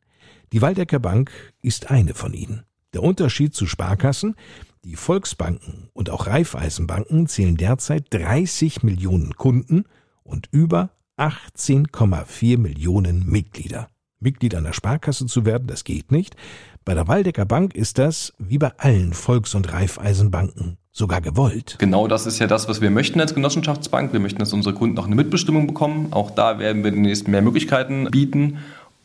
Die 0.53 0.61
Waldecker 0.61 0.99
Bank 0.99 1.31
ist 1.63 1.91
eine 1.91 2.13
von 2.13 2.35
ihnen. 2.35 2.65
Der 2.93 3.03
Unterschied 3.03 3.55
zu 3.55 3.65
Sparkassen, 3.67 4.37
die 4.85 4.97
Volksbanken 4.97 5.89
und 5.95 6.11
auch 6.11 6.27
Raiffeisenbanken 6.27 7.29
zählen 7.29 7.57
derzeit 7.57 8.09
30 8.11 8.83
Millionen 8.83 9.37
Kunden 9.37 9.85
und 10.23 10.51
über 10.53 10.91
18,4 11.17 12.59
Millionen 12.59 13.25
Mitglieder. 13.25 13.89
Mitglied 14.21 14.55
einer 14.55 14.75
Sparkasse 14.75 15.27
zu 15.27 15.47
werden, 15.47 15.67
das 15.67 15.85
geht 15.85 16.13
nicht. 16.13 16.37
Bei 16.85 16.95
der 16.95 17.09
Waldecker 17.09 17.45
Bank 17.45 17.75
ist 17.75 17.99
das, 17.99 18.33
wie 18.39 18.57
bei 18.57 18.73
allen 18.79 19.13
Volks- 19.13 19.55
und 19.55 19.71
Raiffeisenbanken, 19.71 20.79
sogar 20.91 21.21
gewollt. 21.21 21.77
Genau 21.79 22.09
das 22.09 22.25
ist 22.25 22.39
ja 22.39 22.47
das, 22.47 22.69
was 22.69 22.81
wir 22.81 22.91
möchten 22.91 23.21
als 23.21 23.35
Genossenschaftsbank. 23.35 24.15
Wir 24.15 24.21
möchten, 24.21 24.39
dass 24.39 24.53
unsere 24.55 24.75
Kunden 24.75 24.99
auch 24.99 25.05
eine 25.05 25.15
Mitbestimmung 25.15 25.67
bekommen. 25.67 26.09
Auch 26.13 26.31
da 26.31 26.59
werden 26.59 26.83
wir 26.83 26.91
demnächst 26.91 27.29
mehr 27.29 27.43
Möglichkeiten 27.43 28.11
bieten. 28.11 28.59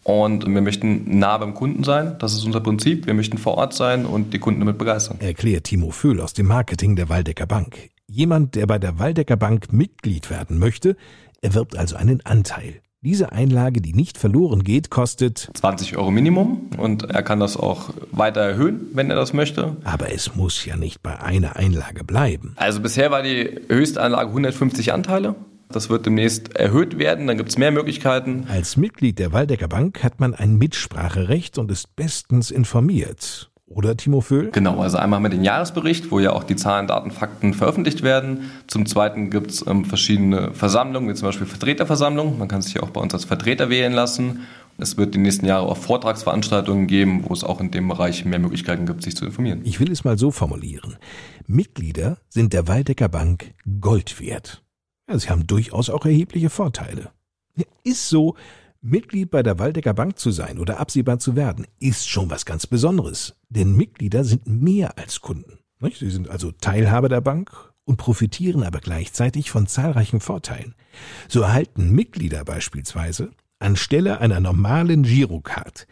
Und 0.03 0.45
wir 0.45 0.61
möchten 0.61 1.19
nah 1.19 1.37
beim 1.37 1.53
Kunden 1.53 1.83
sein. 1.83 2.15
Das 2.19 2.33
ist 2.33 2.45
unser 2.45 2.61
Prinzip. 2.61 3.07
Wir 3.07 3.13
möchten 3.13 3.37
vor 3.37 3.57
Ort 3.57 3.73
sein 3.73 4.05
und 4.05 4.33
die 4.33 4.39
Kunden 4.39 4.61
damit 4.61 4.77
begeistern. 4.77 5.17
Erklärt 5.19 5.65
Timo 5.65 5.91
Föhl 5.91 6.21
aus 6.21 6.33
dem 6.33 6.45
Marketing 6.45 6.95
der 6.95 7.09
Waldecker 7.09 7.45
Bank. 7.45 7.89
Jemand, 8.07 8.55
der 8.55 8.67
bei 8.67 8.79
der 8.79 8.99
Waldecker 8.99 9.35
Bank 9.35 9.73
Mitglied 9.73 10.29
werden 10.29 10.59
möchte, 10.59 10.95
erwirbt 11.41 11.75
also 11.75 11.95
einen 11.95 12.25
Anteil. 12.25 12.81
Diese 13.05 13.31
Einlage, 13.31 13.81
die 13.81 13.93
nicht 13.93 14.17
verloren 14.17 14.63
geht, 14.63 14.89
kostet 14.89 15.51
20 15.53 15.95
Euro 15.95 16.09
Minimum 16.09 16.71
und 16.79 17.03
er 17.03 17.21
kann 17.21 17.39
das 17.39 17.55
auch 17.55 17.91
weiter 18.11 18.41
erhöhen, 18.41 18.87
wenn 18.93 19.11
er 19.11 19.15
das 19.15 19.31
möchte. 19.31 19.77
Aber 19.83 20.11
es 20.11 20.35
muss 20.35 20.65
ja 20.65 20.75
nicht 20.75 21.03
bei 21.03 21.19
einer 21.19 21.55
Einlage 21.55 22.03
bleiben. 22.03 22.53
Also 22.55 22.79
bisher 22.79 23.11
war 23.11 23.21
die 23.21 23.61
Höchstanlage 23.69 24.29
150 24.29 24.91
Anteile. 24.91 25.35
Das 25.69 25.91
wird 25.91 26.07
demnächst 26.07 26.55
erhöht 26.55 26.97
werden, 26.97 27.27
dann 27.27 27.37
gibt 27.37 27.49
es 27.49 27.59
mehr 27.59 27.69
Möglichkeiten. 27.69 28.47
Als 28.49 28.75
Mitglied 28.75 29.19
der 29.19 29.31
Waldecker 29.31 29.67
Bank 29.67 30.03
hat 30.03 30.19
man 30.19 30.33
ein 30.33 30.57
Mitspracherecht 30.57 31.59
und 31.59 31.69
ist 31.69 31.95
bestens 31.95 32.49
informiert 32.49 33.51
oder 33.67 33.97
Timo 33.97 34.21
Föhl? 34.21 34.51
Genau, 34.51 34.79
also 34.79 34.97
einmal 34.97 35.19
mit 35.19 35.33
dem 35.33 35.43
Jahresbericht, 35.43 36.11
wo 36.11 36.19
ja 36.19 36.33
auch 36.33 36.43
die 36.43 36.55
Zahlen, 36.55 36.87
Daten, 36.87 37.09
Fakten 37.09 37.53
veröffentlicht 37.53 38.03
werden. 38.03 38.51
Zum 38.67 38.85
Zweiten 38.85 39.31
gibt 39.31 39.51
es 39.51 39.65
ähm, 39.65 39.85
verschiedene 39.85 40.53
Versammlungen, 40.53 41.09
wie 41.09 41.15
zum 41.15 41.27
Beispiel 41.27 41.47
Vertreterversammlungen. 41.47 42.37
Man 42.37 42.47
kann 42.47 42.61
sich 42.61 42.75
ja 42.75 42.83
auch 42.83 42.91
bei 42.91 43.01
uns 43.01 43.13
als 43.13 43.25
Vertreter 43.25 43.69
wählen 43.69 43.93
lassen. 43.93 44.41
Es 44.77 44.97
wird 44.97 45.15
die 45.15 45.19
nächsten 45.19 45.45
Jahre 45.45 45.67
auch 45.67 45.77
Vortragsveranstaltungen 45.77 46.85
geben, 46.87 47.23
wo 47.27 47.33
es 47.33 47.43
auch 47.43 47.59
in 47.59 47.71
dem 47.71 47.87
Bereich 47.87 48.25
mehr 48.25 48.39
Möglichkeiten 48.39 48.85
gibt, 48.85 49.03
sich 49.03 49.15
zu 49.15 49.25
informieren. 49.25 49.61
Ich 49.63 49.79
will 49.79 49.91
es 49.91 50.03
mal 50.03 50.17
so 50.17 50.31
formulieren. 50.31 50.97
Mitglieder 51.47 52.17
sind 52.29 52.53
der 52.53 52.67
Waldecker 52.67 53.07
Bank 53.07 53.53
Gold 53.79 54.19
wert. 54.19 54.63
Ja, 55.09 55.17
sie 55.17 55.29
haben 55.29 55.47
durchaus 55.47 55.89
auch 55.89 56.05
erhebliche 56.05 56.49
Vorteile. 56.49 57.11
Ist 57.83 58.09
so, 58.09 58.35
Mitglied 58.85 59.31
bei 59.31 59.41
der 59.41 59.57
Waldecker 59.57 59.93
Bank 59.93 60.19
zu 60.19 60.31
sein 60.31 60.59
oder 60.59 60.79
absehbar 60.79 61.19
zu 61.19 61.35
werden, 61.35 61.65
ist 61.79 62.07
schon 62.07 62.29
was 62.29 62.45
ganz 62.45 62.67
Besonderes. 62.67 63.35
Denn 63.49 63.75
Mitglieder 63.75 64.23
sind 64.23 64.47
mehr 64.47 64.97
als 64.97 65.21
Kunden. 65.21 65.59
Sie 65.93 66.09
sind 66.09 66.29
also 66.29 66.51
Teilhaber 66.51 67.09
der 67.09 67.21
Bank 67.21 67.73
und 67.83 67.97
profitieren 67.97 68.63
aber 68.63 68.79
gleichzeitig 68.79 69.51
von 69.51 69.67
zahlreichen 69.67 70.19
Vorteilen. 70.19 70.75
So 71.27 71.41
erhalten 71.41 71.91
Mitglieder 71.91 72.43
beispielsweise 72.43 73.31
anstelle 73.59 74.19
einer 74.19 74.39
normalen 74.39 75.03
Girocard 75.03 75.87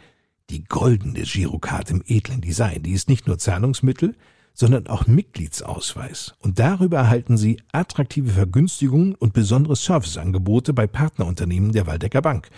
Die 0.50 0.64
goldene 0.64 1.22
Girokarte 1.22 1.94
im 1.94 2.04
edlen 2.06 2.42
Design, 2.42 2.84
die 2.84 2.92
ist 2.92 3.10
nicht 3.10 3.28
nur 3.28 3.40
Zahlungsmittel, 3.40 4.16
sondern 4.54 4.88
auch 4.88 5.08
Mitgliedsausweis. 5.08 6.36
Und 6.40 6.60
darüber 6.60 6.98
erhalten 6.98 7.38
Sie 7.38 7.60
attraktive 7.72 8.30
Vergünstigungen 8.30 9.16
und 9.16 9.34
besondere 9.34 9.76
Serviceangebote 9.76 10.74
bei 10.74 10.86
Partnerunternehmen 10.86 11.72
der 11.72 11.88
Waldecker 11.88 12.22
Bank. 12.22 12.50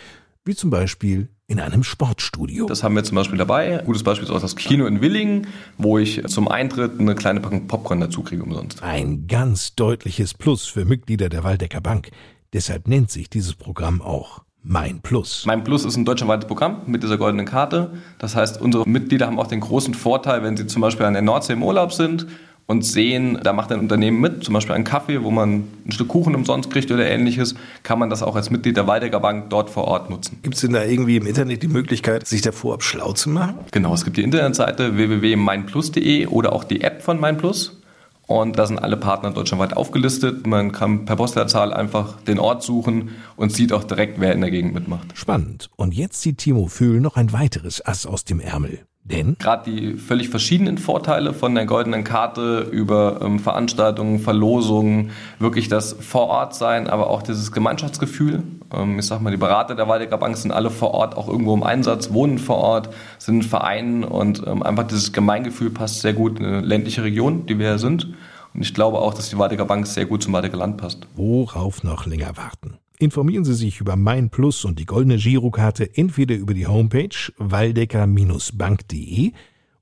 Wie 0.47 0.53
zum 0.53 0.69
Beispiel 0.69 1.29
in 1.47 1.59
einem 1.59 1.83
Sportstudio. 1.83 2.67
Das 2.67 2.83
haben 2.83 2.95
wir 2.95 3.03
zum 3.03 3.15
Beispiel 3.15 3.39
dabei. 3.39 3.81
Gutes 3.83 4.03
Beispiel 4.03 4.27
ist 4.27 4.31
auch 4.31 4.39
das 4.39 4.55
Kino 4.55 4.85
in 4.85 5.01
Willingen, 5.01 5.47
wo 5.79 5.97
ich 5.97 6.23
zum 6.27 6.47
Eintritt 6.47 6.99
eine 6.99 7.15
kleine 7.15 7.39
Packung 7.39 7.65
Popcorn 7.65 7.99
dazu 7.99 8.21
kriege 8.21 8.43
umsonst. 8.43 8.83
Ein 8.83 9.25
ganz 9.25 9.73
deutliches 9.73 10.35
Plus 10.35 10.67
für 10.67 10.85
Mitglieder 10.85 11.29
der 11.29 11.43
Waldecker 11.43 11.81
Bank. 11.81 12.11
Deshalb 12.53 12.87
nennt 12.87 13.09
sich 13.09 13.27
dieses 13.27 13.55
Programm 13.55 14.03
auch 14.03 14.43
Mein 14.61 15.01
Plus. 15.01 15.45
Mein 15.47 15.63
Plus 15.63 15.83
ist 15.83 15.95
ein 15.95 16.05
deutschlandweites 16.05 16.47
Programm 16.47 16.81
mit 16.85 17.01
dieser 17.01 17.17
goldenen 17.17 17.47
Karte. 17.47 17.93
Das 18.19 18.35
heißt, 18.35 18.61
unsere 18.61 18.87
Mitglieder 18.87 19.25
haben 19.25 19.39
auch 19.39 19.47
den 19.47 19.61
großen 19.61 19.95
Vorteil, 19.95 20.43
wenn 20.43 20.55
sie 20.57 20.67
zum 20.67 20.83
Beispiel 20.83 21.07
an 21.07 21.13
der 21.13 21.23
Nordsee 21.23 21.53
im 21.53 21.63
Urlaub 21.63 21.91
sind 21.91 22.27
und 22.67 22.83
sehen, 22.83 23.39
da 23.43 23.53
macht 23.53 23.71
ein 23.71 23.79
Unternehmen 23.79 24.19
mit, 24.19 24.43
zum 24.43 24.53
Beispiel 24.53 24.73
einen 24.73 24.83
Kaffee, 24.83 25.23
wo 25.23 25.29
man 25.29 25.65
ein 25.85 25.91
Stück 25.91 26.07
Kuchen 26.07 26.33
umsonst 26.33 26.71
kriegt 26.71 26.91
oder 26.91 27.05
ähnliches, 27.07 27.55
kann 27.83 27.99
man 27.99 28.09
das 28.09 28.23
auch 28.23 28.35
als 28.35 28.49
Mitglied 28.49 28.75
der 28.75 28.87
Waldecker 28.87 29.19
Bank 29.19 29.49
dort 29.49 29.69
vor 29.69 29.85
Ort 29.85 30.09
nutzen. 30.09 30.39
Gibt 30.41 30.55
es 30.55 30.61
denn 30.61 30.73
da 30.73 30.83
irgendwie 30.83 31.17
im 31.17 31.27
Internet 31.27 31.61
die 31.61 31.67
Möglichkeit, 31.67 32.25
sich 32.25 32.41
da 32.41 32.51
vorab 32.51 32.83
schlau 32.83 33.13
zu 33.13 33.29
machen? 33.29 33.59
Genau, 33.71 33.93
es 33.93 34.03
gibt 34.03 34.17
die 34.17 34.23
Internetseite 34.23 34.97
www.meinplus.de 34.97 36.27
oder 36.27 36.53
auch 36.53 36.63
die 36.63 36.81
App 36.81 37.03
von 37.03 37.19
MeinPlus. 37.19 37.81
Und 38.27 38.57
da 38.57 38.65
sind 38.65 38.79
alle 38.79 38.97
Partner 38.97 39.29
deutschlandweit 39.29 39.77
aufgelistet. 39.77 40.47
Man 40.47 40.71
kann 40.71 41.05
per 41.05 41.15
Postleitzahl 41.15 41.71
einfach 41.71 42.19
den 42.21 42.39
Ort 42.39 42.63
suchen 42.63 43.11
und 43.35 43.51
sieht 43.51 43.71
auch 43.71 43.83
direkt, 43.83 44.19
wer 44.19 44.33
in 44.33 44.41
der 44.41 44.49
Gegend 44.49 44.73
mitmacht. 44.73 45.15
Spannend. 45.15 45.69
Und 45.75 45.93
jetzt 45.93 46.21
zieht 46.21 46.39
Timo 46.39 46.65
Fühl 46.65 47.01
noch 47.01 47.17
ein 47.17 47.33
weiteres 47.33 47.85
Ass 47.85 48.07
aus 48.07 48.25
dem 48.25 48.39
Ärmel. 48.39 48.79
Denn 49.07 49.35
gerade 49.37 49.69
die 49.69 49.93
völlig 49.97 50.29
verschiedenen 50.29 50.79
Vorteile 50.79 51.33
von 51.33 51.53
der 51.53 51.67
goldenen 51.67 52.03
Karte 52.03 52.67
über 52.71 53.19
ähm, 53.21 53.37
Veranstaltungen, 53.37 54.17
Verlosungen, 54.17 55.11
wirklich 55.37 55.67
das 55.67 55.93
Vorortsein, 55.93 56.87
aber 56.87 57.11
auch 57.11 57.21
dieses 57.21 57.51
Gemeinschaftsgefühl. 57.51 58.41
Ähm, 58.73 58.97
ich 58.97 59.05
sag 59.05 59.21
mal, 59.21 59.29
die 59.29 59.37
Berater 59.37 59.75
der 59.75 59.87
Waldecker 59.87 60.17
Bank 60.17 60.35
sind 60.37 60.51
alle 60.51 60.71
vor 60.71 60.95
Ort, 60.95 61.15
auch 61.15 61.27
irgendwo 61.27 61.53
im 61.53 61.61
Einsatz, 61.61 62.13
wohnen 62.13 62.39
vor 62.39 62.57
Ort, 62.57 62.89
sind 63.19 63.35
in 63.35 63.43
Vereinen 63.43 64.03
und 64.03 64.41
ähm, 64.47 64.63
einfach 64.63 64.87
dieses 64.87 65.13
Gemeingefühl 65.13 65.69
passt 65.69 66.01
sehr 66.01 66.13
gut 66.13 66.39
in 66.39 66.45
eine 66.45 66.61
ländliche 66.61 67.03
Region, 67.03 67.45
die 67.45 67.59
wir 67.59 67.67
ja 67.67 67.77
sind. 67.77 68.11
Und 68.55 68.61
ich 68.63 68.73
glaube 68.73 68.97
auch, 68.97 69.13
dass 69.13 69.29
die 69.29 69.37
Waldecker 69.37 69.65
Bank 69.65 69.85
sehr 69.85 70.07
gut 70.07 70.23
zum 70.23 70.33
Waldecker 70.33 70.57
Land 70.57 70.77
passt. 70.77 71.05
Worauf 71.15 71.83
noch 71.83 72.07
länger 72.07 72.35
warten? 72.37 72.79
Informieren 72.97 73.43
Sie 73.43 73.55
sich 73.55 73.81
über 73.81 73.97
Mein 73.97 74.29
Plus 74.29 74.63
und 74.63 74.79
die 74.79 74.85
goldene 74.85 75.17
Girokarte 75.17 75.97
entweder 75.97 76.35
über 76.35 76.53
die 76.53 76.65
Homepage 76.65 77.09
waldecker-bank.de 77.37 79.33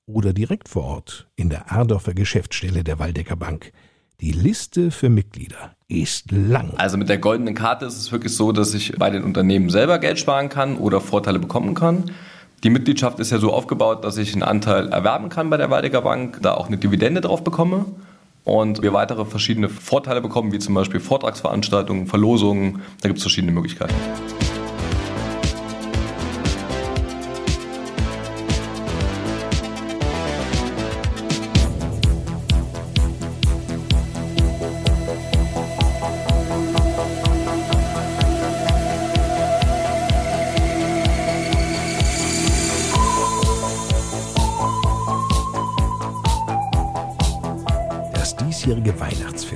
oder 0.07 0.33
direkt 0.33 0.67
vor 0.67 0.83
Ort 0.83 1.27
in 1.35 1.51
der 1.51 1.71
Ardorfer 1.71 2.15
Geschäftsstelle 2.15 2.83
der 2.83 2.97
Waldecker 2.97 3.35
Bank. 3.35 3.71
Die 4.19 4.31
Liste 4.31 4.89
für 4.89 5.09
Mitglieder 5.09 5.75
ist 5.87 6.31
lang. 6.31 6.73
Also 6.77 6.97
mit 6.97 7.07
der 7.07 7.19
goldenen 7.19 7.53
Karte 7.53 7.85
ist 7.85 7.97
es 7.97 8.11
wirklich 8.11 8.35
so, 8.35 8.51
dass 8.51 8.73
ich 8.73 8.93
bei 8.97 9.11
den 9.11 9.23
Unternehmen 9.23 9.69
selber 9.69 9.99
Geld 9.99 10.17
sparen 10.17 10.49
kann 10.49 10.77
oder 10.77 10.99
Vorteile 10.99 11.37
bekommen 11.37 11.75
kann. 11.75 12.05
Die 12.63 12.71
Mitgliedschaft 12.71 13.19
ist 13.19 13.29
ja 13.31 13.37
so 13.37 13.53
aufgebaut, 13.53 14.03
dass 14.03 14.17
ich 14.17 14.33
einen 14.33 14.41
Anteil 14.41 14.89
erwerben 14.89 15.29
kann 15.29 15.51
bei 15.51 15.57
der 15.57 15.69
Waldecker 15.69 16.01
Bank, 16.01 16.39
da 16.41 16.55
auch 16.55 16.65
eine 16.65 16.77
Dividende 16.77 17.21
drauf 17.21 17.43
bekomme 17.43 17.85
und 18.43 18.81
wir 18.81 18.93
weitere 18.93 19.25
verschiedene 19.25 19.69
Vorteile 19.69 20.21
bekommen, 20.21 20.51
wie 20.51 20.59
zum 20.59 20.73
Beispiel 20.73 20.99
Vortragsveranstaltungen, 20.99 22.07
Verlosungen. 22.07 22.81
Da 23.01 23.09
gibt 23.09 23.17
es 23.17 23.23
verschiedene 23.23 23.51
Möglichkeiten. 23.51 23.93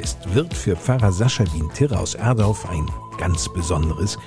Weihnachtsfest 0.08 0.36
wird 0.36 0.54
für 0.54 0.76
Pfarrer 0.76 1.12
Sascha 1.12 1.43
Wien-Tirre 1.54 2.00
aus 2.00 2.15
Erdorf 2.15 2.70
ein 2.70 2.89
ganz 3.17 3.52
besonderes, 3.54 4.17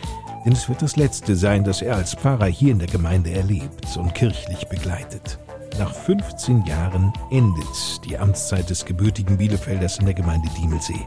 denn 0.44 0.52
es 0.52 0.68
wird 0.68 0.82
das 0.82 0.96
letzte 0.96 1.36
sein, 1.36 1.64
das 1.64 1.80
er 1.80 1.96
als 1.96 2.14
Pfarrer 2.14 2.46
hier 2.46 2.72
in 2.72 2.78
der 2.78 2.88
Gemeinde 2.88 3.30
erlebt 3.30 3.96
und 3.96 4.14
kirchlich 4.14 4.66
begleitet. 4.68 5.38
Nach 5.78 5.94
15 5.94 6.66
Jahren 6.66 7.12
endet 7.30 8.04
die 8.04 8.18
Amtszeit 8.18 8.68
des 8.68 8.84
gebürtigen 8.84 9.38
Bielefelders 9.38 9.98
in 9.98 10.04
der 10.04 10.14
Gemeinde 10.14 10.48
Diemelsee. 10.58 11.06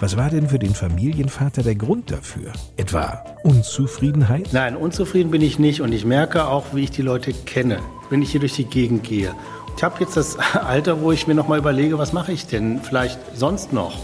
Was 0.00 0.16
war 0.16 0.30
denn 0.30 0.48
für 0.48 0.58
den 0.58 0.74
Familienvater 0.74 1.62
der 1.62 1.74
Grund 1.74 2.10
dafür? 2.10 2.52
Etwa 2.76 3.24
Unzufriedenheit? 3.42 4.48
Nein, 4.52 4.76
unzufrieden 4.76 5.30
bin 5.30 5.42
ich 5.42 5.58
nicht 5.58 5.82
und 5.82 5.92
ich 5.92 6.06
merke 6.06 6.46
auch, 6.46 6.66
wie 6.72 6.84
ich 6.84 6.92
die 6.92 7.02
Leute 7.02 7.32
kenne, 7.32 7.80
wenn 8.08 8.22
ich 8.22 8.30
hier 8.30 8.40
durch 8.40 8.54
die 8.54 8.64
Gegend 8.64 9.02
gehe. 9.04 9.34
Ich 9.78 9.84
habe 9.84 9.94
jetzt 10.00 10.16
das 10.16 10.36
Alter, 10.54 11.02
wo 11.02 11.12
ich 11.12 11.28
mir 11.28 11.36
noch 11.36 11.46
mal 11.46 11.56
überlege, 11.56 11.98
was 11.98 12.12
mache 12.12 12.32
ich 12.32 12.48
denn 12.48 12.80
vielleicht 12.82 13.20
sonst 13.36 13.72
noch? 13.72 13.96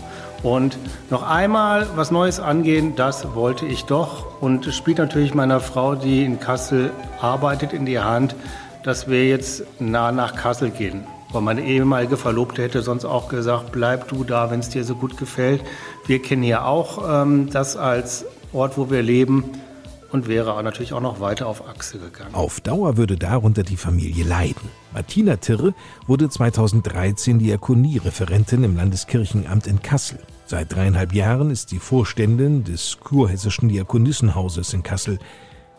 Und 0.44 0.78
noch 1.10 1.24
einmal 1.24 1.88
was 1.96 2.12
Neues 2.12 2.38
angehen, 2.38 2.94
das 2.94 3.34
wollte 3.34 3.66
ich 3.66 3.84
doch. 3.84 4.40
Und 4.40 4.68
es 4.68 4.76
spielt 4.76 4.98
natürlich 4.98 5.34
meiner 5.34 5.58
Frau, 5.58 5.96
die 5.96 6.22
in 6.22 6.38
Kassel 6.38 6.92
arbeitet, 7.20 7.72
in 7.72 7.86
die 7.86 7.98
Hand, 7.98 8.36
dass 8.84 9.08
wir 9.08 9.26
jetzt 9.26 9.64
nah 9.80 10.12
nach 10.12 10.36
Kassel 10.36 10.70
gehen. 10.70 11.08
Weil 11.32 11.42
meine 11.42 11.64
ehemalige 11.64 12.16
Verlobte 12.16 12.62
hätte 12.62 12.80
sonst 12.80 13.04
auch 13.04 13.28
gesagt, 13.28 13.72
bleib 13.72 14.06
du 14.06 14.22
da, 14.22 14.52
wenn 14.52 14.60
es 14.60 14.68
dir 14.68 14.84
so 14.84 14.94
gut 14.94 15.16
gefällt. 15.16 15.60
Wir 16.06 16.22
kennen 16.22 16.44
hier 16.44 16.66
auch 16.66 17.22
ähm, 17.22 17.50
das 17.50 17.76
als 17.76 18.26
Ort, 18.52 18.78
wo 18.78 18.90
wir 18.90 19.02
leben 19.02 19.50
und 20.12 20.28
wäre 20.28 20.62
natürlich 20.62 20.92
auch 20.92 21.00
noch 21.00 21.18
weiter 21.18 21.48
auf 21.48 21.66
Achse 21.66 21.98
gegangen. 21.98 22.32
Auf 22.32 22.60
Dauer 22.60 22.96
würde 22.96 23.16
darunter 23.16 23.64
die 23.64 23.76
Familie 23.76 24.22
leiden. 24.22 24.83
Martina 24.94 25.36
Tirre 25.36 25.74
wurde 26.06 26.28
2013 26.28 27.40
Diakoniereferentin 27.40 28.62
im 28.62 28.76
Landeskirchenamt 28.76 29.66
in 29.66 29.82
Kassel. 29.82 30.20
Seit 30.46 30.72
dreieinhalb 30.72 31.12
Jahren 31.12 31.50
ist 31.50 31.70
sie 31.70 31.80
Vorständin 31.80 32.62
des 32.62 32.98
kurhessischen 33.00 33.68
Diakonissenhauses 33.68 34.72
in 34.72 34.84
Kassel. 34.84 35.18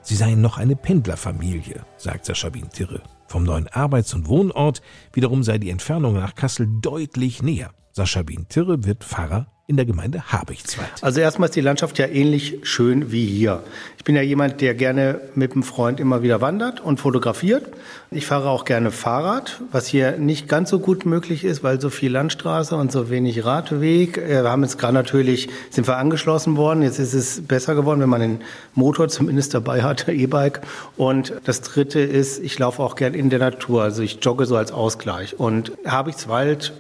Sie 0.01 0.15
seien 0.15 0.41
noch 0.41 0.57
eine 0.57 0.75
Pendlerfamilie, 0.75 1.85
sagt 1.97 2.25
Sascha 2.25 2.49
Tirre. 2.49 3.01
Vom 3.27 3.43
neuen 3.43 3.69
Arbeits- 3.69 4.13
und 4.13 4.27
Wohnort 4.27 4.81
wiederum 5.13 5.43
sei 5.43 5.59
die 5.59 5.69
Entfernung 5.69 6.15
nach 6.15 6.35
Kassel 6.35 6.67
deutlich 6.81 7.41
näher. 7.41 7.71
Sascha 7.93 8.21
Tirre 8.49 8.83
wird 8.83 9.05
Pfarrer 9.05 9.47
in 9.67 9.77
der 9.77 9.85
Gemeinde 9.85 10.31
Habichtswald. 10.31 10.91
Also 11.01 11.21
erstmal 11.21 11.49
ist 11.49 11.55
die 11.55 11.61
Landschaft 11.61 11.97
ja 11.97 12.05
ähnlich 12.05 12.59
schön 12.61 13.11
wie 13.11 13.25
hier. 13.25 13.63
Ich 13.97 14.03
bin 14.03 14.15
ja 14.15 14.21
jemand, 14.21 14.61
der 14.61 14.75
gerne 14.75 15.19
mit 15.33 15.53
einem 15.53 15.63
Freund 15.63 15.99
immer 15.99 16.21
wieder 16.21 16.39
wandert 16.39 16.81
und 16.81 16.99
fotografiert. 16.99 17.73
Ich 18.11 18.27
fahre 18.27 18.49
auch 18.49 18.65
gerne 18.65 18.91
Fahrrad, 18.91 19.61
was 19.71 19.87
hier 19.87 20.17
nicht 20.17 20.47
ganz 20.47 20.69
so 20.69 20.77
gut 20.77 21.07
möglich 21.07 21.43
ist, 21.43 21.63
weil 21.63 21.81
so 21.81 21.89
viel 21.89 22.11
Landstraße 22.11 22.75
und 22.75 22.91
so 22.91 23.09
wenig 23.09 23.43
Radweg. 23.43 24.19
Äh, 24.19 24.43
wir 24.43 24.51
haben 24.51 24.61
jetzt 24.61 24.77
gerade 24.77 24.93
natürlich, 24.93 25.49
sind 25.71 25.87
wir 25.87 25.97
angeschlossen 25.97 26.57
worden. 26.57 26.83
Jetzt 26.83 26.99
ist 26.99 27.15
es 27.15 27.41
besser 27.47 27.73
geworden, 27.73 27.99
wenn 28.01 28.09
man 28.09 28.21
den 28.21 28.41
Motor 28.75 29.07
zumindest 29.07 29.55
dabei 29.55 29.81
hat, 29.81 30.07
E-Bike. 30.07 30.61
Und 30.95 31.33
das 31.45 31.61
dritte 31.61 32.01
ist, 32.01 32.37
ich 32.37 32.59
laufe 32.59 32.83
auch 32.83 32.95
gern 32.95 33.15
in 33.15 33.31
der 33.31 33.39
Natur. 33.39 33.81
Also 33.81 34.03
ich 34.03 34.19
jogge 34.21 34.45
so 34.45 34.57
als 34.57 34.71
Ausgleich. 34.71 35.39
Und 35.39 35.71
Habichtswald 35.87 36.73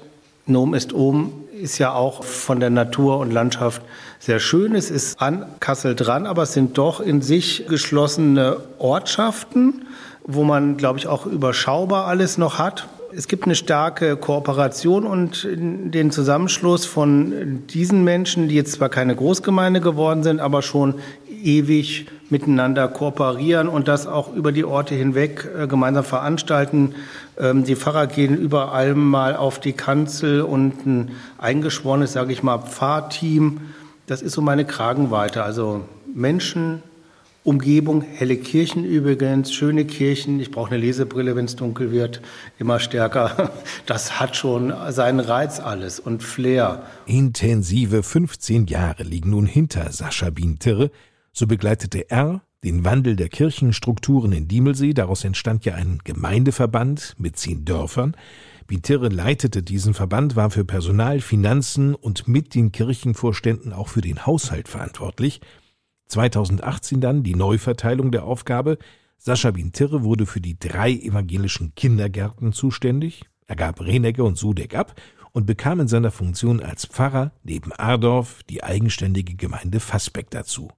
Nom 0.47 0.73
ist 0.73 0.93
oben 0.93 1.45
ist 1.61 1.77
ja 1.77 1.93
auch 1.93 2.23
von 2.23 2.59
der 2.59 2.69
Natur 2.69 3.17
und 3.19 3.31
Landschaft 3.31 3.81
sehr 4.19 4.39
schön. 4.39 4.75
Es 4.75 4.91
ist 4.91 5.19
an 5.21 5.45
Kassel 5.59 5.95
dran, 5.95 6.25
aber 6.25 6.43
es 6.43 6.53
sind 6.53 6.77
doch 6.77 6.99
in 6.99 7.21
sich 7.21 7.65
geschlossene 7.67 8.57
Ortschaften, 8.77 9.85
wo 10.23 10.43
man, 10.43 10.77
glaube 10.77 10.99
ich, 10.99 11.07
auch 11.07 11.25
überschaubar 11.25 12.05
alles 12.07 12.37
noch 12.37 12.59
hat. 12.59 12.87
Es 13.15 13.27
gibt 13.27 13.45
eine 13.45 13.55
starke 13.55 14.17
Kooperation 14.17 15.05
und 15.05 15.47
den 15.49 16.11
Zusammenschluss 16.11 16.85
von 16.85 17.63
diesen 17.67 18.03
Menschen, 18.03 18.49
die 18.49 18.55
jetzt 18.55 18.73
zwar 18.73 18.89
keine 18.89 19.15
Großgemeinde 19.15 19.79
geworden 19.79 20.21
sind, 20.21 20.41
aber 20.41 20.61
schon 20.61 20.95
ewig 21.43 22.07
miteinander 22.29 22.87
kooperieren 22.87 23.67
und 23.67 23.87
das 23.87 24.07
auch 24.07 24.33
über 24.33 24.51
die 24.51 24.65
Orte 24.65 24.95
hinweg 24.95 25.47
äh, 25.57 25.67
gemeinsam 25.67 26.03
veranstalten. 26.03 26.95
Ähm, 27.39 27.63
die 27.63 27.75
Pfarrer 27.75 28.07
gehen 28.07 28.35
überall 28.37 28.95
mal 28.95 29.35
auf 29.35 29.59
die 29.59 29.73
Kanzel 29.73 30.41
und 30.41 30.85
ein 30.85 31.11
eingeschworenes, 31.37 32.13
sage 32.13 32.33
ich 32.33 32.43
mal, 32.43 32.59
Pfarrteam. 32.59 33.61
Das 34.07 34.21
ist 34.21 34.33
so 34.33 34.41
meine 34.41 34.65
Kragenweite. 34.65 35.43
Also 35.43 35.85
Menschen, 36.13 36.81
Umgebung, 37.45 38.01
helle 38.01 38.37
Kirchen 38.37 38.85
übrigens, 38.85 39.53
schöne 39.53 39.85
Kirchen. 39.85 40.39
Ich 40.39 40.49
brauche 40.49 40.71
eine 40.71 40.77
Lesebrille, 40.77 41.35
wenn 41.35 41.45
es 41.45 41.55
dunkel 41.55 41.91
wird, 41.91 42.21
immer 42.57 42.79
stärker. 42.79 43.51
Das 43.85 44.19
hat 44.19 44.35
schon 44.35 44.73
seinen 44.89 45.19
Reiz 45.19 45.59
alles 45.59 45.99
und 45.99 46.23
Flair. 46.23 46.81
Intensive 47.05 48.01
15 48.01 48.65
Jahre 48.65 49.03
liegen 49.03 49.29
nun 49.29 49.45
hinter 49.45 49.91
Sascha 49.91 50.31
Bientirre. 50.31 50.89
So 51.37 51.47
begleitete 51.47 52.09
er 52.09 52.43
den 52.63 52.85
Wandel 52.85 53.17
der 53.17 53.27
Kirchenstrukturen 53.27 54.31
in 54.31 54.47
Diemelsee. 54.47 54.93
Daraus 54.93 55.25
entstand 55.25 55.65
ja 55.65 55.75
ein 55.75 55.99
Gemeindeverband 56.05 57.15
mit 57.17 57.37
zehn 57.37 57.65
Dörfern. 57.65 58.15
Bintirre 58.67 59.09
leitete 59.09 59.61
diesen 59.61 59.93
Verband, 59.93 60.37
war 60.37 60.49
für 60.49 60.63
Personal, 60.63 61.19
Finanzen 61.19 61.93
und 61.93 62.29
mit 62.29 62.55
den 62.55 62.71
Kirchenvorständen 62.71 63.73
auch 63.73 63.89
für 63.89 63.99
den 63.99 64.25
Haushalt 64.25 64.69
verantwortlich. 64.69 65.41
2018 66.07 67.01
dann 67.01 67.21
die 67.21 67.35
Neuverteilung 67.35 68.11
der 68.11 68.23
Aufgabe. 68.23 68.77
Sascha 69.17 69.51
Bintirre 69.51 70.03
wurde 70.03 70.25
für 70.25 70.41
die 70.41 70.57
drei 70.57 70.93
evangelischen 70.93 71.75
Kindergärten 71.75 72.53
zuständig. 72.53 73.25
Er 73.45 73.57
gab 73.57 73.81
Renegge 73.81 74.23
und 74.23 74.37
Sudeck 74.37 74.73
ab 74.73 74.95
und 75.33 75.45
bekam 75.45 75.81
in 75.81 75.89
seiner 75.89 76.11
Funktion 76.11 76.63
als 76.63 76.85
Pfarrer 76.85 77.33
neben 77.43 77.73
Ardorf 77.73 78.41
die 78.49 78.63
eigenständige 78.63 79.35
Gemeinde 79.35 79.81
Fassbeck 79.81 80.29
dazu. 80.29 80.69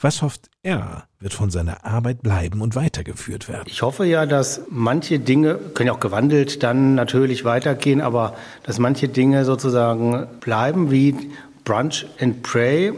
Was 0.00 0.22
hofft 0.22 0.50
er, 0.62 1.04
wird 1.18 1.32
von 1.32 1.50
seiner 1.50 1.84
Arbeit 1.84 2.22
bleiben 2.22 2.60
und 2.60 2.76
weitergeführt 2.76 3.48
werden? 3.48 3.64
Ich 3.66 3.82
hoffe 3.82 4.04
ja, 4.04 4.26
dass 4.26 4.62
manche 4.68 5.18
Dinge, 5.18 5.56
können 5.74 5.88
ja 5.88 5.92
auch 5.92 6.00
gewandelt 6.00 6.62
dann 6.62 6.94
natürlich 6.94 7.44
weitergehen, 7.44 8.00
aber 8.00 8.34
dass 8.62 8.78
manche 8.78 9.08
Dinge 9.08 9.44
sozusagen 9.44 10.26
bleiben 10.40 10.90
wie 10.90 11.14
Brunch 11.64 12.06
and 12.20 12.42
Pray, 12.42 12.92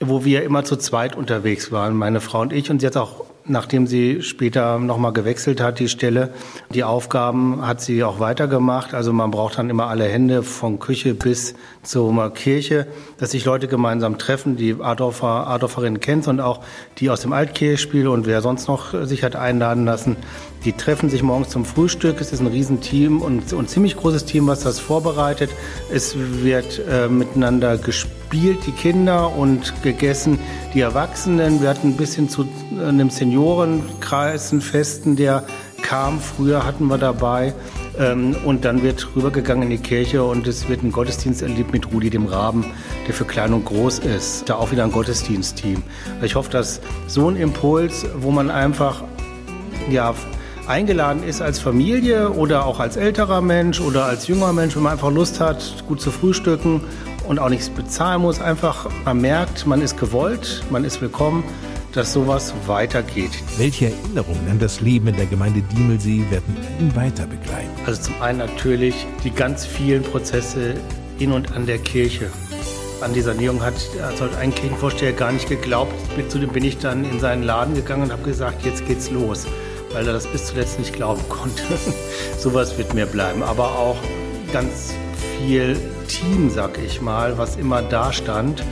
wo 0.00 0.24
wir 0.24 0.42
immer 0.44 0.64
zu 0.64 0.76
zweit 0.76 1.16
unterwegs 1.16 1.72
waren, 1.72 1.96
meine 1.96 2.20
Frau 2.20 2.40
und 2.40 2.52
ich, 2.52 2.70
und 2.70 2.82
jetzt 2.82 2.96
auch 2.96 3.27
nachdem 3.48 3.86
sie 3.86 4.22
später 4.22 4.78
nochmal 4.78 5.12
gewechselt 5.12 5.60
hat, 5.60 5.78
die 5.78 5.88
Stelle. 5.88 6.30
Die 6.72 6.84
Aufgaben 6.84 7.66
hat 7.66 7.80
sie 7.80 8.04
auch 8.04 8.20
weitergemacht. 8.20 8.94
Also 8.94 9.12
man 9.12 9.30
braucht 9.30 9.58
dann 9.58 9.70
immer 9.70 9.88
alle 9.88 10.04
Hände 10.04 10.42
von 10.42 10.78
Küche 10.78 11.14
bis 11.14 11.54
zur 11.82 12.32
Kirche, 12.34 12.86
dass 13.18 13.30
sich 13.32 13.44
Leute 13.44 13.68
gemeinsam 13.68 14.18
treffen, 14.18 14.56
die 14.56 14.76
Adorfer, 14.80 15.46
Adorferinnen 15.46 16.00
kennt 16.00 16.28
und 16.28 16.40
auch 16.40 16.60
die 16.98 17.10
aus 17.10 17.20
dem 17.20 17.32
Altkirchspiel 17.32 18.08
und 18.08 18.26
wer 18.26 18.42
sonst 18.42 18.68
noch 18.68 18.94
sich 19.04 19.22
hat 19.22 19.36
einladen 19.36 19.84
lassen. 19.84 20.16
Die 20.64 20.72
treffen 20.72 21.08
sich 21.08 21.22
morgens 21.22 21.50
zum 21.50 21.64
Frühstück. 21.64 22.20
Es 22.20 22.32
ist 22.32 22.40
ein 22.40 22.48
Riesenteam 22.48 23.22
und 23.22 23.52
ein 23.52 23.68
ziemlich 23.68 23.96
großes 23.96 24.24
Team, 24.24 24.46
was 24.46 24.60
das 24.60 24.80
vorbereitet. 24.80 25.50
Es 25.92 26.16
wird 26.16 26.82
äh, 26.90 27.08
miteinander 27.08 27.78
gespielt, 27.78 28.17
die 28.32 28.72
Kinder, 28.72 29.36
und 29.36 29.82
gegessen, 29.82 30.38
die 30.74 30.80
Erwachsenen. 30.80 31.60
Wir 31.60 31.70
hatten 31.70 31.88
ein 31.88 31.96
bisschen 31.96 32.28
zu 32.28 32.46
einem 32.78 33.10
Seniorenkreis, 33.10 34.52
einen 34.52 34.60
Festen, 34.60 35.16
der 35.16 35.44
kam. 35.82 36.20
Früher 36.20 36.66
hatten 36.66 36.86
wir 36.86 36.98
dabei. 36.98 37.54
Ähm, 37.98 38.36
und 38.44 38.64
dann 38.64 38.82
wird 38.82 39.08
rübergegangen 39.16 39.64
in 39.64 39.70
die 39.70 39.78
Kirche 39.78 40.22
und 40.22 40.46
es 40.46 40.68
wird 40.68 40.82
ein 40.82 40.92
Gottesdienst 40.92 41.42
erlebt 41.42 41.72
mit 41.72 41.92
Rudi 41.92 42.10
dem 42.10 42.26
Raben, 42.26 42.64
der 43.06 43.14
für 43.14 43.24
klein 43.24 43.52
und 43.52 43.64
groß 43.64 44.00
ist. 44.00 44.48
Da 44.48 44.56
auch 44.56 44.70
wieder 44.70 44.84
ein 44.84 44.92
Gottesdienstteam. 44.92 45.82
Ich 46.22 46.34
hoffe, 46.34 46.50
dass 46.50 46.80
so 47.06 47.28
ein 47.28 47.36
Impuls, 47.36 48.06
wo 48.16 48.30
man 48.30 48.50
einfach 48.50 49.02
ja, 49.90 50.14
eingeladen 50.68 51.22
ist 51.24 51.40
als 51.40 51.58
Familie 51.58 52.30
oder 52.30 52.66
auch 52.66 52.78
als 52.78 52.96
älterer 52.96 53.40
Mensch 53.40 53.80
oder 53.80 54.04
als 54.04 54.28
junger 54.28 54.52
Mensch, 54.52 54.76
wenn 54.76 54.82
man 54.82 54.92
einfach 54.92 55.10
Lust 55.10 55.40
hat, 55.40 55.84
gut 55.88 56.00
zu 56.00 56.10
frühstücken 56.10 56.82
und 57.28 57.38
auch 57.38 57.50
nichts 57.50 57.68
bezahlen 57.68 58.22
muss, 58.22 58.40
einfach 58.40 58.88
man 59.04 59.20
merkt, 59.20 59.66
man 59.66 59.82
ist 59.82 59.98
gewollt, 59.98 60.64
man 60.70 60.84
ist 60.84 61.00
willkommen 61.00 61.44
dass 61.92 62.12
sowas 62.12 62.52
weitergeht. 62.66 63.30
Welche 63.56 63.86
Erinnerungen 63.86 64.48
an 64.50 64.58
das 64.58 64.80
Leben 64.80 65.08
in 65.08 65.16
der 65.16 65.26
Gemeinde 65.26 65.62
Diemelsee 65.62 66.24
werden 66.30 66.56
ihn 66.78 66.94
weiter 66.94 67.26
begleiten? 67.26 67.70
Also 67.86 68.02
zum 68.02 68.22
einen 68.22 68.38
natürlich 68.38 69.06
die 69.24 69.30
ganz 69.30 69.64
vielen 69.64 70.02
Prozesse 70.02 70.74
in 71.18 71.32
und 71.32 71.52
an 71.52 71.66
der 71.66 71.78
Kirche. 71.78 72.30
An 73.00 73.14
die 73.14 73.20
Sanierung 73.20 73.62
hat 73.62 73.74
also 74.06 74.28
ein 74.40 74.54
Kirchenvorsteher 74.54 75.12
gar 75.12 75.32
nicht 75.32 75.48
geglaubt. 75.48 75.92
Zu 76.28 76.38
dem 76.38 76.50
bin 76.50 76.64
ich 76.64 76.78
dann 76.78 77.04
in 77.04 77.20
seinen 77.20 77.42
Laden 77.42 77.74
gegangen 77.74 78.04
und 78.04 78.12
habe 78.12 78.22
gesagt, 78.22 78.64
jetzt 78.64 78.86
geht's 78.86 79.10
los, 79.10 79.46
weil 79.92 80.06
er 80.06 80.12
das 80.12 80.26
bis 80.26 80.46
zuletzt 80.46 80.78
nicht 80.78 80.92
glauben 80.92 81.22
konnte. 81.28 81.62
sowas 82.38 82.76
wird 82.76 82.94
mir 82.94 83.06
bleiben, 83.06 83.42
aber 83.42 83.78
auch 83.78 83.96
ganz 84.52 84.94
viel 85.38 85.76
Team, 86.08 86.50
sag 86.50 86.78
ich 86.78 87.00
mal, 87.00 87.38
was 87.38 87.56
immer 87.56 87.82
da 87.82 88.12
stand 88.12 88.64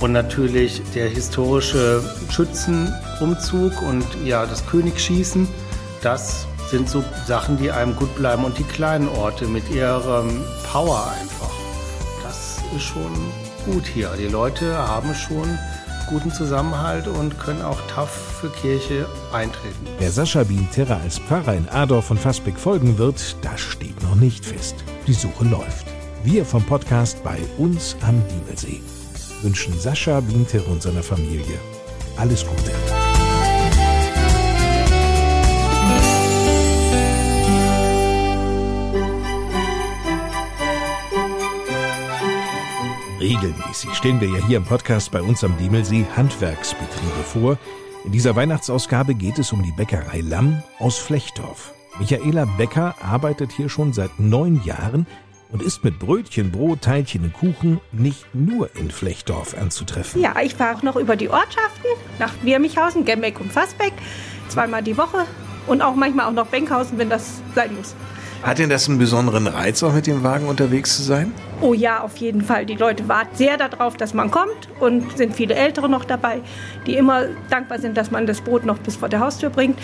und 0.00 0.12
natürlich 0.12 0.82
der 0.94 1.08
historische 1.08 2.02
Schützenumzug 2.30 3.82
und 3.82 4.04
ja, 4.24 4.46
das 4.46 4.66
Königsschießen, 4.66 5.48
das 6.02 6.46
sind 6.70 6.88
so 6.88 7.04
Sachen, 7.26 7.58
die 7.58 7.70
einem 7.70 7.96
gut 7.96 8.14
bleiben. 8.16 8.44
Und 8.44 8.56
die 8.58 8.64
kleinen 8.64 9.08
Orte 9.08 9.46
mit 9.46 9.68
ihrem 9.70 10.42
Power 10.70 11.12
einfach. 11.20 11.50
Das 12.22 12.58
ist 12.74 12.84
schon 12.84 13.12
gut 13.66 13.86
hier. 13.86 14.10
Die 14.18 14.28
Leute 14.28 14.76
haben 14.76 15.14
schon 15.14 15.58
guten 16.08 16.32
Zusammenhalt 16.32 17.06
und 17.06 17.38
können 17.38 17.62
auch 17.62 17.78
tough 17.94 18.38
für 18.40 18.48
Kirche 18.50 19.06
eintreten. 19.32 19.86
Wer 19.98 20.10
Sascha 20.10 20.44
Bien-Terra 20.44 20.98
als 21.02 21.18
Pfarrer 21.18 21.54
in 21.54 21.68
Adorf 21.68 22.06
von 22.06 22.18
Fassbeck 22.18 22.58
folgen 22.58 22.98
wird, 22.98 23.36
das 23.42 23.60
steht 23.60 24.02
noch 24.02 24.16
nicht 24.16 24.44
fest. 24.44 24.76
Die 25.06 25.14
Suche 25.14 25.44
läuft. 25.44 25.89
Wir 26.22 26.44
vom 26.44 26.62
Podcast 26.64 27.24
bei 27.24 27.38
uns 27.56 27.96
am 28.02 28.22
Diemelsee 28.28 28.82
wünschen 29.42 29.78
Sascha 29.80 30.20
Binter 30.20 30.66
und 30.68 30.82
seiner 30.82 31.02
Familie 31.02 31.58
alles 32.18 32.44
Gute. 32.44 32.72
Regelmäßig 43.18 43.94
stellen 43.94 44.20
wir 44.20 44.28
ja 44.28 44.46
hier 44.46 44.58
im 44.58 44.64
Podcast 44.64 45.10
bei 45.10 45.22
uns 45.22 45.42
am 45.42 45.56
Diemelsee 45.56 46.04
Handwerksbetriebe 46.16 47.22
vor. 47.24 47.58
In 48.04 48.12
dieser 48.12 48.36
Weihnachtsausgabe 48.36 49.14
geht 49.14 49.38
es 49.38 49.52
um 49.52 49.62
die 49.62 49.72
Bäckerei 49.72 50.20
Lamm 50.20 50.62
aus 50.78 50.98
Flechtdorf. 50.98 51.72
Michaela 51.98 52.44
Becker 52.58 52.94
arbeitet 53.02 53.52
hier 53.52 53.70
schon 53.70 53.94
seit 53.94 54.20
neun 54.20 54.62
Jahren 54.64 55.06
und 55.52 55.62
ist 55.62 55.84
mit 55.84 55.98
Brötchen, 55.98 56.50
Brot, 56.50 56.82
Teilchen 56.82 57.24
und 57.24 57.32
Kuchen 57.32 57.80
nicht 57.92 58.34
nur 58.34 58.74
in 58.76 58.90
Flechtdorf 58.90 59.56
anzutreffen. 59.56 60.22
Ja, 60.22 60.34
ich 60.42 60.54
fahre 60.54 60.76
auch 60.76 60.82
noch 60.82 60.96
über 60.96 61.16
die 61.16 61.28
Ortschaften 61.28 61.88
nach 62.18 62.32
Wirmichhausen, 62.42 63.04
Gembeck 63.04 63.40
und 63.40 63.52
Fassbeck, 63.52 63.92
zweimal 64.48 64.82
die 64.82 64.96
Woche 64.96 65.26
und 65.66 65.82
auch 65.82 65.94
manchmal 65.94 66.26
auch 66.26 66.32
noch 66.32 66.46
Benkhausen, 66.46 66.98
wenn 66.98 67.10
das 67.10 67.40
sein 67.54 67.74
muss. 67.74 67.94
Hat 68.42 68.58
denn 68.58 68.70
das 68.70 68.88
einen 68.88 68.96
besonderen 68.96 69.46
Reiz, 69.46 69.82
auch 69.82 69.92
mit 69.92 70.06
dem 70.06 70.22
Wagen 70.22 70.48
unterwegs 70.48 70.96
zu 70.96 71.02
sein? 71.02 71.32
Oh 71.60 71.74
ja, 71.74 72.00
auf 72.00 72.16
jeden 72.16 72.40
Fall. 72.40 72.64
Die 72.64 72.74
Leute 72.74 73.06
warten 73.06 73.36
sehr 73.36 73.58
darauf, 73.58 73.98
dass 73.98 74.14
man 74.14 74.30
kommt 74.30 74.68
und 74.80 75.18
sind 75.18 75.36
viele 75.36 75.54
Ältere 75.54 75.90
noch 75.90 76.06
dabei, 76.06 76.40
die 76.86 76.94
immer 76.96 77.24
dankbar 77.50 77.80
sind, 77.80 77.98
dass 77.98 78.10
man 78.10 78.26
das 78.26 78.40
Brot 78.40 78.64
noch 78.64 78.78
bis 78.78 78.96
vor 78.96 79.10
der 79.10 79.20
Haustür 79.20 79.50
bringt. 79.50 79.78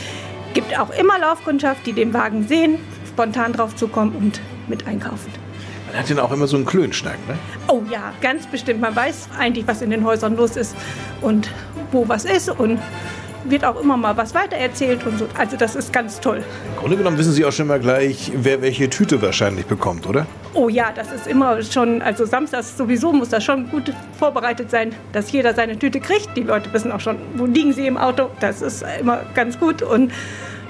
Gibt 0.55 0.79
auch 0.79 0.89
immer 0.89 1.19
Laufkundschaft, 1.19 1.87
die 1.87 1.93
den 1.93 2.15
Wagen 2.15 2.49
sehen, 2.49 2.79
spontan 3.07 3.53
drauf 3.53 3.77
zukommen 3.77 4.17
und 4.17 4.41
mit 4.69 4.87
einkaufen. 4.87 5.46
Man 5.97 6.03
hat 6.03 6.11
ja 6.11 6.23
auch 6.23 6.31
immer 6.31 6.47
so 6.47 6.59
einen 6.59 6.67
Klönschnack, 6.67 7.17
ne? 7.27 7.39
Oh 7.69 7.81
ja, 7.91 8.13
ganz 8.21 8.47
bestimmt. 8.47 8.83
Man 8.83 8.95
weiß 8.95 9.31
eigentlich, 9.39 9.67
was 9.67 9.81
in 9.81 9.89
den 9.89 10.05
Häusern 10.05 10.37
los 10.37 10.55
ist 10.55 10.77
und 11.23 11.51
wo 11.91 12.07
was 12.07 12.27
ist 12.27 12.51
und 12.51 12.79
wird 13.45 13.65
auch 13.65 13.81
immer 13.81 13.97
mal 13.97 14.15
was 14.15 14.35
weitererzählt 14.35 15.07
und 15.07 15.19
so. 15.19 15.27
Also 15.39 15.57
das 15.57 15.75
ist 15.75 15.95
ganz 15.95 16.21
toll. 16.21 16.45
Im 16.75 16.79
Grunde 16.79 16.99
genommen 16.99 17.17
wissen 17.17 17.33
Sie 17.33 17.47
auch 17.47 17.53
schon 17.53 17.69
mal 17.69 17.81
gleich, 17.81 18.31
wer 18.35 18.61
welche 18.61 18.91
Tüte 18.91 19.23
wahrscheinlich 19.23 19.65
bekommt, 19.65 20.07
oder? 20.07 20.27
Oh 20.53 20.69
ja, 20.69 20.93
das 20.95 21.11
ist 21.13 21.27
immer 21.27 21.63
schon, 21.63 22.03
also 22.03 22.27
samstags 22.27 22.77
sowieso 22.77 23.15
muss 23.15 23.31
das 23.31 23.43
schon 23.43 23.71
gut 23.71 23.91
vorbereitet 24.19 24.71
sein, 24.71 24.95
dass 25.13 25.33
jeder 25.33 25.55
seine 25.55 25.79
Tüte 25.79 26.01
kriegt. 26.01 26.37
Die 26.37 26.43
Leute 26.43 26.71
wissen 26.75 26.93
auch 26.93 27.01
schon, 27.01 27.17
wo 27.37 27.47
liegen 27.47 27.73
sie 27.73 27.87
im 27.87 27.97
Auto. 27.97 28.29
Das 28.41 28.61
ist 28.61 28.85
immer 29.01 29.23
ganz 29.35 29.59
gut 29.59 29.81
und 29.81 30.13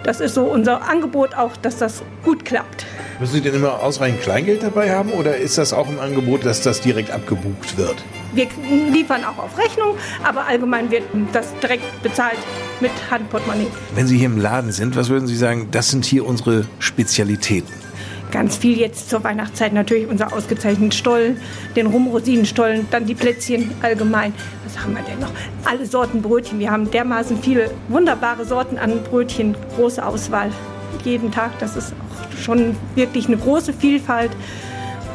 das 0.07 0.21
ist 0.21 0.35
so 0.35 0.45
unser 0.45 0.89
Angebot 0.89 1.35
auch, 1.35 1.57
dass 1.57 1.79
das 1.79 2.03
gut 2.23 2.45
klappt. 2.45 2.87
Müssen 3.19 3.35
Sie 3.35 3.41
denn 3.41 3.55
immer 3.55 3.83
ausreichend 3.83 4.23
Kleingeld 4.23 4.63
dabei 4.63 4.95
haben 4.95 5.11
oder 5.11 5.37
ist 5.37 5.59
das 5.59 5.73
auch 5.73 5.89
ein 5.89 5.99
Angebot, 5.99 6.47
dass 6.47 6.63
das 6.63 6.81
direkt 6.81 7.11
abgebucht 7.11 7.77
wird? 7.77 7.97
Wir 8.33 8.47
liefern 8.93 9.25
auch 9.25 9.39
auf 9.43 9.59
Rechnung, 9.59 9.97
aber 10.23 10.47
allgemein 10.47 10.91
wird 10.91 11.05
das 11.33 11.53
direkt 11.61 12.03
bezahlt 12.03 12.39
mit 12.81 12.93
Handportemonnaie. 13.11 13.67
Wenn 13.95 14.07
Sie 14.07 14.19
hier 14.19 14.27
im 14.27 14.39
Laden 14.39 14.71
sind, 14.71 14.95
was 14.95 15.09
würden 15.09 15.27
Sie 15.27 15.37
sagen, 15.37 15.69
das 15.73 15.91
sind 15.91 16.05
hier 16.05 16.25
unsere 16.25 16.67
Spezialitäten? 16.79 17.86
Ganz 18.31 18.57
viel 18.57 18.79
jetzt 18.79 19.09
zur 19.09 19.23
Weihnachtszeit 19.25 19.73
natürlich 19.73 20.09
unser 20.09 20.33
ausgezeichneten 20.33 20.93
Stollen, 20.93 21.41
den 21.77 21.87
Rumrosinenstollen, 21.87 22.89
dann 22.91 23.07
die 23.07 23.15
Plätzchen 23.15 23.73
allgemein. 23.83 24.35
Was 24.65 24.83
haben 24.83 24.95
wir 24.95 25.03
denn 25.03 25.21
noch? 25.21 25.31
Alle 25.65 25.87
Sorten 25.87 26.23
Brötchen. 26.23 26.59
Wir 26.59 26.71
haben 26.71 26.91
dermaßen 26.91 27.41
viele 27.43 27.71
wunderbare 27.89 28.45
Sorten 28.45 28.79
an 28.79 29.03
Brötchen, 29.05 29.57
große 29.77 30.05
Auswahl 30.05 30.51
jeden 31.05 31.31
Tag. 31.31 31.59
Das 31.59 31.77
ist 31.77 31.93
auch 31.95 32.39
schon 32.39 32.77
wirklich 32.95 33.29
eine 33.29 33.37
große 33.37 33.73
Vielfalt. 33.73 34.33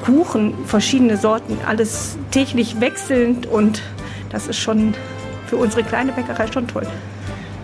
Kuchen, 0.05 0.55
verschiedene 0.65 1.17
Sorten, 1.17 1.59
alles 1.67 2.17
täglich 2.31 2.81
wechselnd 2.81 3.45
und 3.45 3.83
das 4.31 4.47
ist 4.47 4.57
schon 4.57 4.95
für 5.45 5.57
unsere 5.57 5.83
kleine 5.83 6.11
Bäckerei 6.11 6.47
schon 6.47 6.67
toll. 6.67 6.87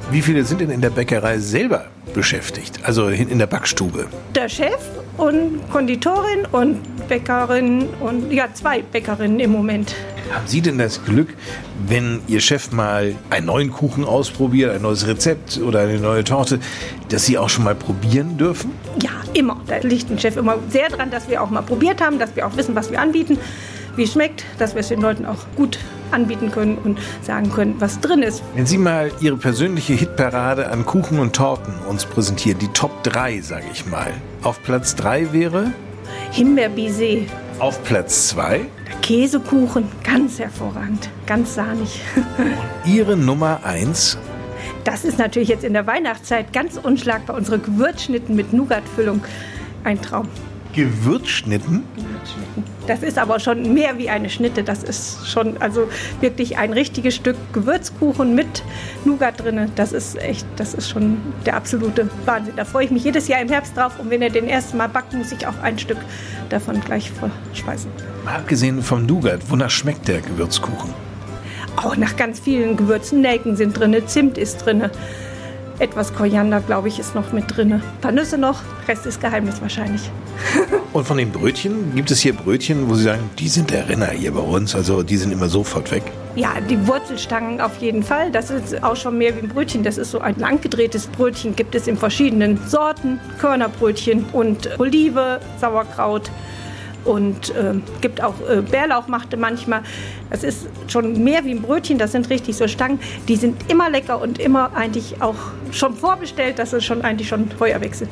Wie 0.10 0.22
viele 0.22 0.46
sind 0.46 0.62
denn 0.62 0.70
in 0.70 0.80
der 0.80 0.89
Bäckerei 0.89 1.38
selber 1.38 1.88
beschäftigt, 2.13 2.80
also 2.84 3.10
in 3.10 3.39
der 3.39 3.48
Backstube? 3.48 4.08
Der 4.34 4.48
Chef 4.48 4.80
und 5.17 5.70
Konditorin 5.70 6.46
und 6.54 6.80
Bäckerin 7.10 7.89
und 8.00 8.32
ja, 8.32 8.48
zwei 8.54 8.84
Bäckerinnen 8.84 9.41
im 9.41 9.52
Moment. 9.52 9.93
Haben 10.32 10.48
Sie 10.48 10.62
denn 10.62 10.78
das 10.78 11.04
Glück, 11.04 11.34
wenn 11.88 12.22
Ihr 12.28 12.39
Chef 12.39 12.72
mal 12.72 13.15
einen 13.30 13.48
neuen 13.48 13.70
Kuchen 13.70 14.06
ausprobiert, 14.06 14.74
ein 14.74 14.82
neues 14.82 15.06
Rezept 15.08 15.58
oder 15.58 15.82
eine 15.82 16.00
neue 16.00 16.24
Torte, 16.24 16.60
dass 17.10 17.26
Sie 17.26 17.38
auch 17.38 17.50
schon 17.50 17.65
mal 17.65 17.76
probieren 17.76 18.38
dürfen? 18.38 18.72
Ja, 19.04 19.12
immer. 19.34 19.62
Da 19.67 19.80
liegt 19.80 20.10
ein 20.10 20.20
Chef 20.20 20.38
immer 20.38 20.58
sehr 20.70 20.88
dran, 20.88 21.12
dass 21.12 21.28
wir 21.28 21.43
auch 21.43 21.50
mal 21.50 21.63
probiert 21.63 22.00
haben, 22.00 22.17
dass 22.17 22.34
wir 22.34 22.48
auch 22.48 22.56
wissen, 22.56 22.76
was 22.76 22.91
wir 22.91 23.02
anbieten, 23.02 23.38
wie 23.98 24.04
es 24.04 24.13
schmeckt, 24.13 24.46
dass 24.58 24.74
wir 24.74 24.80
es 24.80 24.88
den 24.88 25.02
Leuten 25.02 25.26
auch 25.26 25.46
gut 25.58 25.80
anbieten 26.12 26.52
können 26.52 26.78
und 26.78 27.00
sagen 27.22 27.52
können, 27.52 27.76
was 27.80 28.00
drin 28.00 28.22
ist. 28.22 28.43
Wenn 28.56 28.65
Sie 28.65 28.78
mal 28.78 29.12
Ihre 29.20 29.38
persönliche 29.38 29.93
Hitparade 29.93 30.70
an 30.70 30.86
Kuchen 30.86 31.20
und 31.20 31.36
Torten 31.36 31.74
uns 31.88 32.06
präsentieren, 32.06 32.60
die 32.60 32.70
Top 32.70 33.04
3, 33.04 33.41
sage 33.41 33.65
ich 33.72 33.86
mal. 33.86 34.12
Auf 34.43 34.62
Platz 34.63 34.96
3 34.96 35.34
wäre? 35.34 35.72
Himbeerbisee. 36.32 37.28
Auf 37.60 37.84
Platz 37.84 38.30
2? 38.30 38.65
Käsekuchen, 39.02 39.86
ganz 40.04 40.39
hervorragend, 40.39 41.10
ganz 41.26 41.56
sahnig. 41.56 42.02
Ihre 42.86 43.15
Nummer 43.15 43.62
1? 43.63 44.17
Das 44.84 45.04
ist 45.04 45.17
natürlich 45.17 45.50
jetzt 45.50 45.63
in 45.63 45.74
der 45.74 45.86
Weihnachtszeit 45.88 46.54
ganz 46.54 46.78
unschlagbar. 46.78 47.36
Unsere 47.36 47.60
Gewürzschnitten 47.60 48.36
mit 48.36 48.54
Nougatfüllung. 48.54 49.22
Ein 49.84 50.02
Traum. 50.02 50.28
Gewürzschnitten? 50.78 51.84
Gewürzschnitten. 51.96 52.63
Das 52.86 53.02
ist 53.02 53.18
aber 53.18 53.40
schon 53.40 53.74
mehr 53.74 53.98
wie 53.98 54.12
eine 54.12 54.30
Schnitte. 54.30 54.63
Das 54.63 54.84
ist 54.84 55.28
schon 55.28 55.58
also 55.58 55.90
wirklich 56.22 56.60
ein 56.60 56.72
richtiges 56.72 57.16
Stück 57.16 57.36
Gewürzkuchen 57.52 58.36
mit 58.36 58.63
Nougat 59.04 59.44
drin. 59.44 59.72
Das 59.76 59.92
ist 59.92 60.22
echt, 60.22 60.46
das 60.56 60.76
ist 60.76 60.88
schon 60.88 61.18
der 61.48 61.56
absolute 61.56 62.08
Wahnsinn. 62.26 62.54
Da 62.56 62.63
freue 62.63 62.86
ich 62.86 62.92
mich 62.92 63.04
jedes 63.04 63.28
Jahr 63.28 63.42
im 63.42 63.50
Herbst 63.50 63.76
drauf. 63.76 64.00
Und 64.00 64.12
wenn 64.12 64.22
er 64.22 64.30
den 64.30 64.48
ersten 64.48 64.78
Mal 64.78 64.88
backt, 64.88 65.13
muss 65.13 65.32
ich 65.32 65.48
auch 65.48 65.58
ein 65.63 65.80
Stück 65.80 65.98
davon 66.50 66.80
gleich 66.82 67.10
verspeisen. 67.10 67.90
Mal 68.24 68.36
abgesehen 68.36 68.84
vom 68.84 69.04
Nougat, 69.08 69.50
wonach 69.50 69.72
schmeckt 69.72 70.08
der 70.08 70.22
Gewürzkuchen? 70.22 70.94
Auch 71.76 71.98
nach 71.98 72.16
ganz 72.18 72.40
vielen 72.40 72.78
Gewürzen. 72.78 73.22
Nelken 73.22 73.56
sind 73.56 73.80
drin, 73.80 73.96
Zimt 74.06 74.38
ist 74.38 74.58
drin. 74.58 74.92
Etwas 75.80 76.13
Koriander, 76.16 76.60
glaube 76.60 76.88
ich, 76.88 76.98
ist 76.98 77.13
noch 77.13 77.32
mit 77.32 77.56
drin. 77.56 77.74
Ein 77.74 77.84
paar 78.02 78.12
Nüsse 78.12 78.38
noch, 78.38 78.62
Rest 78.88 79.06
ist 79.06 79.22
Geheimnis 79.22 79.62
wahrscheinlich. 79.62 80.10
Und 80.94 81.06
von 81.06 81.18
den 81.18 81.32
Brötchen, 81.32 81.94
gibt 81.94 82.10
es 82.10 82.20
hier 82.22 82.34
Brötchen, 82.34 82.90
wo 82.90 82.96
Sie 82.96 83.04
sagen, 83.04 83.30
die 83.38 83.48
sind 83.48 83.70
der 83.70 83.88
Renner 83.88 84.08
hier 84.08 84.32
bei 84.32 84.40
uns, 84.40 84.74
also 84.74 85.04
die 85.04 85.18
sind 85.18 85.32
immer 85.32 85.50
sofort 85.50 85.92
weg? 85.92 86.02
Ja, 86.36 86.54
die 86.68 86.88
Wurzelstangen 86.88 87.62
auf 87.62 87.78
jeden 87.78 88.02
Fall. 88.02 88.32
Das 88.32 88.50
ist 88.50 88.84
auch 88.84 88.96
schon 88.96 89.20
mehr 89.20 89.36
wie 89.36 89.42
ein 89.42 89.50
Brötchen. 89.50 89.84
Das 89.84 89.98
ist 89.98 90.12
so 90.12 90.20
ein 90.20 90.36
langgedrehtes 90.38 91.08
Brötchen, 91.08 91.56
gibt 91.56 91.76
es 91.76 91.88
in 91.88 91.98
verschiedenen 91.98 92.60
Sorten. 92.68 93.20
Körnerbrötchen 93.40 94.26
und 94.34 94.80
Olive, 94.80 95.40
Sauerkraut 95.60 96.32
und 97.06 97.56
äh, 97.56 97.74
gibt 98.02 98.22
auch 98.24 98.36
äh, 98.50 98.62
Bärlauch 98.62 99.08
machte 99.08 99.38
manchmal. 99.38 99.82
Das 100.30 100.44
ist 100.44 100.68
schon 100.88 101.24
mehr 101.24 101.46
wie 101.46 101.52
ein 101.52 101.62
Brötchen, 101.62 101.98
das 101.98 102.12
sind 102.12 102.30
richtig 102.30 102.58
so 102.58 102.68
Stangen. 102.68 103.00
Die 103.28 103.36
sind 103.36 103.70
immer 103.70 103.90
lecker 103.90 104.22
und 104.22 104.40
immer 104.40 104.76
eigentlich 104.76 105.22
auch 105.22 105.36
schon 105.72 105.96
vorbestellt, 105.96 106.60
dass 106.60 106.74
es 106.74 106.84
schon 106.84 107.02
eigentlich 107.02 107.30
schon 107.30 107.50
Feuer 107.50 107.80
wechselt. 107.82 108.10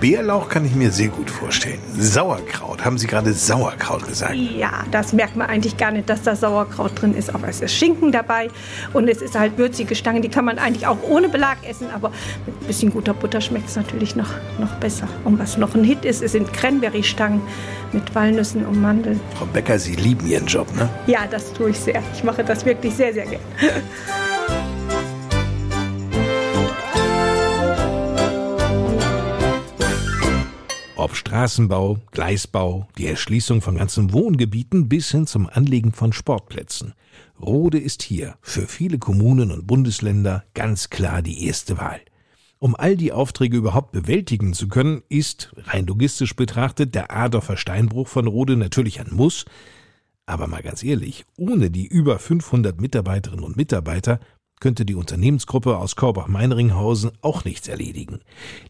Bärlauch 0.00 0.48
kann 0.48 0.64
ich 0.64 0.74
mir 0.74 0.90
sehr 0.90 1.08
gut 1.08 1.30
vorstellen. 1.30 1.78
Sauerkraut, 1.98 2.84
haben 2.84 2.98
Sie 2.98 3.06
gerade 3.06 3.32
Sauerkraut 3.32 4.06
gesagt? 4.06 4.34
Ja, 4.34 4.84
das 4.90 5.12
merkt 5.12 5.36
man 5.36 5.48
eigentlich 5.48 5.76
gar 5.76 5.90
nicht, 5.90 6.08
dass 6.08 6.22
da 6.22 6.36
Sauerkraut 6.36 7.00
drin 7.00 7.14
ist, 7.14 7.34
aber 7.34 7.48
es 7.48 7.60
ist 7.60 7.74
Schinken 7.74 8.12
dabei 8.12 8.48
und 8.92 9.08
es 9.08 9.22
ist 9.22 9.38
halt 9.38 9.56
würzige 9.56 9.94
Stangen, 9.94 10.22
die 10.22 10.28
kann 10.28 10.44
man 10.44 10.58
eigentlich 10.58 10.86
auch 10.86 10.98
ohne 11.08 11.28
Belag 11.28 11.58
essen, 11.68 11.86
aber 11.94 12.12
mit 12.44 12.60
ein 12.60 12.66
bisschen 12.66 12.92
guter 12.92 13.14
Butter 13.14 13.40
schmeckt 13.40 13.68
es 13.68 13.76
natürlich 13.76 14.16
noch, 14.16 14.30
noch 14.58 14.74
besser. 14.74 15.08
Und 15.24 15.38
was 15.38 15.56
noch 15.56 15.74
ein 15.74 15.84
Hit 15.84 16.04
ist, 16.04 16.22
es 16.22 16.32
sind 16.32 16.52
Cranberry-Stangen 16.52 17.40
mit 17.92 18.14
Walnüssen 18.26 18.66
und 18.66 18.80
Mandeln. 18.80 19.20
Frau 19.36 19.46
Becker, 19.46 19.78
Sie 19.78 19.94
lieben 19.94 20.26
Ihren 20.26 20.46
Job, 20.46 20.66
ne? 20.74 20.88
Ja, 21.06 21.28
das 21.30 21.52
tue 21.52 21.70
ich 21.70 21.78
sehr. 21.78 22.02
Ich 22.12 22.24
mache 22.24 22.42
das 22.42 22.64
wirklich 22.64 22.92
sehr, 22.92 23.14
sehr 23.14 23.24
gern. 23.24 23.40
Ob 30.96 31.14
Straßenbau, 31.14 31.98
Gleisbau, 32.10 32.88
die 32.98 33.06
Erschließung 33.06 33.62
von 33.62 33.76
ganzen 33.76 34.12
Wohngebieten 34.12 34.88
bis 34.88 35.12
hin 35.12 35.28
zum 35.28 35.48
Anlegen 35.48 35.92
von 35.92 36.12
Sportplätzen. 36.12 36.94
Rode 37.40 37.78
ist 37.78 38.02
hier 38.02 38.34
für 38.40 38.66
viele 38.66 38.98
Kommunen 38.98 39.52
und 39.52 39.68
Bundesländer 39.68 40.42
ganz 40.54 40.90
klar 40.90 41.22
die 41.22 41.46
erste 41.46 41.78
Wahl. 41.78 42.00
Um 42.66 42.74
all 42.74 42.96
die 42.96 43.12
Aufträge 43.12 43.58
überhaupt 43.58 43.92
bewältigen 43.92 44.52
zu 44.52 44.66
können, 44.66 45.04
ist, 45.08 45.52
rein 45.56 45.86
logistisch 45.86 46.34
betrachtet, 46.34 46.96
der 46.96 47.12
Adorfer 47.12 47.56
Steinbruch 47.56 48.08
von 48.08 48.26
Rode 48.26 48.56
natürlich 48.56 48.98
ein 48.98 49.14
Muss. 49.14 49.44
Aber 50.26 50.48
mal 50.48 50.64
ganz 50.64 50.82
ehrlich, 50.82 51.26
ohne 51.38 51.70
die 51.70 51.86
über 51.86 52.18
500 52.18 52.80
Mitarbeiterinnen 52.80 53.44
und 53.44 53.56
Mitarbeiter 53.56 54.18
könnte 54.58 54.84
die 54.84 54.96
Unternehmensgruppe 54.96 55.76
aus 55.76 55.94
Korbach-Meinringhausen 55.94 57.12
auch 57.20 57.44
nichts 57.44 57.68
erledigen. 57.68 58.18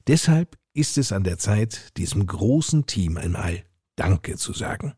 Deshalb 0.06 0.58
ist 0.74 0.98
es 0.98 1.10
an 1.10 1.24
der 1.24 1.38
Zeit, 1.38 1.96
diesem 1.96 2.26
großen 2.26 2.84
Team 2.84 3.16
einmal 3.16 3.62
Danke 3.96 4.36
zu 4.36 4.52
sagen. 4.52 4.92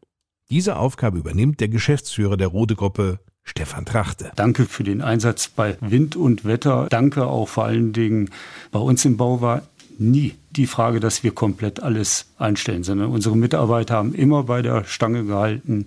Diese 0.50 0.76
Aufgabe 0.76 1.18
übernimmt 1.18 1.61
der 1.61 1.68
Geschäftsführer 1.68 2.37
der 2.37 2.48
Rode 2.48 2.74
Gruppe, 2.74 3.20
Stefan 3.48 3.87
Trachte. 3.87 4.30
Danke 4.37 4.66
für 4.66 4.84
den 4.84 5.00
Einsatz 5.00 5.48
bei 5.48 5.76
Wind 5.80 6.16
und 6.16 6.44
Wetter. 6.44 6.87
Danke 6.90 7.26
auch 7.26 7.48
vor 7.48 7.64
allen 7.64 7.92
Dingen 7.92 8.30
bei 8.70 8.78
uns 8.78 9.04
im 9.04 9.16
Bau 9.16 9.40
war 9.40 9.62
nie 9.98 10.34
die 10.50 10.66
Frage, 10.66 11.00
dass 11.00 11.22
wir 11.22 11.32
komplett 11.32 11.82
alles 11.82 12.26
einstellen, 12.38 12.84
sondern 12.84 13.11
unsere 13.11 13.37
Mitarbeiter 13.37 13.94
haben 13.94 14.14
immer 14.14 14.44
bei 14.44 14.62
der 14.62 14.84
Stange 14.84 15.24
gehalten 15.24 15.87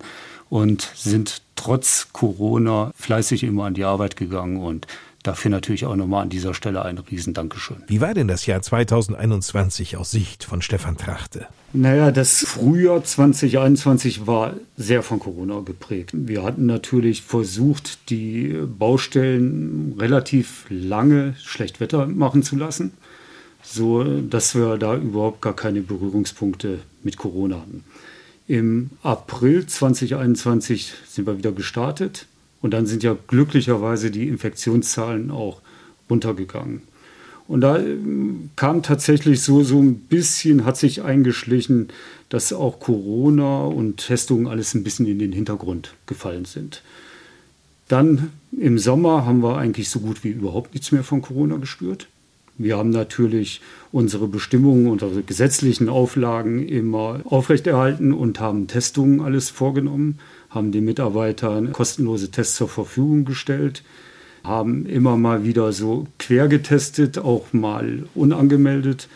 und 0.49 0.91
sind 0.95 1.41
trotz 1.55 2.09
Corona 2.11 2.91
fleißig 2.95 3.43
immer 3.43 3.65
an 3.65 3.73
die 3.73 3.85
Arbeit 3.85 4.17
gegangen 4.17 4.57
und 4.57 4.87
Dafür 5.23 5.51
natürlich 5.51 5.85
auch 5.85 5.95
nochmal 5.95 6.23
an 6.23 6.29
dieser 6.29 6.53
Stelle 6.55 6.83
ein 6.83 6.97
Riesendankeschön. 6.97 7.77
Wie 7.87 8.01
war 8.01 8.13
denn 8.13 8.27
das 8.27 8.47
Jahr 8.47 8.61
2021 8.61 9.97
aus 9.97 10.09
Sicht 10.09 10.43
von 10.43 10.63
Stefan 10.63 10.97
Trachte? 10.97 11.45
Naja, 11.73 12.11
das 12.11 12.39
Frühjahr 12.39 13.03
2021 13.03 14.25
war 14.25 14.55
sehr 14.77 15.03
von 15.03 15.19
Corona 15.19 15.61
geprägt. 15.61 16.11
Wir 16.13 16.43
hatten 16.43 16.65
natürlich 16.65 17.21
versucht, 17.21 18.09
die 18.09 18.57
Baustellen 18.65 19.95
relativ 19.99 20.65
lange 20.69 21.35
schlecht 21.41 21.79
Wetter 21.79 22.07
machen 22.07 22.41
zu 22.41 22.55
lassen, 22.55 22.91
so 23.61 24.03
dass 24.03 24.55
wir 24.55 24.77
da 24.77 24.95
überhaupt 24.95 25.41
gar 25.41 25.55
keine 25.55 25.81
Berührungspunkte 25.81 26.79
mit 27.03 27.17
Corona 27.17 27.57
hatten. 27.57 27.83
Im 28.47 28.89
April 29.03 29.67
2021 29.67 30.93
sind 31.07 31.27
wir 31.27 31.37
wieder 31.37 31.51
gestartet 31.51 32.25
und 32.61 32.71
dann 32.71 32.85
sind 32.85 33.03
ja 33.03 33.17
glücklicherweise 33.27 34.11
die 34.11 34.27
Infektionszahlen 34.27 35.31
auch 35.31 35.61
runtergegangen. 36.09 36.81
Und 37.47 37.61
da 37.61 37.79
ähm, 37.79 38.49
kam 38.55 38.81
tatsächlich 38.81 39.41
so, 39.41 39.63
so 39.63 39.81
ein 39.81 39.95
bisschen, 39.95 40.63
hat 40.63 40.77
sich 40.77 41.01
eingeschlichen, 41.01 41.89
dass 42.29 42.53
auch 42.53 42.79
Corona 42.79 43.65
und 43.65 44.07
Testungen 44.07 44.47
alles 44.47 44.73
ein 44.73 44.83
bisschen 44.83 45.05
in 45.05 45.19
den 45.19 45.33
Hintergrund 45.33 45.93
gefallen 46.05 46.45
sind. 46.45 46.81
Dann 47.89 48.31
im 48.57 48.79
Sommer 48.79 49.25
haben 49.25 49.43
wir 49.43 49.57
eigentlich 49.57 49.89
so 49.89 49.99
gut 49.99 50.23
wie 50.23 50.29
überhaupt 50.29 50.73
nichts 50.73 50.93
mehr 50.93 51.03
von 51.03 51.21
Corona 51.21 51.57
gespürt. 51.57 52.07
Wir 52.63 52.77
haben 52.77 52.89
natürlich 52.89 53.61
unsere 53.91 54.27
Bestimmungen, 54.27 54.87
unsere 54.87 55.23
gesetzlichen 55.23 55.89
Auflagen 55.89 56.67
immer 56.67 57.21
aufrechterhalten 57.25 58.13
und 58.13 58.39
haben 58.39 58.67
Testungen 58.67 59.21
alles 59.21 59.49
vorgenommen 59.49 60.19
haben 60.51 60.71
den 60.71 60.85
Mitarbeitern 60.85 61.71
kostenlose 61.71 62.29
Tests 62.29 62.57
zur 62.57 62.69
Verfügung 62.69 63.25
gestellt, 63.25 63.83
haben 64.43 64.85
immer 64.85 65.17
mal 65.17 65.43
wieder 65.43 65.71
so 65.71 66.07
quer 66.19 66.47
getestet, 66.47 67.17
auch 67.17 67.53
mal 67.53 68.03
unangemeldet, 68.13 69.07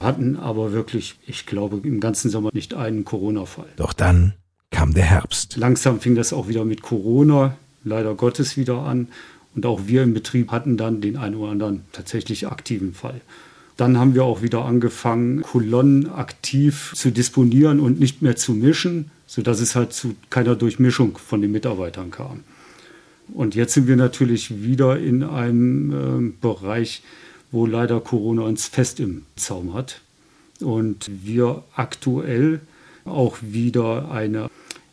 hatten 0.00 0.36
aber 0.36 0.72
wirklich, 0.72 1.16
ich 1.26 1.46
glaube, 1.46 1.80
im 1.86 2.00
ganzen 2.00 2.30
Sommer 2.30 2.50
nicht 2.52 2.74
einen 2.74 3.04
Corona-Fall. 3.04 3.68
Doch 3.76 3.92
dann 3.92 4.34
kam 4.70 4.94
der 4.94 5.04
Herbst. 5.04 5.56
Langsam 5.56 6.00
fing 6.00 6.14
das 6.14 6.32
auch 6.32 6.48
wieder 6.48 6.64
mit 6.64 6.82
Corona, 6.82 7.56
leider 7.82 8.14
Gottes, 8.14 8.56
wieder 8.56 8.78
an. 8.78 9.08
Und 9.54 9.66
auch 9.66 9.82
wir 9.86 10.02
im 10.02 10.14
Betrieb 10.14 10.50
hatten 10.50 10.76
dann 10.76 11.00
den 11.00 11.16
einen 11.16 11.36
oder 11.36 11.52
anderen 11.52 11.82
tatsächlich 11.92 12.48
aktiven 12.48 12.94
Fall. 12.94 13.20
Dann 13.76 13.98
haben 13.98 14.14
wir 14.14 14.24
auch 14.24 14.42
wieder 14.42 14.64
angefangen, 14.64 15.42
Kolonnen 15.42 16.10
aktiv 16.10 16.92
zu 16.94 17.10
disponieren 17.10 17.80
und 17.80 17.98
nicht 17.98 18.22
mehr 18.22 18.36
zu 18.36 18.52
mischen, 18.52 19.10
sodass 19.26 19.60
es 19.60 19.74
halt 19.74 19.92
zu 19.92 20.14
keiner 20.30 20.54
Durchmischung 20.54 21.18
von 21.18 21.40
den 21.40 21.50
Mitarbeitern 21.50 22.10
kam. 22.10 22.40
Und 23.32 23.54
jetzt 23.54 23.74
sind 23.74 23.88
wir 23.88 23.96
natürlich 23.96 24.62
wieder 24.62 24.98
in 24.98 25.22
einem 25.22 25.92
äh, 25.92 26.32
Bereich, 26.40 27.02
wo 27.50 27.66
leider 27.66 28.00
Corona 28.00 28.42
uns 28.42 28.66
fest 28.66 29.00
im 29.00 29.22
Zaum 29.36 29.74
hat. 29.74 30.00
Und 30.60 31.10
wir 31.24 31.64
aktuell 31.74 32.60
auch 33.04 33.38
wieder 33.40 34.10
eine 34.10 34.50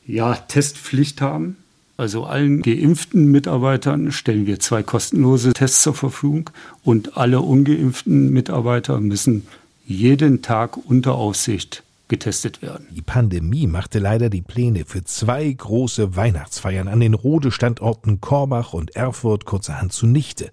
ja, 0.08 0.36
Testpflicht 0.36 1.22
haben. 1.22 1.58
Also 1.98 2.24
allen 2.24 2.62
geimpften 2.62 3.32
Mitarbeitern 3.32 4.12
stellen 4.12 4.48
wir 4.48 4.60
zwei 4.60 4.82
kostenlose 4.84 5.54
Tests 5.54 5.84
zur 5.84 5.94
Verfügung 5.94 6.50
und 6.84 7.18
alle 7.18 7.42
ungeimpften 7.42 8.32
Mitarbeiter 8.32 9.00
müssen 9.00 9.46
jeden 9.86 10.42
Tag 10.42 10.78
unter 10.78 11.16
Aufsicht 11.16 11.84
getestet 12.08 12.62
werden. 12.62 12.88
Die 12.92 13.02
Pandemie 13.02 13.68
machte 13.68 14.00
leider 14.00 14.30
die 14.30 14.42
Pläne 14.42 14.84
für 14.86 15.04
zwei 15.04 15.50
große 15.52 16.16
Weihnachtsfeiern 16.16 16.88
an 16.88 17.00
den 17.00 17.14
Rode-Standorten 17.14 18.20
Korbach 18.20 18.74
und 18.74 18.96
Erfurt 18.96 19.46
kurzerhand 19.46 19.94
zunichte. 19.94 20.52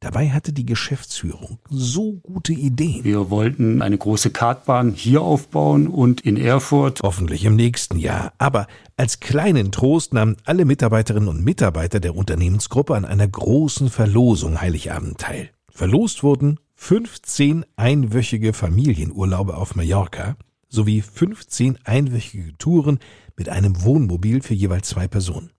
Dabei 0.00 0.30
hatte 0.30 0.52
die 0.52 0.66
Geschäftsführung 0.66 1.58
so 1.68 2.12
gute 2.22 2.52
Ideen. 2.52 3.02
Wir 3.02 3.30
wollten 3.30 3.82
eine 3.82 3.98
große 3.98 4.30
Kartbahn 4.30 4.92
hier 4.92 5.22
aufbauen 5.22 5.88
und 5.88 6.20
in 6.20 6.36
Erfurt. 6.36 7.00
Hoffentlich 7.02 7.44
im 7.44 7.56
nächsten 7.56 7.98
Jahr. 7.98 8.32
Aber 8.38 8.68
als 8.96 9.18
kleinen 9.18 9.72
Trost 9.72 10.14
nahmen 10.14 10.36
alle 10.44 10.64
Mitarbeiterinnen 10.64 11.28
und 11.28 11.44
Mitarbeiter 11.44 11.98
der 11.98 12.14
Unternehmensgruppe 12.14 12.94
an 12.94 13.04
einer 13.04 13.26
großen 13.26 13.90
Verlosung 13.90 14.60
Heiligabend 14.60 15.18
teil. 15.18 15.50
Verlost 15.68 16.22
wurden 16.22 16.60
15 16.76 17.64
einwöchige 17.76 18.52
Familienurlaube 18.52 19.56
auf 19.56 19.74
Mallorca 19.74 20.36
sowie 20.68 21.02
15 21.02 21.78
einwöchige 21.84 22.56
Touren 22.58 22.98
mit 23.36 23.48
einem 23.48 23.82
Wohnmobil 23.82 24.42
für 24.42 24.54
jeweils 24.54 24.88
zwei 24.88 25.08
Personen. 25.08 25.50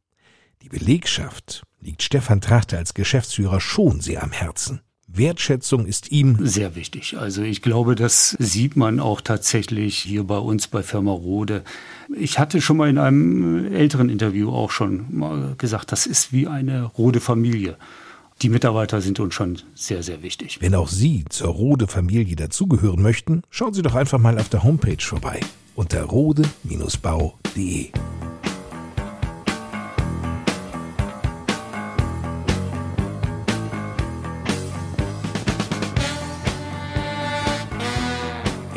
Die 0.61 0.69
Belegschaft 0.69 1.63
liegt 1.79 2.03
Stefan 2.03 2.41
Trachte 2.41 2.77
als 2.77 2.93
Geschäftsführer 2.93 3.61
schon 3.61 4.01
sehr 4.01 4.23
am 4.23 4.31
Herzen. 4.31 4.81
Wertschätzung 5.07 5.85
ist 5.85 6.11
ihm 6.11 6.45
sehr 6.45 6.75
wichtig. 6.75 7.17
Also 7.17 7.41
ich 7.41 7.61
glaube, 7.61 7.95
das 7.95 8.35
sieht 8.39 8.75
man 8.75 8.99
auch 8.99 9.21
tatsächlich 9.21 9.97
hier 9.97 10.25
bei 10.25 10.37
uns 10.37 10.67
bei 10.67 10.83
Firma 10.83 11.11
Rode. 11.11 11.63
Ich 12.15 12.37
hatte 12.37 12.61
schon 12.61 12.77
mal 12.77 12.89
in 12.89 12.97
einem 12.97 13.73
älteren 13.73 14.09
Interview 14.09 14.51
auch 14.51 14.69
schon 14.69 15.05
mal 15.09 15.55
gesagt, 15.57 15.91
das 15.91 16.05
ist 16.05 16.31
wie 16.31 16.47
eine 16.47 16.83
Rode 16.83 17.21
Familie. 17.21 17.77
Die 18.41 18.49
Mitarbeiter 18.49 19.01
sind 19.01 19.19
uns 19.19 19.33
schon 19.33 19.59
sehr, 19.73 20.03
sehr 20.03 20.21
wichtig. 20.21 20.59
Wenn 20.61 20.75
auch 20.75 20.87
Sie 20.89 21.25
zur 21.29 21.49
Rode 21.49 21.87
Familie 21.87 22.35
dazugehören 22.35 23.01
möchten, 23.01 23.41
schauen 23.49 23.73
Sie 23.73 23.81
doch 23.81 23.95
einfach 23.95 24.19
mal 24.19 24.37
auf 24.37 24.49
der 24.49 24.63
Homepage 24.63 25.01
vorbei 25.01 25.39
unter 25.75 26.03
rode-bau.de. 26.03 26.49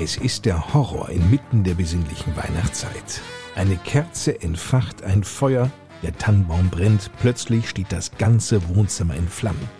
Es 0.02 0.16
ist 0.16 0.46
der 0.46 0.74
Horror 0.74 1.10
inmitten 1.10 1.62
der 1.62 1.74
besinnlichen 1.74 2.36
Weihnachtszeit. 2.36 3.20
Eine 3.54 3.76
Kerze 3.76 4.42
entfacht 4.42 5.04
ein 5.04 5.22
Feuer, 5.22 5.70
der 6.02 6.18
Tannenbaum 6.18 6.70
brennt, 6.70 7.08
plötzlich 7.20 7.68
steht 7.68 7.92
das 7.92 8.10
ganze 8.18 8.68
Wohnzimmer 8.74 9.14
in 9.14 9.28
Flammen. 9.28 9.70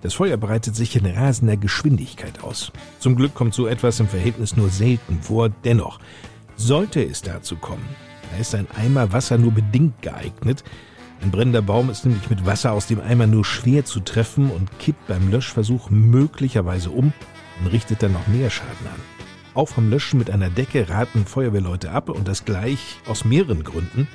Das 0.00 0.14
Feuer 0.14 0.38
breitet 0.38 0.74
sich 0.74 0.96
in 0.96 1.04
rasender 1.04 1.58
Geschwindigkeit 1.58 2.42
aus. 2.42 2.72
Zum 2.98 3.14
Glück 3.14 3.34
kommt 3.34 3.52
so 3.52 3.66
etwas 3.66 4.00
im 4.00 4.08
Verhältnis 4.08 4.56
nur 4.56 4.70
selten 4.70 5.20
vor, 5.20 5.50
dennoch, 5.50 5.98
sollte 6.56 7.04
es 7.04 7.20
dazu 7.20 7.56
kommen, 7.56 7.84
da 8.32 8.38
ist 8.38 8.54
ein 8.54 8.68
Eimer 8.74 9.12
Wasser 9.12 9.36
nur 9.36 9.52
bedingt 9.52 10.00
geeignet. 10.00 10.64
Ein 11.20 11.30
brennender 11.30 11.60
Baum 11.60 11.90
ist 11.90 12.06
nämlich 12.06 12.30
mit 12.30 12.46
Wasser 12.46 12.72
aus 12.72 12.86
dem 12.86 13.02
Eimer 13.02 13.26
nur 13.26 13.44
schwer 13.44 13.84
zu 13.84 14.00
treffen 14.00 14.50
und 14.50 14.78
kippt 14.78 15.08
beim 15.08 15.30
Löschversuch 15.30 15.90
möglicherweise 15.90 16.88
um 16.88 17.12
und 17.60 17.66
richtet 17.66 18.02
dann 18.02 18.14
noch 18.14 18.26
mehr 18.28 18.48
Schaden 18.48 18.86
an 18.86 19.17
auch 19.58 19.68
vom 19.68 19.90
Löschen 19.90 20.18
mit 20.18 20.30
einer 20.30 20.50
Decke 20.50 20.88
raten 20.88 21.26
Feuerwehrleute 21.26 21.90
ab 21.90 22.08
und 22.08 22.28
das 22.28 22.44
gleich 22.44 22.98
aus 23.06 23.24
mehreren 23.24 23.64
Gründen. 23.64 24.06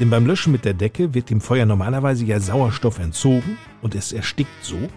Denn 0.00 0.10
beim 0.10 0.26
Löschen 0.26 0.52
mit 0.52 0.64
der 0.64 0.74
Decke 0.74 1.14
wird 1.14 1.30
dem 1.30 1.40
Feuer 1.40 1.64
normalerweise 1.64 2.24
ja 2.24 2.40
Sauerstoff 2.40 2.98
entzogen 2.98 3.56
und 3.82 3.94
es 3.94 4.12
erstickt 4.12 4.64
so. 4.64 4.88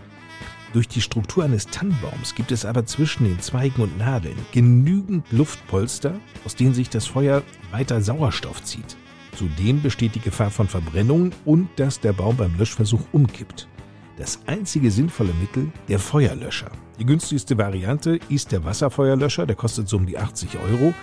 Durch 0.73 0.87
die 0.87 1.01
Struktur 1.01 1.43
eines 1.43 1.67
Tannenbaums 1.67 2.33
gibt 2.33 2.51
es 2.51 2.65
aber 2.65 2.87
zwischen 2.87 3.25
den 3.25 3.39
Zweigen 3.39 3.83
und 3.83 3.99
Nadeln 3.99 4.37
genügend 4.51 5.31
Luftpolster, 5.31 6.15
aus 6.43 6.55
denen 6.55 6.73
sich 6.73 6.89
das 6.89 7.05
Feuer 7.05 7.43
weiter 7.71 8.01
Sauerstoff 8.01 8.63
zieht. 8.63 8.97
Zudem 9.35 9.83
besteht 9.83 10.15
die 10.15 10.21
Gefahr 10.21 10.49
von 10.49 10.67
Verbrennung 10.67 11.31
und 11.45 11.69
dass 11.75 11.99
der 11.99 12.13
Baum 12.13 12.37
beim 12.37 12.57
Löschversuch 12.57 13.01
umkippt. 13.11 13.67
Das 14.17 14.39
einzige 14.45 14.91
sinnvolle 14.91 15.33
Mittel 15.33 15.71
der 15.87 15.97
Feuerlöscher. 15.97 16.69
Die 16.99 17.05
günstigste 17.05 17.57
Variante 17.57 18.19
ist 18.29 18.51
der 18.51 18.63
Wasserfeuerlöscher, 18.63 19.47
der 19.47 19.55
kostet 19.55 19.89
so 19.89 19.97
um 19.97 20.05
die 20.05 20.19
80 20.19 20.57
Euro. 20.59 20.93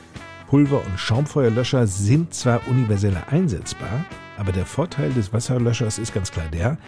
Pulver- 0.49 0.85
und 0.85 0.99
Schaumfeuerlöscher 0.99 1.87
sind 1.89 2.33
zwar 2.35 2.61
universeller 2.69 3.29
einsetzbar, 3.29 4.05
aber 4.39 4.53
der 4.53 4.65
Vorteil 4.65 5.13
des 5.13 5.33
Wasserlöschers 5.33 5.99
ist 5.99 6.15
ganz 6.15 6.31
klar 6.31 6.47
der, 6.53 6.79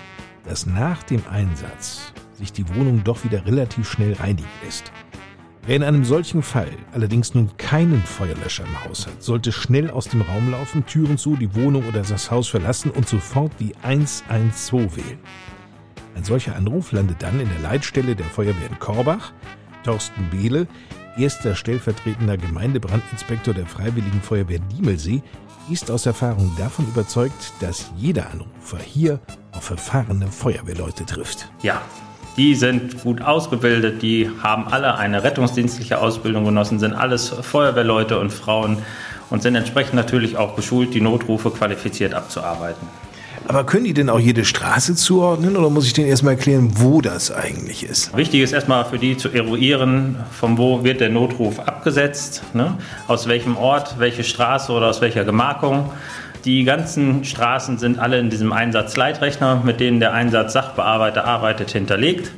dass 0.44 0.66
nach 0.66 1.02
dem 1.02 1.22
Einsatz 1.30 2.12
sich 2.34 2.52
die 2.52 2.68
Wohnung 2.74 3.02
doch 3.02 3.24
wieder 3.24 3.44
relativ 3.44 3.90
schnell 3.90 4.12
reinigen 4.14 4.48
lässt. 4.64 4.92
Wer 5.64 5.76
in 5.76 5.84
einem 5.84 6.04
solchen 6.04 6.42
Fall 6.42 6.70
allerdings 6.92 7.34
nun 7.34 7.56
keinen 7.56 8.02
Feuerlöscher 8.02 8.64
im 8.64 8.84
Haus 8.84 9.06
hat, 9.06 9.22
sollte 9.22 9.52
schnell 9.52 9.90
aus 9.90 10.08
dem 10.08 10.22
Raum 10.22 10.50
laufen, 10.50 10.84
Türen 10.86 11.18
zu, 11.18 11.36
die 11.36 11.54
Wohnung 11.54 11.86
oder 11.88 12.02
das 12.02 12.30
Haus 12.30 12.48
verlassen 12.48 12.90
und 12.90 13.08
sofort 13.08 13.52
die 13.60 13.74
112 13.82 14.96
wählen. 14.96 15.18
Ein 16.14 16.24
solcher 16.24 16.56
Anruf 16.56 16.92
landet 16.92 17.22
dann 17.22 17.40
in 17.40 17.48
der 17.48 17.60
Leitstelle 17.60 18.14
der 18.14 18.26
Feuerwehr 18.26 18.68
in 18.68 18.78
Korbach. 18.78 19.32
Thorsten 19.84 20.28
Behle, 20.30 20.66
erster 21.18 21.54
stellvertretender 21.54 22.36
Gemeindebrandinspektor 22.36 23.54
der 23.54 23.66
Freiwilligen 23.66 24.20
Feuerwehr 24.22 24.58
Diemelsee, 24.58 25.22
ist 25.70 25.90
aus 25.90 26.06
Erfahrung 26.06 26.52
davon 26.58 26.86
überzeugt, 26.86 27.52
dass 27.60 27.90
jeder 27.96 28.30
Anrufer 28.30 28.78
hier 28.78 29.20
auf 29.52 29.70
erfahrene 29.70 30.26
Feuerwehrleute 30.28 31.06
trifft. 31.06 31.48
Ja, 31.62 31.82
die 32.36 32.54
sind 32.54 33.02
gut 33.02 33.20
ausgebildet, 33.20 34.02
die 34.02 34.30
haben 34.42 34.66
alle 34.66 34.96
eine 34.96 35.22
rettungsdienstliche 35.22 36.00
Ausbildung 36.00 36.44
genossen, 36.44 36.78
sind 36.78 36.94
alles 36.94 37.28
Feuerwehrleute 37.28 38.18
und 38.18 38.32
Frauen 38.32 38.78
und 39.28 39.42
sind 39.42 39.54
entsprechend 39.54 39.94
natürlich 39.94 40.36
auch 40.36 40.56
geschult, 40.56 40.94
die 40.94 41.00
Notrufe 41.00 41.50
qualifiziert 41.50 42.14
abzuarbeiten. 42.14 42.86
Aber 43.48 43.64
können 43.64 43.84
die 43.84 43.94
denn 43.94 44.08
auch 44.08 44.18
jede 44.18 44.44
Straße 44.44 44.94
zuordnen 44.94 45.56
oder 45.56 45.68
muss 45.68 45.86
ich 45.86 45.92
denen 45.92 46.08
erstmal 46.08 46.34
erklären, 46.34 46.70
wo 46.76 47.00
das 47.00 47.30
eigentlich 47.30 47.84
ist? 47.84 48.16
Wichtig 48.16 48.40
ist 48.40 48.52
erstmal 48.52 48.84
für 48.84 48.98
die 48.98 49.16
zu 49.16 49.30
eruieren, 49.30 50.16
von 50.30 50.58
wo 50.58 50.84
wird 50.84 51.00
der 51.00 51.10
Notruf 51.10 51.58
abgesetzt, 51.58 52.42
ne? 52.54 52.78
aus 53.08 53.28
welchem 53.28 53.56
Ort, 53.56 53.98
welche 53.98 54.24
Straße 54.24 54.72
oder 54.72 54.88
aus 54.88 55.00
welcher 55.00 55.24
Gemarkung. 55.24 55.90
Die 56.44 56.64
ganzen 56.64 57.24
Straßen 57.24 57.78
sind 57.78 57.98
alle 57.98 58.18
in 58.18 58.30
diesem 58.30 58.52
Einsatzleitrechner, 58.52 59.62
mit 59.64 59.80
dem 59.80 60.00
der 60.00 60.12
Einsatzsachbearbeiter 60.12 61.24
arbeitet, 61.24 61.70
hinterlegt. 61.70 62.32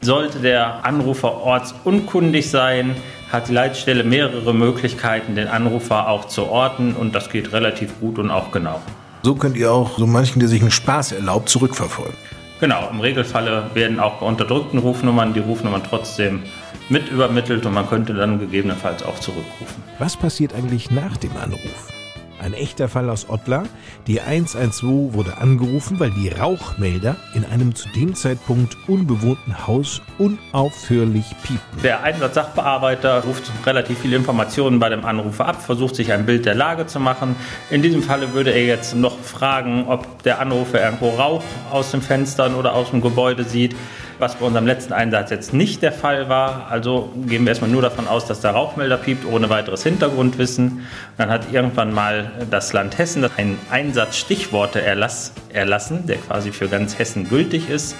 Sollte 0.00 0.40
der 0.40 0.84
Anrufer 0.84 1.42
ortsunkundig 1.42 2.50
sein, 2.50 2.94
hat 3.32 3.48
die 3.48 3.52
Leitstelle 3.52 4.04
mehrere 4.04 4.52
Möglichkeiten, 4.52 5.34
den 5.34 5.48
Anrufer 5.48 6.08
auch 6.08 6.26
zu 6.26 6.46
orten 6.46 6.94
und 6.94 7.14
das 7.14 7.30
geht 7.30 7.52
relativ 7.52 7.98
gut 8.00 8.18
und 8.18 8.30
auch 8.30 8.52
genau. 8.52 8.82
So 9.24 9.34
könnt 9.34 9.56
ihr 9.56 9.72
auch 9.72 9.96
so 9.96 10.06
manchen, 10.06 10.38
der 10.38 10.50
sich 10.50 10.60
einen 10.60 10.70
Spaß 10.70 11.12
erlaubt, 11.12 11.48
zurückverfolgen. 11.48 12.14
Genau, 12.60 12.90
im 12.90 13.00
Regelfalle 13.00 13.70
werden 13.72 13.98
auch 13.98 14.20
bei 14.20 14.26
unterdrückten 14.26 14.78
Rufnummern 14.78 15.32
die 15.32 15.40
Rufnummern 15.40 15.82
trotzdem 15.82 16.42
mit 16.90 17.10
übermittelt 17.10 17.64
und 17.64 17.72
man 17.72 17.88
könnte 17.88 18.12
dann 18.12 18.38
gegebenenfalls 18.38 19.02
auch 19.02 19.18
zurückrufen. 19.18 19.82
Was 19.98 20.14
passiert 20.14 20.54
eigentlich 20.54 20.90
nach 20.90 21.16
dem 21.16 21.34
Anruf? 21.38 21.94
Ein 22.44 22.52
echter 22.52 22.90
Fall 22.90 23.08
aus 23.08 23.30
Ottlar. 23.30 23.62
Die 24.06 24.20
112 24.20 25.14
wurde 25.14 25.38
angerufen, 25.38 25.98
weil 25.98 26.10
die 26.10 26.28
Rauchmelder 26.28 27.16
in 27.32 27.46
einem 27.46 27.74
zu 27.74 27.88
dem 27.88 28.14
Zeitpunkt 28.14 28.76
unbewohnten 28.86 29.66
Haus 29.66 30.02
unaufhörlich 30.18 31.24
piepten. 31.42 31.82
Der 31.82 32.02
Einsatzsachbearbeiter 32.02 33.24
ruft 33.24 33.50
relativ 33.64 33.98
viele 34.00 34.16
Informationen 34.16 34.78
bei 34.78 34.90
dem 34.90 35.06
Anrufer 35.06 35.46
ab, 35.46 35.62
versucht 35.62 35.96
sich 35.96 36.12
ein 36.12 36.26
Bild 36.26 36.44
der 36.44 36.54
Lage 36.54 36.86
zu 36.86 37.00
machen. 37.00 37.34
In 37.70 37.80
diesem 37.80 38.02
Falle 38.02 38.34
würde 38.34 38.50
er 38.50 38.66
jetzt 38.66 38.94
noch 38.94 39.18
fragen, 39.20 39.86
ob 39.88 40.22
der 40.22 40.38
Anrufer 40.38 40.84
irgendwo 40.84 41.08
Rauch 41.16 41.42
aus 41.70 41.92
den 41.92 42.02
Fenstern 42.02 42.56
oder 42.56 42.74
aus 42.74 42.90
dem 42.90 43.00
Gebäude 43.00 43.44
sieht 43.44 43.74
was 44.18 44.36
bei 44.36 44.46
unserem 44.46 44.66
letzten 44.66 44.92
Einsatz 44.92 45.30
jetzt 45.30 45.52
nicht 45.52 45.82
der 45.82 45.92
Fall 45.92 46.28
war. 46.28 46.68
Also 46.70 47.12
gehen 47.26 47.44
wir 47.44 47.50
erstmal 47.50 47.70
nur 47.70 47.82
davon 47.82 48.06
aus, 48.08 48.26
dass 48.26 48.40
der 48.40 48.52
Rauchmelder 48.52 48.96
piept, 48.96 49.26
ohne 49.26 49.50
weiteres 49.50 49.82
Hintergrundwissen. 49.82 50.86
Dann 51.16 51.30
hat 51.30 51.52
irgendwann 51.52 51.92
mal 51.92 52.30
das 52.50 52.72
Land 52.72 52.98
Hessen 52.98 53.28
einen 53.36 53.58
Einsatzstichworteerlass 53.70 55.32
erlassen, 55.52 56.06
der 56.06 56.16
quasi 56.16 56.52
für 56.52 56.68
ganz 56.68 56.98
Hessen 56.98 57.28
gültig 57.28 57.68
ist. 57.68 57.96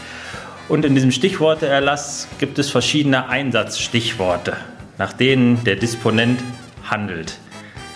Und 0.68 0.84
in 0.84 0.94
diesem 0.94 1.10
Stichworteerlass 1.10 2.28
gibt 2.38 2.58
es 2.58 2.70
verschiedene 2.70 3.28
Einsatzstichworte, 3.28 4.54
nach 4.98 5.12
denen 5.12 5.62
der 5.64 5.76
Disponent 5.76 6.40
handelt. 6.88 7.38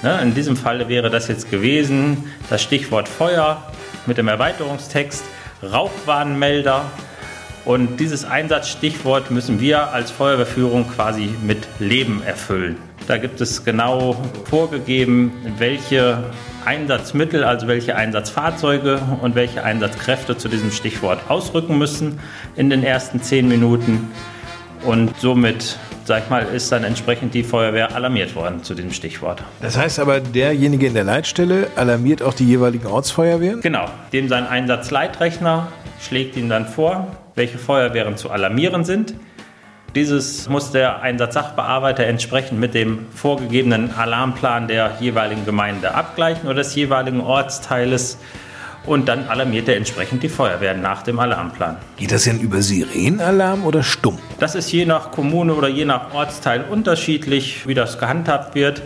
Ne, 0.02 0.20
in 0.22 0.32
diesem 0.34 0.56
Fall 0.56 0.88
wäre 0.88 1.10
das 1.10 1.26
jetzt 1.26 1.50
gewesen 1.50 2.30
das 2.50 2.62
Stichwort 2.62 3.08
Feuer 3.08 3.62
mit 4.06 4.16
dem 4.16 4.28
Erweiterungstext, 4.28 5.24
Rauchwarnmelder, 5.62 6.84
und 7.68 8.00
dieses 8.00 8.24
Einsatzstichwort 8.24 9.30
müssen 9.30 9.60
wir 9.60 9.92
als 9.92 10.10
Feuerwehrführung 10.10 10.88
quasi 10.88 11.28
mit 11.42 11.68
Leben 11.78 12.22
erfüllen. 12.22 12.78
Da 13.06 13.18
gibt 13.18 13.42
es 13.42 13.62
genau 13.62 14.16
vorgegeben, 14.48 15.32
welche 15.58 16.24
Einsatzmittel, 16.64 17.44
also 17.44 17.68
welche 17.68 17.94
Einsatzfahrzeuge 17.94 19.02
und 19.20 19.34
welche 19.34 19.64
Einsatzkräfte 19.64 20.38
zu 20.38 20.48
diesem 20.48 20.70
Stichwort 20.70 21.20
ausrücken 21.28 21.76
müssen 21.76 22.20
in 22.56 22.70
den 22.70 22.82
ersten 22.82 23.20
zehn 23.20 23.48
Minuten. 23.48 24.10
Und 24.86 25.18
somit 25.20 25.76
sag 26.04 26.22
ich 26.24 26.30
mal, 26.30 26.44
ist 26.44 26.72
dann 26.72 26.84
entsprechend 26.84 27.34
die 27.34 27.42
Feuerwehr 27.42 27.94
alarmiert 27.94 28.34
worden 28.34 28.62
zu 28.62 28.72
diesem 28.72 28.92
Stichwort. 28.92 29.44
Das 29.60 29.76
heißt 29.76 30.00
aber, 30.00 30.20
derjenige 30.20 30.86
in 30.86 30.94
der 30.94 31.04
Leitstelle 31.04 31.66
alarmiert 31.76 32.22
auch 32.22 32.32
die 32.32 32.46
jeweiligen 32.46 32.86
Ortsfeuerwehren? 32.86 33.60
Genau, 33.60 33.90
dem 34.14 34.28
sein 34.28 34.46
Einsatzleitrechner 34.46 35.68
schlägt 36.00 36.38
ihm 36.38 36.48
dann 36.48 36.66
vor, 36.66 37.08
welche 37.38 37.56
Feuerwehren 37.56 38.18
zu 38.18 38.30
alarmieren 38.30 38.84
sind. 38.84 39.14
Dieses 39.94 40.50
muss 40.50 40.70
der 40.70 41.00
Einsatzsachbearbeiter 41.00 42.04
entsprechend 42.04 42.60
mit 42.60 42.74
dem 42.74 43.06
vorgegebenen 43.14 43.90
Alarmplan 43.96 44.68
der 44.68 44.98
jeweiligen 45.00 45.46
Gemeinde 45.46 45.94
abgleichen 45.94 46.44
oder 46.44 46.56
des 46.56 46.74
jeweiligen 46.74 47.22
Ortsteiles 47.22 48.18
und 48.84 49.08
dann 49.08 49.28
alarmiert 49.28 49.68
er 49.68 49.76
entsprechend 49.76 50.22
die 50.22 50.28
Feuerwehr 50.28 50.74
nach 50.74 51.02
dem 51.02 51.18
Alarmplan. 51.18 51.76
Geht 51.96 52.12
das 52.12 52.24
denn 52.24 52.40
über 52.40 52.62
Sirenenalarm 52.62 53.64
oder 53.64 53.82
stumm? 53.82 54.18
Das 54.38 54.54
ist 54.54 54.70
je 54.70 54.84
nach 54.84 55.10
Kommune 55.10 55.54
oder 55.54 55.68
je 55.68 55.84
nach 55.84 56.12
Ortsteil 56.14 56.64
unterschiedlich, 56.68 57.66
wie 57.66 57.74
das 57.74 57.98
gehandhabt 57.98 58.54
wird. 58.54 58.82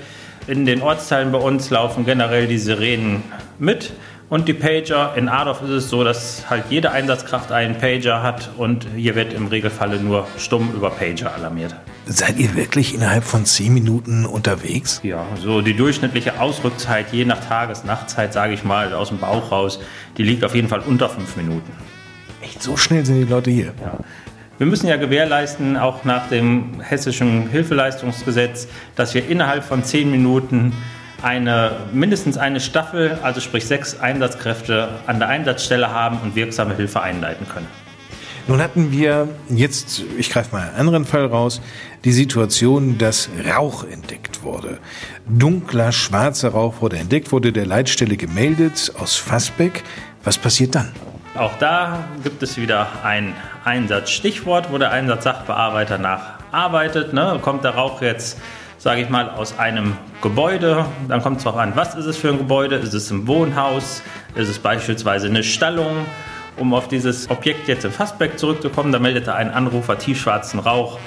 In 0.46 0.66
den 0.66 0.82
Ortsteilen 0.82 1.30
bei 1.30 1.38
uns 1.38 1.70
laufen 1.70 2.04
generell 2.04 2.48
die 2.48 2.58
Sirenen 2.58 3.22
mit. 3.58 3.92
Und 4.32 4.48
die 4.48 4.54
Pager, 4.54 5.12
in 5.14 5.28
Adorf 5.28 5.60
ist 5.60 5.68
es 5.68 5.90
so, 5.90 6.04
dass 6.04 6.48
halt 6.48 6.64
jede 6.70 6.90
Einsatzkraft 6.90 7.52
einen 7.52 7.76
Pager 7.76 8.22
hat 8.22 8.48
und 8.56 8.86
hier 8.96 9.14
wird 9.14 9.34
im 9.34 9.48
Regelfalle 9.48 10.00
nur 10.00 10.26
stumm 10.38 10.72
über 10.74 10.88
Pager 10.88 11.34
alarmiert. 11.34 11.74
Seid 12.06 12.38
ihr 12.38 12.56
wirklich 12.56 12.94
innerhalb 12.94 13.24
von 13.24 13.44
zehn 13.44 13.74
Minuten 13.74 14.24
unterwegs? 14.24 15.00
Ja, 15.02 15.26
so 15.38 15.60
die 15.60 15.76
durchschnittliche 15.76 16.40
Ausrückzeit, 16.40 17.12
je 17.12 17.26
nach 17.26 17.46
Tages-, 17.46 17.84
Nachtzeit, 17.84 18.32
sage 18.32 18.54
ich 18.54 18.64
mal, 18.64 18.94
aus 18.94 19.10
dem 19.10 19.18
Bauch 19.18 19.52
raus, 19.52 19.80
die 20.16 20.22
liegt 20.22 20.44
auf 20.44 20.54
jeden 20.54 20.68
Fall 20.68 20.80
unter 20.80 21.10
fünf 21.10 21.36
Minuten. 21.36 21.70
Echt, 22.40 22.62
so 22.62 22.78
schnell 22.78 23.04
sind 23.04 23.16
die 23.16 23.30
Leute 23.30 23.50
hier? 23.50 23.74
Ja. 23.84 23.98
Wir 24.56 24.66
müssen 24.66 24.86
ja 24.86 24.96
gewährleisten, 24.96 25.76
auch 25.76 26.04
nach 26.04 26.28
dem 26.28 26.80
hessischen 26.80 27.50
Hilfeleistungsgesetz, 27.50 28.66
dass 28.96 29.12
wir 29.12 29.28
innerhalb 29.28 29.62
von 29.62 29.84
zehn 29.84 30.10
Minuten 30.10 30.72
eine, 31.22 31.72
mindestens 31.92 32.38
eine 32.38 32.60
Staffel, 32.60 33.18
also 33.22 33.40
sprich 33.40 33.66
sechs 33.66 34.00
Einsatzkräfte 34.00 34.88
an 35.06 35.18
der 35.18 35.28
Einsatzstelle 35.28 35.90
haben 35.90 36.18
und 36.22 36.34
wirksame 36.34 36.74
Hilfe 36.74 37.00
einleiten 37.00 37.46
können. 37.48 37.68
Nun 38.48 38.60
hatten 38.60 38.90
wir 38.90 39.28
jetzt, 39.50 40.02
ich 40.18 40.28
greife 40.28 40.54
mal 40.56 40.62
einen 40.62 40.76
anderen 40.76 41.04
Fall 41.04 41.26
raus, 41.26 41.60
die 42.04 42.10
Situation, 42.10 42.98
dass 42.98 43.30
Rauch 43.48 43.84
entdeckt 43.84 44.42
wurde. 44.42 44.78
Dunkler, 45.28 45.92
schwarzer 45.92 46.48
Rauch 46.48 46.80
wurde 46.80 46.96
entdeckt, 46.96 47.30
wurde 47.30 47.52
der 47.52 47.66
Leitstelle 47.66 48.16
gemeldet 48.16 48.92
aus 48.98 49.14
Fassbeck. 49.14 49.84
Was 50.24 50.38
passiert 50.38 50.74
dann? 50.74 50.90
Auch 51.36 51.56
da 51.58 52.04
gibt 52.24 52.42
es 52.42 52.56
wieder 52.56 52.88
ein 53.04 53.32
Einsatzstichwort, 53.64 54.72
wo 54.72 54.78
der 54.78 54.90
Einsatzsachbearbeiter 54.90 55.98
nacharbeitet. 55.98 57.12
Ne? 57.12 57.38
Kommt 57.42 57.62
der 57.62 57.76
Rauch 57.76 58.02
jetzt 58.02 58.38
sage 58.82 59.02
ich 59.02 59.08
mal, 59.08 59.30
aus 59.30 59.60
einem 59.60 59.96
Gebäude. 60.22 60.84
Dann 61.06 61.22
kommt 61.22 61.36
es 61.36 61.44
darauf 61.44 61.60
an, 61.60 61.76
was 61.76 61.94
ist 61.94 62.06
es 62.06 62.16
für 62.16 62.30
ein 62.30 62.38
Gebäude? 62.38 62.74
Ist 62.74 62.94
es 62.94 63.12
ein 63.12 63.28
Wohnhaus? 63.28 64.02
Ist 64.34 64.48
es 64.48 64.58
beispielsweise 64.58 65.28
eine 65.28 65.44
Stallung? 65.44 66.04
Um 66.56 66.74
auf 66.74 66.88
dieses 66.88 67.30
Objekt 67.30 67.68
jetzt 67.68 67.84
im 67.84 67.92
Fassbeck 67.92 68.40
zurückzukommen, 68.40 68.90
da 68.90 68.98
meldete 68.98 69.36
ein 69.36 69.52
Anrufer 69.52 69.98
tiefschwarzen 69.98 70.58
Rauch 70.58 70.98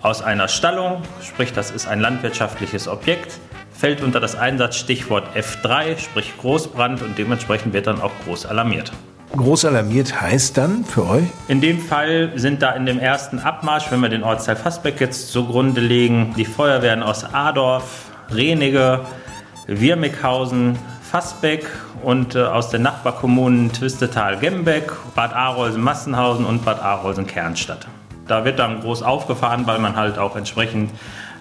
aus 0.00 0.22
einer 0.22 0.48
Stallung, 0.48 1.02
sprich 1.22 1.52
das 1.52 1.70
ist 1.70 1.86
ein 1.86 2.00
landwirtschaftliches 2.00 2.88
Objekt, 2.88 3.38
fällt 3.70 4.00
unter 4.00 4.18
das 4.18 4.34
Einsatzstichwort 4.34 5.36
F3, 5.36 5.98
sprich 5.98 6.32
Großbrand 6.38 7.02
und 7.02 7.18
dementsprechend 7.18 7.74
wird 7.74 7.86
dann 7.86 8.00
auch 8.00 8.12
groß 8.24 8.46
alarmiert. 8.46 8.92
Groß 9.36 9.64
alarmiert 9.64 10.20
heißt 10.20 10.56
dann 10.56 10.84
für 10.84 11.06
euch? 11.06 11.24
In 11.46 11.60
dem 11.60 11.78
Fall 11.78 12.32
sind 12.34 12.62
da 12.62 12.72
in 12.72 12.84
dem 12.84 12.98
ersten 12.98 13.38
Abmarsch, 13.38 13.90
wenn 13.90 14.00
wir 14.00 14.08
den 14.08 14.24
Ortsteil 14.24 14.56
Fassbeck 14.56 15.00
jetzt 15.00 15.30
zugrunde 15.30 15.80
legen, 15.80 16.34
die 16.36 16.44
Feuerwehren 16.44 17.04
aus 17.04 17.24
Adorf, 17.32 18.10
Renige, 18.30 19.00
Wirmighausen, 19.68 20.76
Fassbeck 21.02 21.64
und 22.02 22.34
äh, 22.34 22.42
aus 22.42 22.70
den 22.70 22.82
Nachbarkommunen 22.82 23.72
Twistetal, 23.72 24.36
Gembeck, 24.36 24.92
Bad 25.14 25.32
Arolsen, 25.32 25.80
Massenhausen 25.80 26.44
und 26.44 26.64
Bad 26.64 26.82
Arolsen, 26.82 27.26
Kernstadt. 27.26 27.86
Da 28.26 28.44
wird 28.44 28.58
dann 28.58 28.80
groß 28.80 29.02
aufgefahren, 29.02 29.66
weil 29.66 29.78
man 29.78 29.96
halt 29.96 30.18
auch 30.18 30.36
entsprechend 30.36 30.90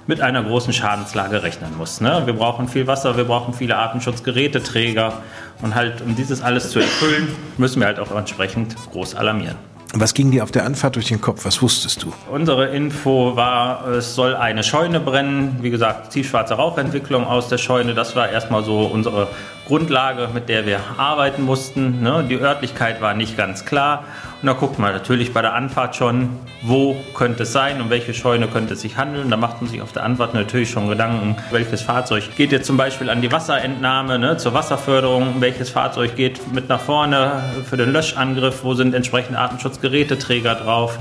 mit 0.10 0.22
einer 0.22 0.42
großen 0.42 0.74
Schadenslage 0.74 1.44
rechnen 1.44 1.78
muss. 1.78 2.02
Ne? 2.02 2.24
Wir 2.26 2.34
brauchen 2.34 2.68
viel 2.68 2.88
Wasser, 2.88 3.16
wir 3.16 3.26
brauchen 3.26 3.54
viele 3.54 3.78
Atemschutzgeräteträger 3.78 5.14
und 5.62 5.76
halt, 5.76 6.02
um 6.02 6.16
dieses 6.16 6.42
alles 6.42 6.72
zu 6.72 6.80
erfüllen, 6.80 7.28
müssen 7.60 7.80
wir 7.80 7.86
halt 7.86 8.00
auch 8.00 8.10
entsprechend 8.16 8.76
groß 8.92 9.14
alarmieren. 9.14 9.56
Was 9.94 10.16
ging 10.16 10.32
dir 10.32 10.44
auf 10.44 10.50
der 10.50 10.66
Anfahrt 10.66 10.96
durch 10.96 11.10
den 11.10 11.22
Kopf? 11.22 11.46
Was 11.46 11.62
wusstest 11.62 12.02
du? 12.02 12.14
Unsere 12.32 12.70
Info 12.70 13.36
war, 13.36 13.88
es 13.88 14.16
soll 14.16 14.36
eine 14.36 14.64
Scheune 14.64 15.00
brennen. 15.00 15.60
Wie 15.62 15.70
gesagt, 15.70 16.12
tiefschwarze 16.12 16.56
Rauchentwicklung 16.56 17.28
aus 17.28 17.48
der 17.48 17.60
Scheune. 17.60 17.94
Das 17.94 18.16
war 18.16 18.30
erstmal 18.30 18.64
so 18.64 18.82
unsere 18.82 19.28
Grundlage, 19.70 20.30
mit 20.34 20.50
der 20.50 20.66
wir 20.66 20.80
arbeiten 20.98 21.44
mussten. 21.44 22.02
Ne? 22.02 22.26
Die 22.28 22.40
Örtlichkeit 22.40 23.02
war 23.02 23.14
nicht 23.14 23.38
ganz 23.38 23.66
klar. 23.66 24.04
Und 24.42 24.48
da 24.48 24.54
guckt 24.54 24.80
man 24.80 24.92
natürlich 24.94 25.32
bei 25.32 25.44
der 25.44 25.54
Anfahrt 25.54 25.96
schon, 25.96 26.30
wo 26.64 26.98
könnte 27.14 27.44
es 27.44 27.54
sein, 27.54 27.80
um 27.80 27.92
welche 27.92 28.16
Scheune 28.16 28.48
könnte 28.48 28.74
es 28.74 28.82
sich 28.82 28.98
handeln. 28.98 29.30
Da 29.30 29.38
macht 29.38 29.62
man 29.62 29.70
sich 29.70 29.84
auf 29.84 29.92
der 29.92 30.06
Anfahrt 30.06 30.34
natürlich 30.34 30.72
schon 30.72 30.90
Gedanken, 30.90 31.36
welches 31.52 31.84
Fahrzeug 31.84 32.36
geht 32.36 32.52
jetzt 32.52 32.66
zum 32.66 32.78
Beispiel 32.78 33.12
an 33.12 33.22
die 33.22 33.32
Wasserentnahme, 33.32 34.18
ne, 34.18 34.38
zur 34.38 34.56
Wasserförderung, 34.56 35.36
welches 35.40 35.70
Fahrzeug 35.70 36.16
geht 36.16 36.52
mit 36.52 36.68
nach 36.68 36.82
vorne 36.82 37.44
für 37.70 37.78
den 37.78 37.94
Löschangriff, 37.94 38.64
wo 38.64 38.74
sind 38.74 38.96
entsprechend 38.96 39.38
Artenschutzgeräteträger 39.38 40.56
drauf. 40.56 40.98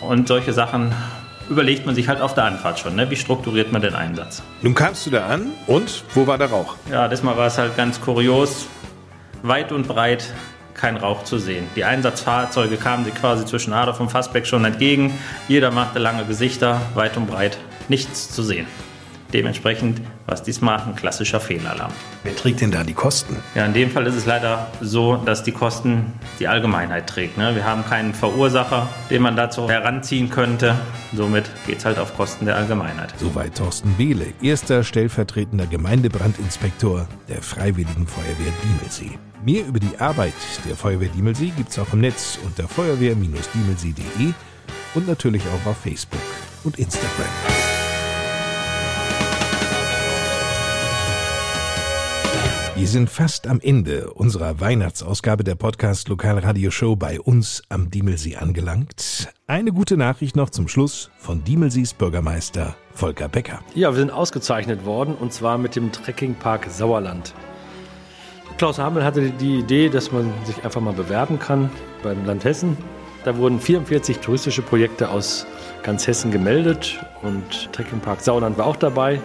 Und 0.00 0.28
solche 0.28 0.52
Sachen 0.52 0.94
überlegt 1.48 1.86
man 1.86 1.94
sich 1.94 2.08
halt 2.08 2.20
auf 2.20 2.34
der 2.34 2.44
Anfahrt 2.44 2.78
schon, 2.78 2.96
ne? 2.96 3.10
wie 3.10 3.16
strukturiert 3.16 3.72
man 3.72 3.82
den 3.82 3.94
Einsatz. 3.94 4.42
Nun 4.62 4.74
kamst 4.74 5.06
du 5.06 5.10
da 5.10 5.26
an 5.26 5.52
und 5.66 6.04
wo 6.14 6.26
war 6.26 6.38
der 6.38 6.50
Rauch? 6.50 6.76
Ja, 6.90 7.08
diesmal 7.08 7.36
war 7.36 7.46
es 7.46 7.58
halt 7.58 7.76
ganz 7.76 8.00
kurios. 8.00 8.66
Weit 9.42 9.72
und 9.72 9.86
breit 9.86 10.32
kein 10.74 10.96
Rauch 10.96 11.24
zu 11.24 11.38
sehen. 11.38 11.66
Die 11.76 11.84
Einsatzfahrzeuge 11.84 12.76
kamen 12.76 13.04
sie 13.04 13.10
quasi 13.10 13.44
zwischen 13.46 13.72
Adolf 13.72 14.00
und 14.00 14.10
Fassbeck 14.10 14.46
schon 14.46 14.64
entgegen. 14.64 15.18
Jeder 15.48 15.70
machte 15.70 15.98
lange 15.98 16.24
Gesichter, 16.24 16.80
weit 16.94 17.16
und 17.16 17.26
breit 17.26 17.58
nichts 17.88 18.30
zu 18.30 18.42
sehen. 18.42 18.66
Dementsprechend 19.34 20.00
war 20.26 20.34
es 20.34 20.42
diesmal 20.42 20.80
ein 20.80 20.94
klassischer 20.94 21.40
Fehlalarm. 21.40 21.90
Wer 22.22 22.36
trägt 22.36 22.60
denn 22.60 22.70
da 22.70 22.84
die 22.84 22.94
Kosten? 22.94 23.36
Ja, 23.56 23.66
in 23.66 23.74
dem 23.74 23.90
Fall 23.90 24.06
ist 24.06 24.14
es 24.14 24.26
leider 24.26 24.68
so, 24.80 25.16
dass 25.16 25.42
die 25.42 25.50
Kosten 25.50 26.12
die 26.38 26.46
Allgemeinheit 26.46 27.08
trägt. 27.08 27.36
Ne? 27.36 27.52
Wir 27.56 27.64
haben 27.64 27.84
keinen 27.84 28.14
Verursacher, 28.14 28.88
den 29.10 29.22
man 29.22 29.34
dazu 29.34 29.68
heranziehen 29.68 30.30
könnte. 30.30 30.76
Somit 31.12 31.50
geht 31.66 31.78
es 31.78 31.84
halt 31.84 31.98
auf 31.98 32.16
Kosten 32.16 32.46
der 32.46 32.54
Allgemeinheit. 32.54 33.12
Soweit 33.18 33.56
Thorsten 33.56 33.92
Behle, 33.94 34.26
erster 34.40 34.84
stellvertretender 34.84 35.66
Gemeindebrandinspektor 35.66 37.08
der 37.28 37.42
Freiwilligen 37.42 38.06
Feuerwehr 38.06 38.52
Diemelsee. 38.62 39.18
Mehr 39.44 39.66
über 39.66 39.80
die 39.80 39.98
Arbeit 39.98 40.32
der 40.64 40.76
Feuerwehr 40.76 41.08
Diemelsee 41.08 41.52
gibt 41.56 41.70
es 41.70 41.78
auch 41.80 41.92
im 41.92 42.00
Netz 42.02 42.38
unter 42.46 42.68
feuerwehr-diemelsee.de 42.68 44.32
und 44.94 45.08
natürlich 45.08 45.42
auch 45.42 45.70
auf 45.70 45.78
Facebook 45.78 46.22
und 46.62 46.78
Instagram. 46.78 47.63
Wir 52.76 52.88
sind 52.88 53.08
fast 53.08 53.46
am 53.46 53.60
Ende 53.60 54.10
unserer 54.14 54.58
Weihnachtsausgabe 54.58 55.44
der 55.44 55.54
Podcast 55.54 56.08
Lokalradioshow 56.08 56.96
bei 56.96 57.20
uns 57.20 57.62
am 57.68 57.88
Diemelsee 57.88 58.34
angelangt. 58.34 59.32
Eine 59.46 59.70
gute 59.72 59.96
Nachricht 59.96 60.34
noch 60.34 60.50
zum 60.50 60.66
Schluss 60.66 61.08
von 61.16 61.44
Diemelsees 61.44 61.94
Bürgermeister 61.94 62.74
Volker 62.92 63.28
Becker. 63.28 63.60
Ja, 63.76 63.92
wir 63.92 63.98
sind 64.00 64.10
ausgezeichnet 64.10 64.84
worden 64.84 65.14
und 65.14 65.32
zwar 65.32 65.56
mit 65.56 65.76
dem 65.76 65.92
Trekkingpark 65.92 66.66
Sauerland. 66.68 67.32
Klaus 68.58 68.80
Hamel 68.80 69.04
hatte 69.04 69.30
die 69.30 69.60
Idee, 69.60 69.88
dass 69.88 70.10
man 70.10 70.32
sich 70.44 70.64
einfach 70.64 70.80
mal 70.80 70.94
bewerben 70.94 71.38
kann 71.38 71.70
beim 72.02 72.26
Land 72.26 72.42
Hessen. 72.42 72.76
Da 73.24 73.36
wurden 73.36 73.60
44 73.60 74.18
touristische 74.18 74.62
Projekte 74.62 75.10
aus 75.10 75.46
ganz 75.84 76.08
Hessen 76.08 76.32
gemeldet 76.32 76.98
und 77.22 77.72
Trekkingpark 77.72 78.20
Sauerland 78.20 78.58
war 78.58 78.66
auch 78.66 78.76
dabei. 78.76 79.20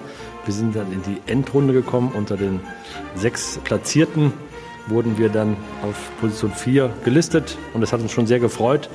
Wir 0.45 0.53
sind 0.53 0.75
dann 0.75 0.91
in 0.91 1.01
die 1.03 1.21
Endrunde 1.31 1.73
gekommen. 1.73 2.11
Unter 2.15 2.37
den 2.37 2.59
sechs 3.15 3.59
Platzierten 3.63 4.33
wurden 4.87 5.17
wir 5.17 5.29
dann 5.29 5.55
auf 5.83 5.95
Position 6.19 6.51
4 6.51 6.89
gelistet 7.03 7.57
und 7.73 7.83
es 7.83 7.93
hat 7.93 8.01
uns 8.01 8.11
schon 8.11 8.27
sehr 8.27 8.39
gefreut, 8.39 8.89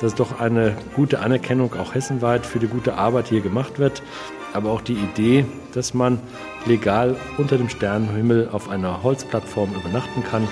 dass 0.00 0.14
doch 0.14 0.40
eine 0.40 0.76
gute 0.94 1.20
Anerkennung 1.20 1.74
auch 1.74 1.94
hessenweit 1.94 2.46
für 2.46 2.58
die 2.58 2.68
gute 2.68 2.94
Arbeit 2.94 3.28
hier 3.28 3.40
gemacht 3.40 3.78
wird. 3.78 4.02
Aber 4.52 4.70
auch 4.70 4.80
die 4.80 4.94
Idee, 4.94 5.44
dass 5.74 5.92
man 5.92 6.20
legal 6.64 7.16
unter 7.36 7.58
dem 7.58 7.68
Sternenhimmel 7.68 8.48
auf 8.52 8.68
einer 8.68 9.02
Holzplattform 9.02 9.74
übernachten 9.74 10.24
kann. 10.24 10.48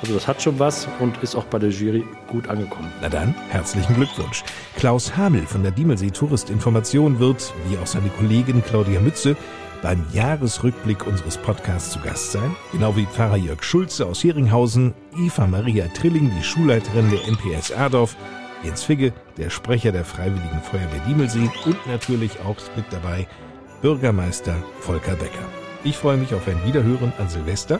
Also 0.00 0.14
das 0.14 0.26
hat 0.26 0.42
schon 0.42 0.58
was 0.58 0.88
und 0.98 1.22
ist 1.22 1.34
auch 1.34 1.44
bei 1.44 1.58
der 1.58 1.70
Jury 1.70 2.04
gut 2.26 2.48
angekommen. 2.48 2.90
Na 3.00 3.08
dann, 3.08 3.34
herzlichen 3.48 3.94
Glückwunsch. 3.94 4.44
Klaus 4.76 5.16
Hamel 5.16 5.46
von 5.46 5.62
der 5.62 5.72
Diemelsee 5.72 6.10
Touristinformation 6.10 7.18
wird, 7.18 7.52
wie 7.68 7.78
auch 7.78 7.86
seine 7.86 8.08
Kollegin 8.10 8.62
Claudia 8.64 9.00
Mütze, 9.00 9.36
beim 9.82 10.04
Jahresrückblick 10.12 11.06
unseres 11.06 11.36
Podcasts 11.38 11.90
zu 11.90 12.00
Gast 12.00 12.32
sein, 12.32 12.56
genau 12.72 12.96
wie 12.96 13.06
Pfarrer 13.06 13.36
Jörg 13.36 13.62
Schulze 13.62 14.06
aus 14.06 14.24
Heringhausen, 14.24 14.94
Eva 15.18 15.46
Maria 15.46 15.86
Trilling, 15.88 16.30
die 16.36 16.44
Schulleiterin 16.44 17.10
der 17.10 17.20
MPS 17.30 17.72
Adorf 17.72 18.16
Jens 18.64 18.82
Figge, 18.82 19.12
der 19.36 19.50
Sprecher 19.50 19.92
der 19.92 20.04
Freiwilligen 20.04 20.62
Feuerwehr 20.62 21.00
Diemelsee 21.06 21.50
und 21.66 21.86
natürlich 21.86 22.40
auch 22.40 22.56
mit 22.76 22.86
dabei 22.90 23.26
Bürgermeister 23.82 24.56
Volker 24.80 25.14
Becker. 25.14 25.44
Ich 25.84 25.98
freue 25.98 26.16
mich 26.16 26.34
auf 26.34 26.48
ein 26.48 26.64
Wiederhören 26.64 27.12
an 27.18 27.28
Silvester. 27.28 27.78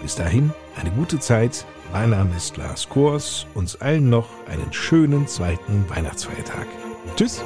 Bis 0.00 0.14
dahin 0.14 0.50
eine 0.80 0.90
gute 0.90 1.18
Zeit. 1.20 1.66
Mein 1.92 2.10
Name 2.10 2.34
ist 2.34 2.56
Lars 2.56 2.88
Kors. 2.88 3.46
Uns 3.52 3.80
allen 3.80 4.08
noch 4.08 4.30
einen 4.48 4.72
schönen 4.72 5.28
zweiten 5.28 5.84
Weihnachtsfeiertag. 5.90 6.66
Tschüss. 7.14 7.44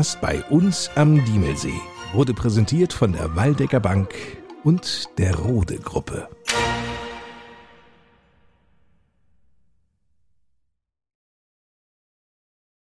Podcast 0.00 0.20
bei 0.22 0.42
uns 0.44 0.90
am 0.94 1.22
Diemelsee 1.26 1.78
wurde 2.14 2.32
präsentiert 2.32 2.90
von 2.90 3.12
der 3.12 3.36
Waldecker 3.36 3.80
Bank 3.80 4.14
und 4.64 5.10
der 5.18 5.36
Rode 5.36 5.76
Gruppe. 5.76 6.26